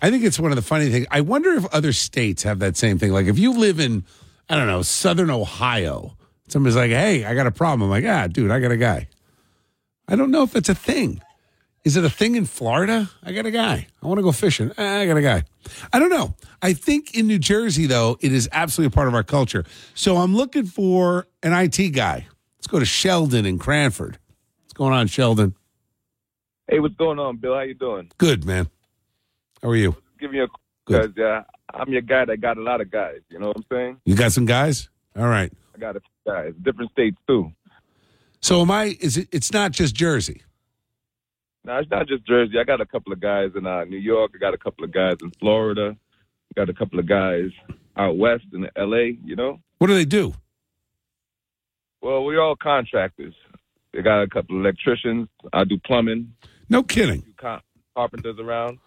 [0.02, 1.06] I think it's one of the funny things.
[1.12, 3.12] I wonder if other states have that same thing.
[3.12, 4.04] Like if you live in,
[4.48, 6.16] I don't know, Southern Ohio,
[6.48, 7.82] somebody's like, hey, I got a problem.
[7.82, 9.08] I'm like, ah, dude, I got a guy.
[10.08, 11.22] I don't know if it's a thing.
[11.84, 13.10] Is it a thing in Florida?
[13.22, 13.86] I got a guy.
[14.02, 14.72] I want to go fishing.
[14.76, 15.44] Eh, I got a guy.
[15.92, 16.34] I don't know.
[16.60, 19.64] I think in New Jersey, though, it is absolutely a part of our culture.
[19.94, 22.26] So I'm looking for an IT guy.
[22.58, 24.18] Let's go to Sheldon in Cranford.
[24.64, 25.54] What's going on, Sheldon?
[26.68, 27.54] Hey, what's going on, Bill?
[27.54, 28.10] How you doing?
[28.18, 28.68] Good, man.
[29.62, 29.96] How are you?
[30.18, 30.46] Give me a
[30.86, 33.20] because uh, I'm your guy that got a lot of guys.
[33.30, 33.96] You know what I'm saying?
[34.04, 34.88] You got some guys?
[35.16, 35.52] All right.
[35.74, 37.52] I got a few guys, different states too.
[38.40, 38.96] So am I?
[39.00, 39.28] Is it?
[39.30, 40.42] It's not just Jersey.
[41.64, 42.58] No, it's not just Jersey.
[42.58, 44.32] I got a couple of guys in uh, New York.
[44.34, 45.96] I got a couple of guys in Florida.
[45.96, 47.50] I got a couple of guys
[47.96, 49.16] out west in L.A.
[49.24, 49.60] You know.
[49.78, 50.34] What do they do?
[52.00, 53.34] Well, we're all contractors.
[53.92, 55.28] They got a couple of electricians.
[55.52, 56.34] I do plumbing.
[56.68, 57.22] No kidding.
[57.94, 58.78] Carpenters around.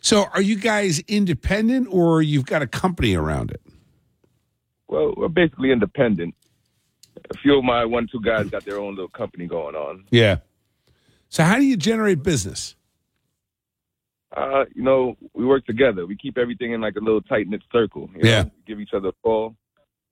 [0.00, 3.60] So are you guys independent, or you've got a company around it?
[4.88, 6.34] Well, we're basically independent.
[7.30, 10.04] A few of my one two guys got their own little company going on.
[10.10, 10.38] Yeah.
[11.28, 12.74] So how do you generate business?
[14.36, 16.06] Uh, you know, we work together.
[16.06, 18.08] We keep everything in like a little tight knit circle.
[18.14, 18.42] You Yeah.
[18.44, 18.50] Know?
[18.66, 19.56] Give each other a call.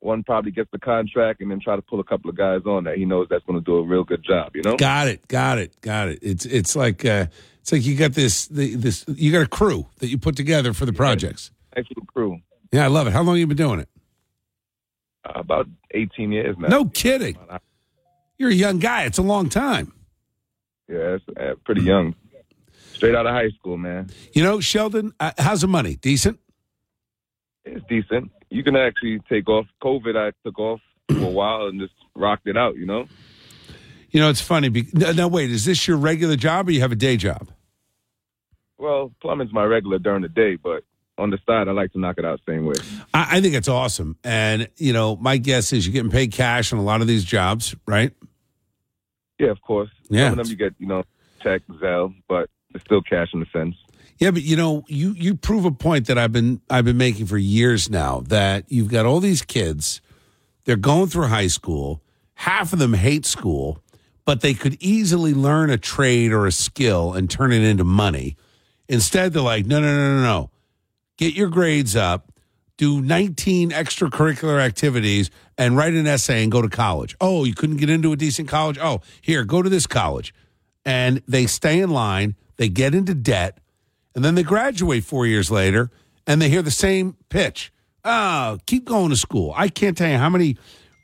[0.01, 2.85] One probably gets the contract and then try to pull a couple of guys on
[2.85, 4.55] that he knows that's going to do a real good job.
[4.55, 4.77] You know.
[4.77, 5.27] Got it.
[5.27, 5.81] Got it.
[5.81, 6.19] Got it.
[6.23, 7.27] It's it's like uh,
[7.69, 10.73] it's like you got this the, this you got a crew that you put together
[10.73, 11.51] for the projects.
[11.77, 12.40] Little crew.
[12.73, 13.12] Yeah, I love it.
[13.12, 13.89] How long you been doing it?
[15.23, 16.69] Uh, about 18 years now.
[16.69, 17.36] No kidding.
[18.39, 19.05] You're a young guy.
[19.05, 19.93] It's a long time.
[20.89, 22.15] Yeah, it's uh, pretty young.
[22.95, 24.09] Straight out of high school, man.
[24.32, 25.97] You know, Sheldon, uh, how's the money?
[25.97, 26.40] Decent.
[27.66, 28.32] It's decent.
[28.49, 29.66] You can actually take off.
[29.82, 30.81] COVID, I took off
[31.11, 32.77] for a while and just rocked it out.
[32.77, 33.09] You know.
[34.11, 34.70] You know, it's funny.
[34.70, 35.51] Be- no, no, wait.
[35.51, 37.51] Is this your regular job or you have a day job?
[38.78, 40.84] Well, plumbing's my regular during the day, but
[41.18, 42.76] on the side, I like to knock it out same way.
[43.12, 44.16] I, I think it's awesome.
[44.22, 47.24] And you know, my guess is you're getting paid cash on a lot of these
[47.24, 48.12] jobs, right?
[49.38, 49.90] Yeah, of course.
[50.09, 50.30] Yeah.
[50.30, 51.02] Some of them you get, you know,
[51.40, 53.74] check, Zelle, but it's still cash in a sense.
[54.18, 57.26] Yeah, but you know, you you prove a point that I've been I've been making
[57.26, 60.00] for years now that you've got all these kids,
[60.64, 62.02] they're going through high school,
[62.34, 63.80] half of them hate school,
[64.24, 68.36] but they could easily learn a trade or a skill and turn it into money.
[68.89, 70.51] Instead, they're like, no, no, no, no, no.
[71.16, 72.32] Get your grades up,
[72.77, 77.16] do 19 extracurricular activities, and write an essay and go to college.
[77.20, 78.78] Oh, you couldn't get into a decent college?
[78.81, 80.32] Oh, here, go to this college.
[80.85, 83.59] And they stay in line, they get into debt,
[84.15, 85.90] and then they graduate four years later
[86.27, 87.73] and they hear the same pitch.
[88.05, 89.52] Oh, keep going to school.
[89.56, 90.56] I can't tell you how many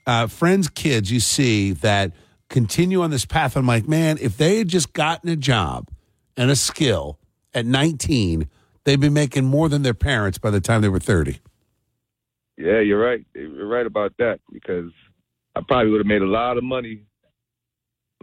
[0.06, 2.12] uh, friends, kids you see that
[2.48, 3.56] continue on this path.
[3.56, 5.88] I'm like, man, if they had just gotten a job
[6.36, 7.18] and a skill
[7.54, 8.48] at 19,
[8.84, 11.38] they'd be making more than their parents by the time they were 30.
[12.56, 13.24] Yeah, you're right.
[13.34, 14.90] You're right about that because
[15.56, 17.02] I probably would have made a lot of money,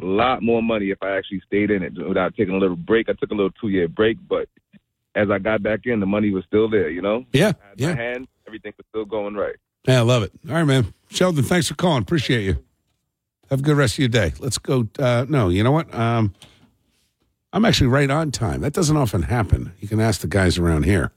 [0.02, 3.10] a lot more money if I actually stayed in it without taking a little break.
[3.10, 4.48] I took a little two year break, but
[5.16, 6.90] as I got back in, the money was still there.
[6.90, 9.56] You know, Yeah, my hand, everything was still going right.
[9.88, 10.32] Yeah, I love it.
[10.48, 10.94] All right, man.
[11.10, 12.04] Sheldon, thanks for calling.
[12.04, 12.64] Appreciate you.
[13.50, 14.32] Have a good rest of your day.
[14.40, 14.88] Let's go.
[14.98, 15.94] Uh, no, you know what?
[15.94, 16.34] Um,
[17.54, 18.62] I'm actually right on time.
[18.62, 19.74] That doesn't often happen.
[19.80, 21.12] You can ask the guys around here.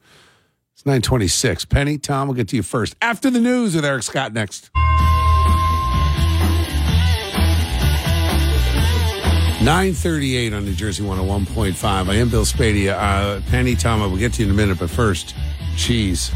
[0.72, 1.64] It's 926.
[1.66, 2.96] Penny, Tom, we'll get to you first.
[3.00, 4.70] After the news with Eric Scott next.
[9.62, 11.84] 938 on New Jersey 101.5.
[11.84, 12.94] I am Bill Spadea.
[12.98, 15.36] Uh, Penny, Tom, I will get to you in a minute, but first,
[15.76, 16.32] cheese.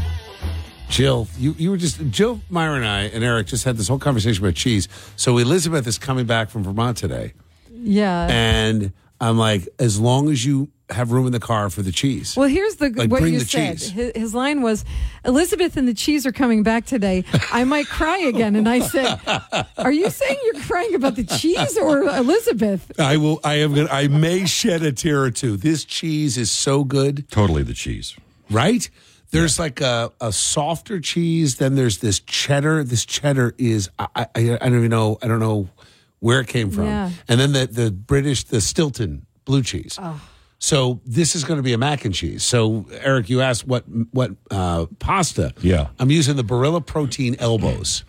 [0.87, 3.99] Jill, you, you were just, Jill, Myra, and I, and Eric just had this whole
[3.99, 4.87] conversation about cheese.
[5.17, 7.33] So Elizabeth is coming back from Vermont today.
[7.69, 8.27] Yeah.
[8.31, 12.35] And I'm like, as long as you have room in the car for the cheese.
[12.35, 13.77] Well, here's the Like, what bring you the said.
[13.77, 13.89] cheese.
[13.91, 14.83] His, his line was,
[15.23, 17.25] "Elizabeth and the cheese are coming back today.
[17.51, 19.19] I might cry again." And I said,
[19.77, 23.39] "Are you saying you're crying about the cheese or Elizabeth?" I will.
[23.43, 23.75] I am.
[23.75, 25.57] Gonna, I may shed a tear or two.
[25.57, 27.29] This cheese is so good.
[27.29, 28.15] Totally the cheese,
[28.49, 28.89] right?
[29.31, 31.57] There's like a, a softer cheese.
[31.57, 32.83] Then there's this cheddar.
[32.83, 33.91] This cheddar is.
[33.99, 35.19] I, I, I don't even know.
[35.21, 35.69] I don't know
[36.19, 36.85] where it came from.
[36.85, 37.11] Yeah.
[37.27, 39.97] And then the the British the Stilton blue cheese.
[40.01, 40.21] Oh.
[40.61, 42.43] So this is going to be a mac and cheese.
[42.43, 45.53] So Eric, you asked what what uh, pasta?
[45.61, 45.87] Yeah.
[45.99, 48.03] I'm using the Barilla Protein elbows.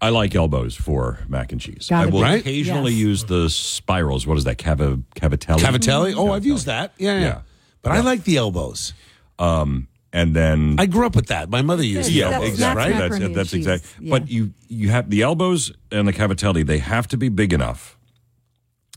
[0.00, 1.86] I like elbows for mac and cheese.
[1.88, 2.40] Gotta I will be.
[2.40, 3.00] Occasionally Yes.
[3.00, 4.26] use the spirals.
[4.26, 4.58] What is that?
[4.58, 5.58] Cava, cavatelli.
[5.60, 6.14] Cavatelli.
[6.16, 6.92] Oh, I've used that.
[6.98, 7.40] Yeah, yeah.
[7.82, 8.94] But I like the elbows.
[9.38, 11.48] Um, and then I grew up with that.
[11.50, 12.92] My mother used the yeah, elbows, exactly.
[12.92, 13.10] right?
[13.10, 13.86] That's, that's exact.
[14.00, 16.66] But you you have the elbows and the cavatelli.
[16.66, 17.96] They have to be big enough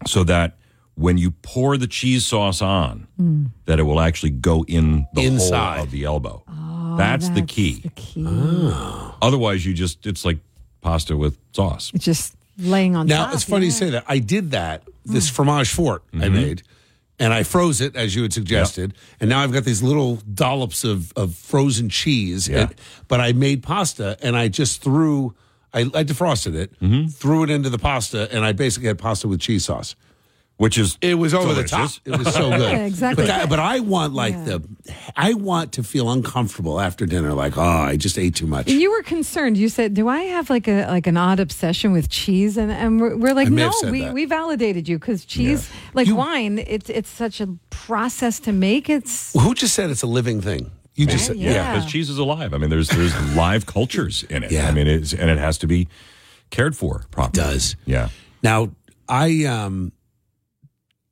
[0.06, 0.58] so that
[0.96, 3.52] when you pour the cheese sauce on, Mm.
[3.66, 5.76] that it will actually go in the Inside.
[5.76, 6.44] hole of the elbow.
[6.98, 7.84] that's, the key.
[9.22, 10.40] Otherwise, you just it's like
[10.82, 11.92] pasta with sauce.
[11.94, 13.34] It's just laying on Now top.
[13.34, 13.66] it's funny yeah.
[13.66, 14.06] you say that.
[14.08, 14.84] I did that.
[15.06, 16.64] This fromage fort I made,
[17.20, 18.94] and I froze it as you had suggested.
[19.20, 22.48] And now I've got these little dollops of, of frozen cheese.
[22.48, 22.62] Yeah.
[22.62, 22.76] And-
[23.08, 25.36] but I made pasta, and I just threw.
[25.74, 27.08] I, I defrosted it, mm-hmm.
[27.08, 29.94] threw it into the pasta, and I basically had pasta with cheese sauce.
[30.58, 31.72] Which is it was over delicious.
[31.72, 32.22] the top.
[32.22, 32.62] It was so good.
[32.72, 33.24] Yeah, exactly.
[33.26, 34.64] But, that- but I want like the,
[35.14, 37.34] I want to feel uncomfortable after dinner.
[37.34, 38.70] Like, oh, I just ate too much.
[38.70, 39.58] You were concerned.
[39.58, 43.02] You said, "Do I have like a like an odd obsession with cheese?" And and
[43.02, 44.14] we're, we're like, "No, we, that.
[44.14, 48.90] we validated you because cheese, like wine, it's it's such a process to make.
[48.90, 50.72] It's Who just said it's a living thing?
[50.94, 51.36] You just Right?
[51.36, 51.52] said, Yeah.
[51.52, 52.54] Yeah, because cheese is alive.
[52.54, 54.52] I mean, there's there's live cultures in it.
[54.54, 54.70] Yeah.
[54.70, 55.90] I mean, it's and it has to be
[56.50, 57.44] cared for properly.
[57.44, 57.76] does.
[57.86, 58.08] Yeah.
[58.42, 58.70] Now,
[59.10, 59.92] I um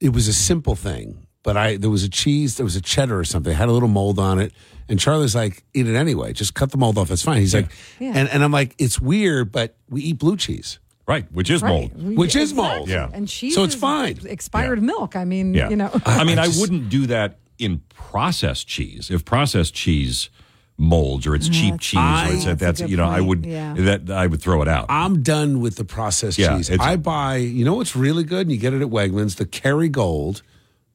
[0.03, 3.17] it was a simple thing, but I there was a cheese, there was a cheddar
[3.17, 4.51] or something, it had a little mold on it.
[4.89, 6.33] And Charlie's like, eat it anyway.
[6.33, 7.09] Just cut the mold off.
[7.09, 7.39] It's fine.
[7.39, 8.11] He's like, Yeah.
[8.15, 10.79] and, and I'm like, it's weird, but we eat blue cheese.
[11.07, 11.95] Right, which is Right.
[11.95, 12.17] mold.
[12.17, 12.89] Which is mold.
[12.89, 13.09] Yeah.
[13.13, 13.55] and cheese.
[13.55, 14.19] So it's is fine.
[14.25, 15.15] Expired milk.
[15.15, 15.69] I mean, Yeah.
[15.69, 15.89] you know.
[16.05, 19.09] I mean, I I, wouldn't do that in processed cheese.
[19.09, 20.29] If processed cheese
[20.77, 23.73] molds or it's cheap cheese I- or it's That's that's you know I would Yeah.
[23.77, 24.87] that I would throw it out.
[24.89, 26.71] I'm done with the processed Yeah, cheese.
[26.71, 28.41] I buy, you know what's really good?
[28.41, 30.41] And you get it at Wegmans, the Kerrygold,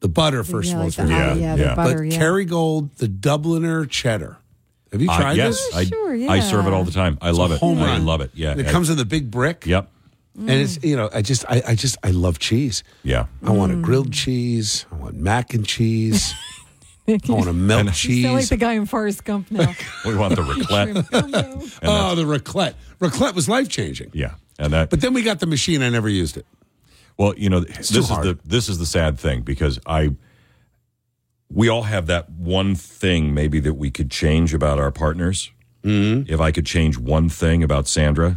[0.01, 0.85] the butter, first Yeah, of all.
[0.85, 1.75] like is the- very yeah, the yeah.
[1.75, 1.99] butter.
[1.99, 2.19] but yeah.
[2.19, 4.39] Kerrygold, the Dubliner cheddar.
[4.93, 5.77] Have you Uh, tried yes, this?
[5.77, 6.31] I, Sure, yeah.
[6.33, 7.19] I serve it all the time.
[7.21, 7.59] I love it.
[7.61, 8.05] home I run.
[8.07, 8.31] love it.
[8.35, 9.65] Yeah, And it I- comes in the big brick.
[9.67, 9.91] Yep.
[10.39, 12.85] And it's you know, I just I, I just I love cheese.
[13.03, 13.27] Yeah.
[13.45, 13.83] I want a Mm.
[13.83, 14.87] grilled cheese.
[14.93, 16.33] I want mac and cheese.
[17.29, 18.23] I want a melt You cheese.
[18.25, 19.73] sound like the guy in Forrest Gump now.
[20.05, 21.79] We want the raclette.
[21.83, 22.75] oh, the raclette.
[23.01, 24.11] Raclette was life changing.
[24.13, 24.91] yeah, and that.
[24.91, 25.83] But then we got the machine.
[25.83, 26.47] I never used it.
[27.17, 28.25] Well, you know, this is hard.
[28.25, 30.11] the this is the sad thing because I
[31.51, 35.51] we all have that one thing maybe that we could change about our partners.
[35.83, 36.33] Mm-hmm.
[36.33, 38.37] If I could change one thing about Sandra,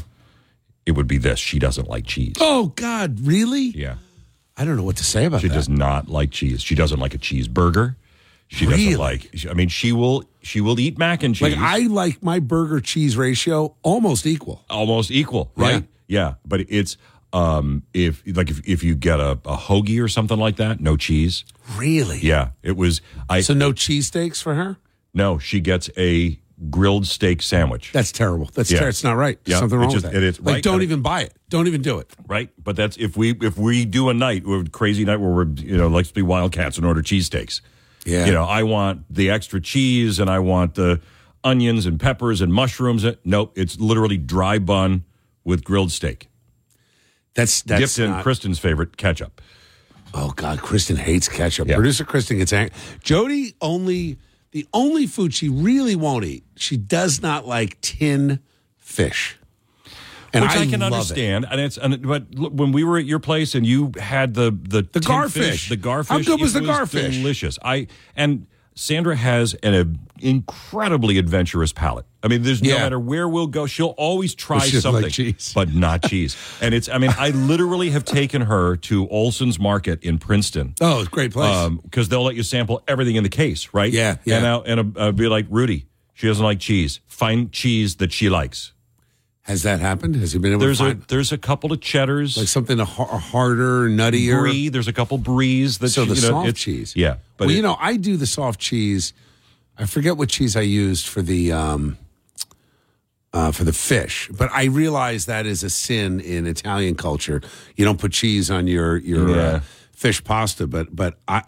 [0.85, 2.35] it would be this: she doesn't like cheese.
[2.39, 3.65] Oh God, really?
[3.75, 3.95] Yeah,
[4.57, 5.53] I don't know what to say about she that.
[5.53, 6.61] does not like cheese.
[6.61, 7.95] She doesn't like a cheeseburger.
[8.53, 8.83] She Really?
[8.85, 9.29] doesn't like.
[9.49, 11.55] I mean, she will she will eat mac and cheese.
[11.55, 14.65] like I like my burger cheese ratio almost equal.
[14.69, 15.85] almost equal, right?
[16.07, 16.97] Yeah, but it's
[17.31, 20.97] um if like if if you get a, a hoagie or something like that, no
[20.97, 21.45] cheese.
[21.77, 22.19] Really?
[22.19, 23.01] Yeah, it was.
[23.29, 24.75] I So no cheesesteaks for her?
[25.13, 26.37] no, she gets a
[26.69, 27.91] grilled steak sandwich.
[27.93, 28.49] That's terrible.
[28.53, 28.79] That's Yeah.
[28.81, 29.39] ter- it's not right.
[29.45, 30.23] There's Yeah, something it wrong just- with that.
[30.23, 31.33] it is, like right, don't even buy it.
[31.49, 32.11] Don't even do it.
[32.27, 32.49] right?
[32.61, 35.77] But that's if we if we do a night, a crazy night where we're you
[35.77, 37.61] know let's be wildcats and order cheesesteaks.
[38.05, 38.25] Yeah.
[38.25, 40.99] You know, I want the extra cheese and I want the
[41.43, 43.05] onions and peppers and mushrooms.
[43.23, 45.03] Nope, it's literally dry bun
[45.43, 46.29] with grilled steak,
[47.33, 49.41] That's that's dipped in not- Kristen's favorite ketchup.
[50.13, 51.67] Oh God, Kristen hates ketchup.
[51.67, 51.75] Yeah.
[51.75, 52.75] Producer Kristen gets angry.
[53.01, 54.17] Jody only
[54.51, 56.43] the only food she really won't eat.
[56.57, 58.39] She does not like tin
[58.77, 59.37] fish.
[60.33, 60.95] And Which I, can love it.
[60.95, 64.33] understand, and it's and, but look, when we were at your place and you had
[64.33, 65.31] the the The garfish.
[65.31, 67.11] fish, the garfish, How good was the garfish?
[67.17, 67.59] Delicious.
[67.63, 69.83] I and Sandra has an uh,
[70.35, 72.05] incredibly adventurous palate.
[72.23, 72.77] I mean, there's no Yeah.
[72.77, 75.51] matter where we'll go, she'll always try she something, like cheese.
[75.53, 76.37] but not cheese.
[76.61, 80.75] And it's, I mean, I literally have taken her to Olsson's Market in Princeton.
[80.79, 81.69] Oh, it's a great place.
[81.83, 83.91] Because they'll let you sample everything in the case, right?
[83.91, 84.37] Yeah, yeah.
[84.37, 87.01] And I'll, and I'll, I'll be like, Rudy, She doesn't like cheese.
[87.07, 88.71] Find cheese that she likes.
[89.43, 90.15] Has that happened?
[90.17, 92.79] Has he been able There's to a find there's a couple of cheddars, like something
[92.79, 94.39] a, har- a harder, nuttier?
[94.41, 94.69] brie.
[94.69, 96.93] There's a couple bries that so the you know, soft cheese.
[96.95, 99.13] Yeah, but well, it- you know, I do the soft cheese.
[99.79, 101.97] I forget what cheese I used for the um,
[103.33, 107.41] uh, for the fish, but I realize that is a sin in Italian culture.
[107.75, 109.41] You don't put cheese on your your Yeah.
[109.41, 109.59] uh,
[109.91, 111.43] fish pasta, but but I.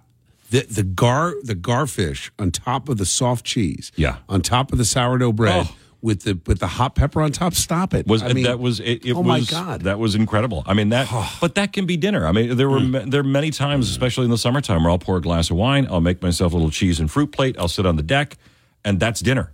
[0.50, 4.18] The, the gar the garfish on top of the soft cheese, Yeah.
[4.30, 5.76] on top of the sourdough bread Oh.
[6.04, 7.54] With the with the hot pepper on top.
[7.56, 8.06] Stop it!
[8.06, 9.82] was I mean, that was it, it oh was my god!
[9.84, 10.62] that was incredible.
[10.68, 11.08] I mean that,
[11.42, 12.28] but that can be dinner.
[12.28, 15.00] I mean there were ma- there are many times, especially in the summertime, where I'll
[15.00, 17.68] pour a glass of wine, I'll make myself a little cheese and fruit plate, I'll
[17.70, 18.38] sit on the deck,
[18.86, 19.54] and that's dinner.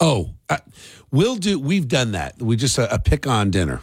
[0.00, 0.58] Oh, uh,
[1.12, 1.58] we'll do.
[1.60, 2.42] We've done that.
[2.42, 3.82] We just a, a pick on dinner,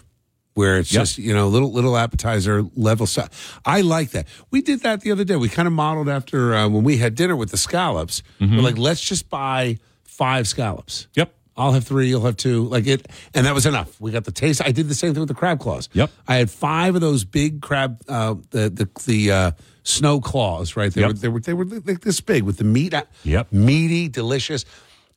[0.53, 1.01] where it's Yep.
[1.01, 3.61] just you know little little appetizer level stuff.
[3.65, 4.27] I like that.
[4.51, 5.38] We did that the other day.
[5.38, 8.22] We kind of modeled after uh, when we had dinner with the scallops.
[8.41, 11.07] We're like, let's just buy five scallops.
[11.15, 11.34] Yep.
[11.60, 12.07] I'll have three.
[12.07, 12.64] You'll have two.
[12.64, 13.99] Like it, and that was enough.
[14.02, 14.61] We got the taste.
[14.65, 15.90] I did the same thing with the crab claws.
[15.94, 16.10] Yep.
[16.27, 19.52] I had five of those big crab, uh, the the the uh,
[19.84, 20.76] snow claws.
[20.76, 20.91] Right.
[20.94, 21.10] They Yep.
[21.10, 22.94] were they were they were like this big with the meat.
[22.94, 23.52] uh, Yep.
[23.52, 24.65] Meaty, delicious.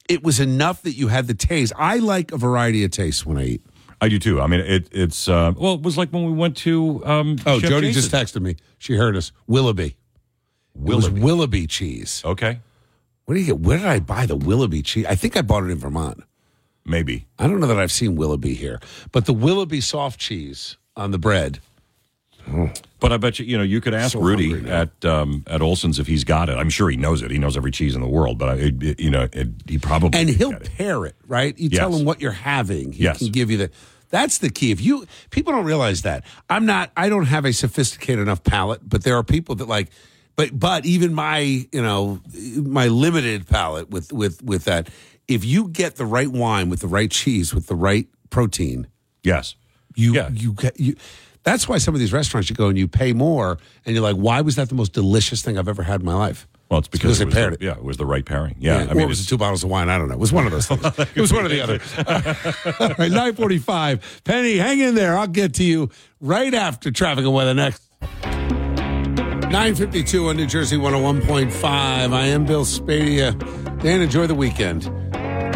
[0.09, 1.73] It was enough that you had the taste.
[1.79, 3.63] I like a variety of tastes when I eat.
[4.01, 4.41] I do too.
[4.41, 7.61] I mean it, it's uh, well, it was like when we went to um, Oh,
[7.61, 8.09] Chef Jody Jason's.
[8.11, 8.57] just texted me.
[8.79, 9.31] She heard us.
[9.47, 9.95] Willoughby.
[10.75, 11.21] It was Willoughby.
[11.21, 12.21] Willoughby cheese.
[12.25, 12.59] Okay,
[13.27, 13.61] Where do you get?
[13.61, 15.07] Where did I buy the Willoughby cheese?
[15.07, 16.21] I think I bought it in Vermont.
[16.85, 17.27] Maybe.
[17.39, 18.81] I don't know that I've seen Willoughby here,
[19.13, 21.61] but the Willoughby soft cheese on the bread.
[22.99, 26.01] But I bet you, you know, you could ask So Rudy at um, at Olsson's
[26.01, 26.55] if he's got it.
[26.59, 27.31] I'm sure he knows it.
[27.31, 29.79] He knows every cheese in the world, but I, it, it- you know, it, he
[29.79, 31.57] probably and he'll pair it right.
[31.57, 32.93] You tell him what you're having.
[32.93, 33.19] He Yes.
[33.19, 33.71] can give you the.
[34.11, 34.73] That's the key.
[34.73, 36.91] If you people don't realize that I'm not.
[36.97, 39.89] I don't have a sophisticated enough palate, but there are people that like.
[40.35, 42.21] But but even my you know
[42.57, 44.89] my limited palate with with with that.
[45.35, 48.87] If you get the right wine with the right cheese with the right protein,
[49.25, 49.55] Yes,
[49.95, 50.31] you Yeah.
[50.33, 50.97] you get you.
[51.45, 54.17] That's why some of these restaurants you go and you pay more, and you're like,
[54.17, 56.47] why was that the most delicious thing I've ever had in my life?
[56.71, 57.63] well, it's because, they it was paired the, it.
[57.67, 58.57] Yeah, it was the right pairing.
[58.59, 59.91] Yeah, Yeah, I mean, was it it's- two bottles of wine?
[59.91, 60.15] I don't know.
[60.15, 60.81] It was one of those things.
[61.15, 61.81] it was one or the other.
[62.81, 64.23] All right, nine forty-five.
[64.25, 65.17] Penny, hang in there.
[65.19, 65.91] I'll get to you
[66.21, 67.83] right after traffic and weather next.
[69.53, 72.13] Nine fifty-two on New Jersey one hundred one point five.
[72.15, 73.39] I am Bill Spadea.
[73.83, 74.85] Dan, enjoy the weekend.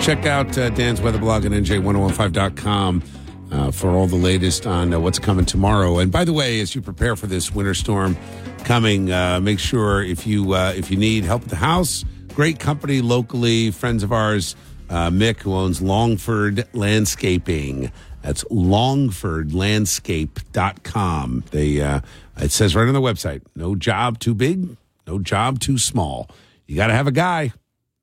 [0.01, 3.03] Check out uh, Dan's weather blog at nj1015.com
[3.51, 5.99] uh, for all the latest on uh, what's coming tomorrow.
[5.99, 8.17] And by the way, as you prepare for this winter storm
[8.65, 12.05] coming, uh, make sure if you uh, if you need help at the house,
[12.35, 14.55] great company locally, friends of ours,
[14.91, 17.93] uh, Mick, who owns Longford Landscaping.
[18.23, 21.45] That's longfordlandscape.com.
[21.51, 22.01] They uh,
[22.39, 26.29] it says right on the website, no job too big, no job too small.
[26.67, 27.53] You got to have a guy.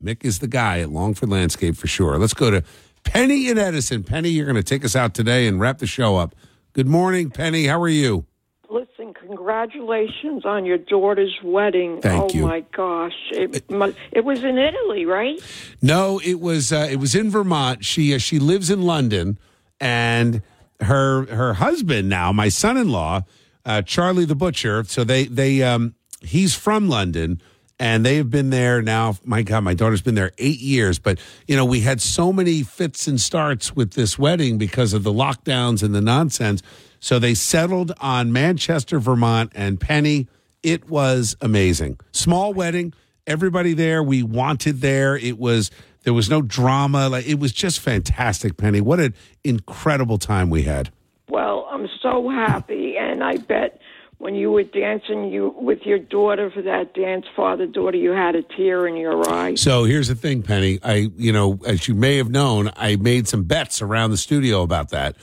[0.03, 2.17] Mick is the guy at Longford Landscape for sure.
[2.17, 2.63] Let's go to
[3.03, 4.03] Penny in Edison.
[4.03, 6.35] Penny, you're going to take us out today and wrap the show up.
[6.73, 7.67] Good morning, Penny.
[7.67, 8.25] How are you?
[8.69, 12.01] Listen, congratulations on your daughter's wedding.
[12.01, 12.41] Thank oh you.
[12.43, 13.63] my gosh, it,
[14.11, 15.39] it was in Italy, right?
[15.81, 17.85] No, it was uh, it was in Vermont.
[17.85, 19.37] She uh, she lives in London,
[19.79, 20.41] and
[20.81, 23.21] her her husband now, my son-in-law,
[23.63, 24.83] uh, Charlie the butcher.
[24.85, 27.41] So they they um, he's from London,
[27.79, 29.17] and they have been there now.
[29.23, 30.99] My God, my daughter's been there eight years.
[30.99, 35.03] But you know, we had so many fits and starts with this wedding because of
[35.03, 36.61] the lockdowns and the nonsense.
[36.99, 40.27] So they settled on Manchester, Vermont, and Penny.
[40.61, 41.99] It was amazing.
[42.11, 42.93] Small wedding
[43.25, 45.71] everybody there we wanted there it was
[46.03, 49.13] there was no drama like it was just fantastic penny what an
[49.45, 50.91] incredible time we had
[51.29, 53.81] Well, I'm so happy, and I bet
[54.23, 58.35] when you were dancing you with your daughter for that dance, father daughter, you had
[58.35, 59.53] a tear in your eye.
[59.55, 60.79] so here's the thing penny.
[60.81, 64.61] I you know as you may have known i made some bets around the studio
[64.61, 65.17] about that.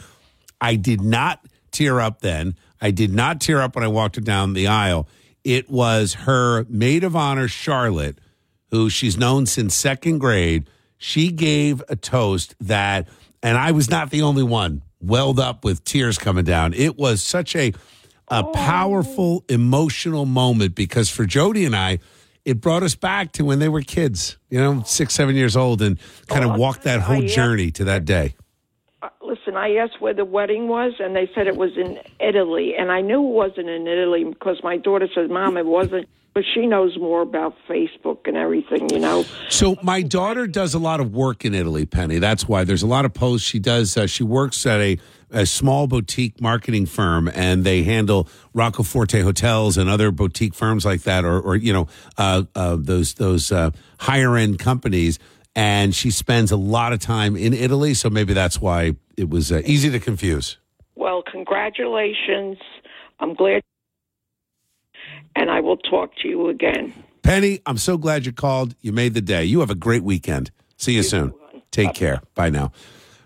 [0.60, 2.56] I did not tear up then.
[2.78, 5.08] I did not tear up when i walked her down the aisle.
[5.44, 8.18] It was her maid of honor charlotte
[8.70, 10.68] who she's known since second grade.
[10.98, 13.08] She gave a toast that
[13.42, 16.74] and i was not the only one welled up with tears coming down.
[16.74, 17.72] It was such a
[18.30, 21.98] a powerful emotional moment because for jody and i
[22.44, 25.82] it brought us back to when they were kids you know six seven years old
[25.82, 25.98] and
[26.28, 28.34] kind of walked that whole I, uh, journey to that day
[29.50, 32.92] Listen, I asked where the wedding was, and they said it was in Italy, and
[32.92, 36.66] I knew it wasn't in Italy because my daughter said, "Mom, it wasn't." But she
[36.66, 39.24] knows more about Facebook and everything, you know.
[39.48, 42.20] So my daughter does a lot of work in Italy, Penny.
[42.20, 43.96] That's why there's a lot of posts she does.
[43.96, 44.98] Uh, she works at a,
[45.32, 50.84] a small boutique marketing firm, and they handle Rocco Forte hotels and other boutique firms
[50.84, 55.18] like that, or, or you know, uh, uh, those those uh, higher end companies.
[55.56, 57.94] And she spends a lot of time in Italy.
[57.94, 60.58] So maybe that's why it was uh, easy to confuse.
[60.94, 62.58] Well, congratulations.
[63.18, 63.62] I'm glad.
[65.34, 66.92] And I will talk to you again.
[67.22, 68.74] Penny, I'm so glad you called.
[68.80, 69.44] You made the day.
[69.44, 70.50] You have a great weekend.
[70.76, 71.34] See you soon.
[71.70, 72.20] Take care.
[72.34, 72.72] Bye now.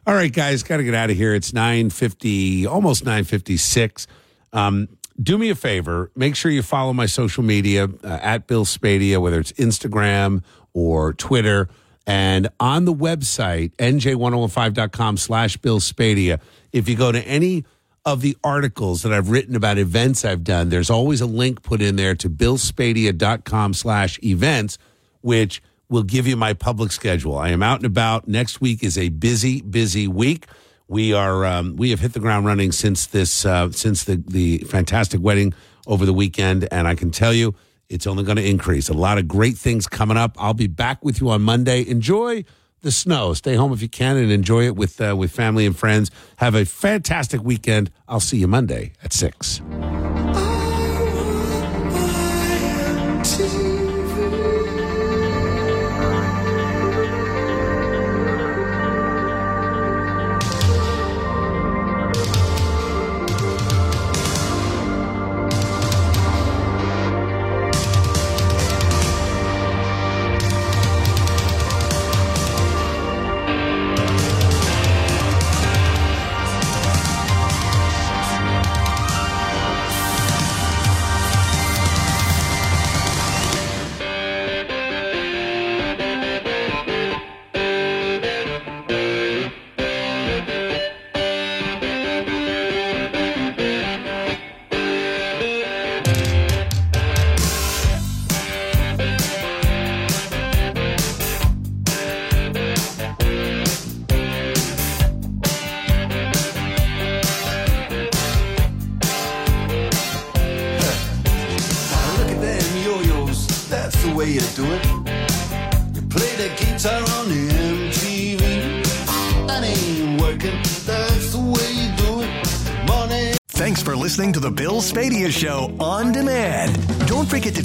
[0.06, 1.34] All right, guys, got to get out of here.
[1.34, 4.06] It's 950, almost 956.
[4.52, 4.88] Um,
[5.22, 6.10] do me a favor.
[6.14, 10.42] Make sure you follow my social media uh, at Bill Spadea, whether it's Instagram
[10.74, 11.68] or Twitter.
[12.06, 16.40] And on the website, nj1015.com slash Bill Spadea,
[16.72, 17.64] if you go to any
[18.05, 21.81] of the articles that I've written about events I've done, there's always a link put
[21.81, 24.76] in there to billspadea.com slash events,
[25.22, 27.39] which will give you my public schedule.
[27.39, 28.28] I am out and about.
[28.28, 30.47] Next week is a busy, busy week.
[30.89, 34.59] We are um, we have hit the ground running since this uh, since the the
[34.59, 35.55] fantastic wedding
[35.86, 37.55] over the weekend, and I can tell you
[37.89, 38.89] it's only going to increase.
[38.89, 40.36] A lot of great things coming up.
[40.39, 41.86] I'll be back with you on Monday.
[41.86, 42.44] Enjoy
[42.82, 43.35] the snow.
[43.35, 46.11] Stay home if you can and enjoy it with uh, with family and friends.
[46.36, 47.90] Have a fantastic weekend.
[48.06, 49.61] I'll see you Monday at 6.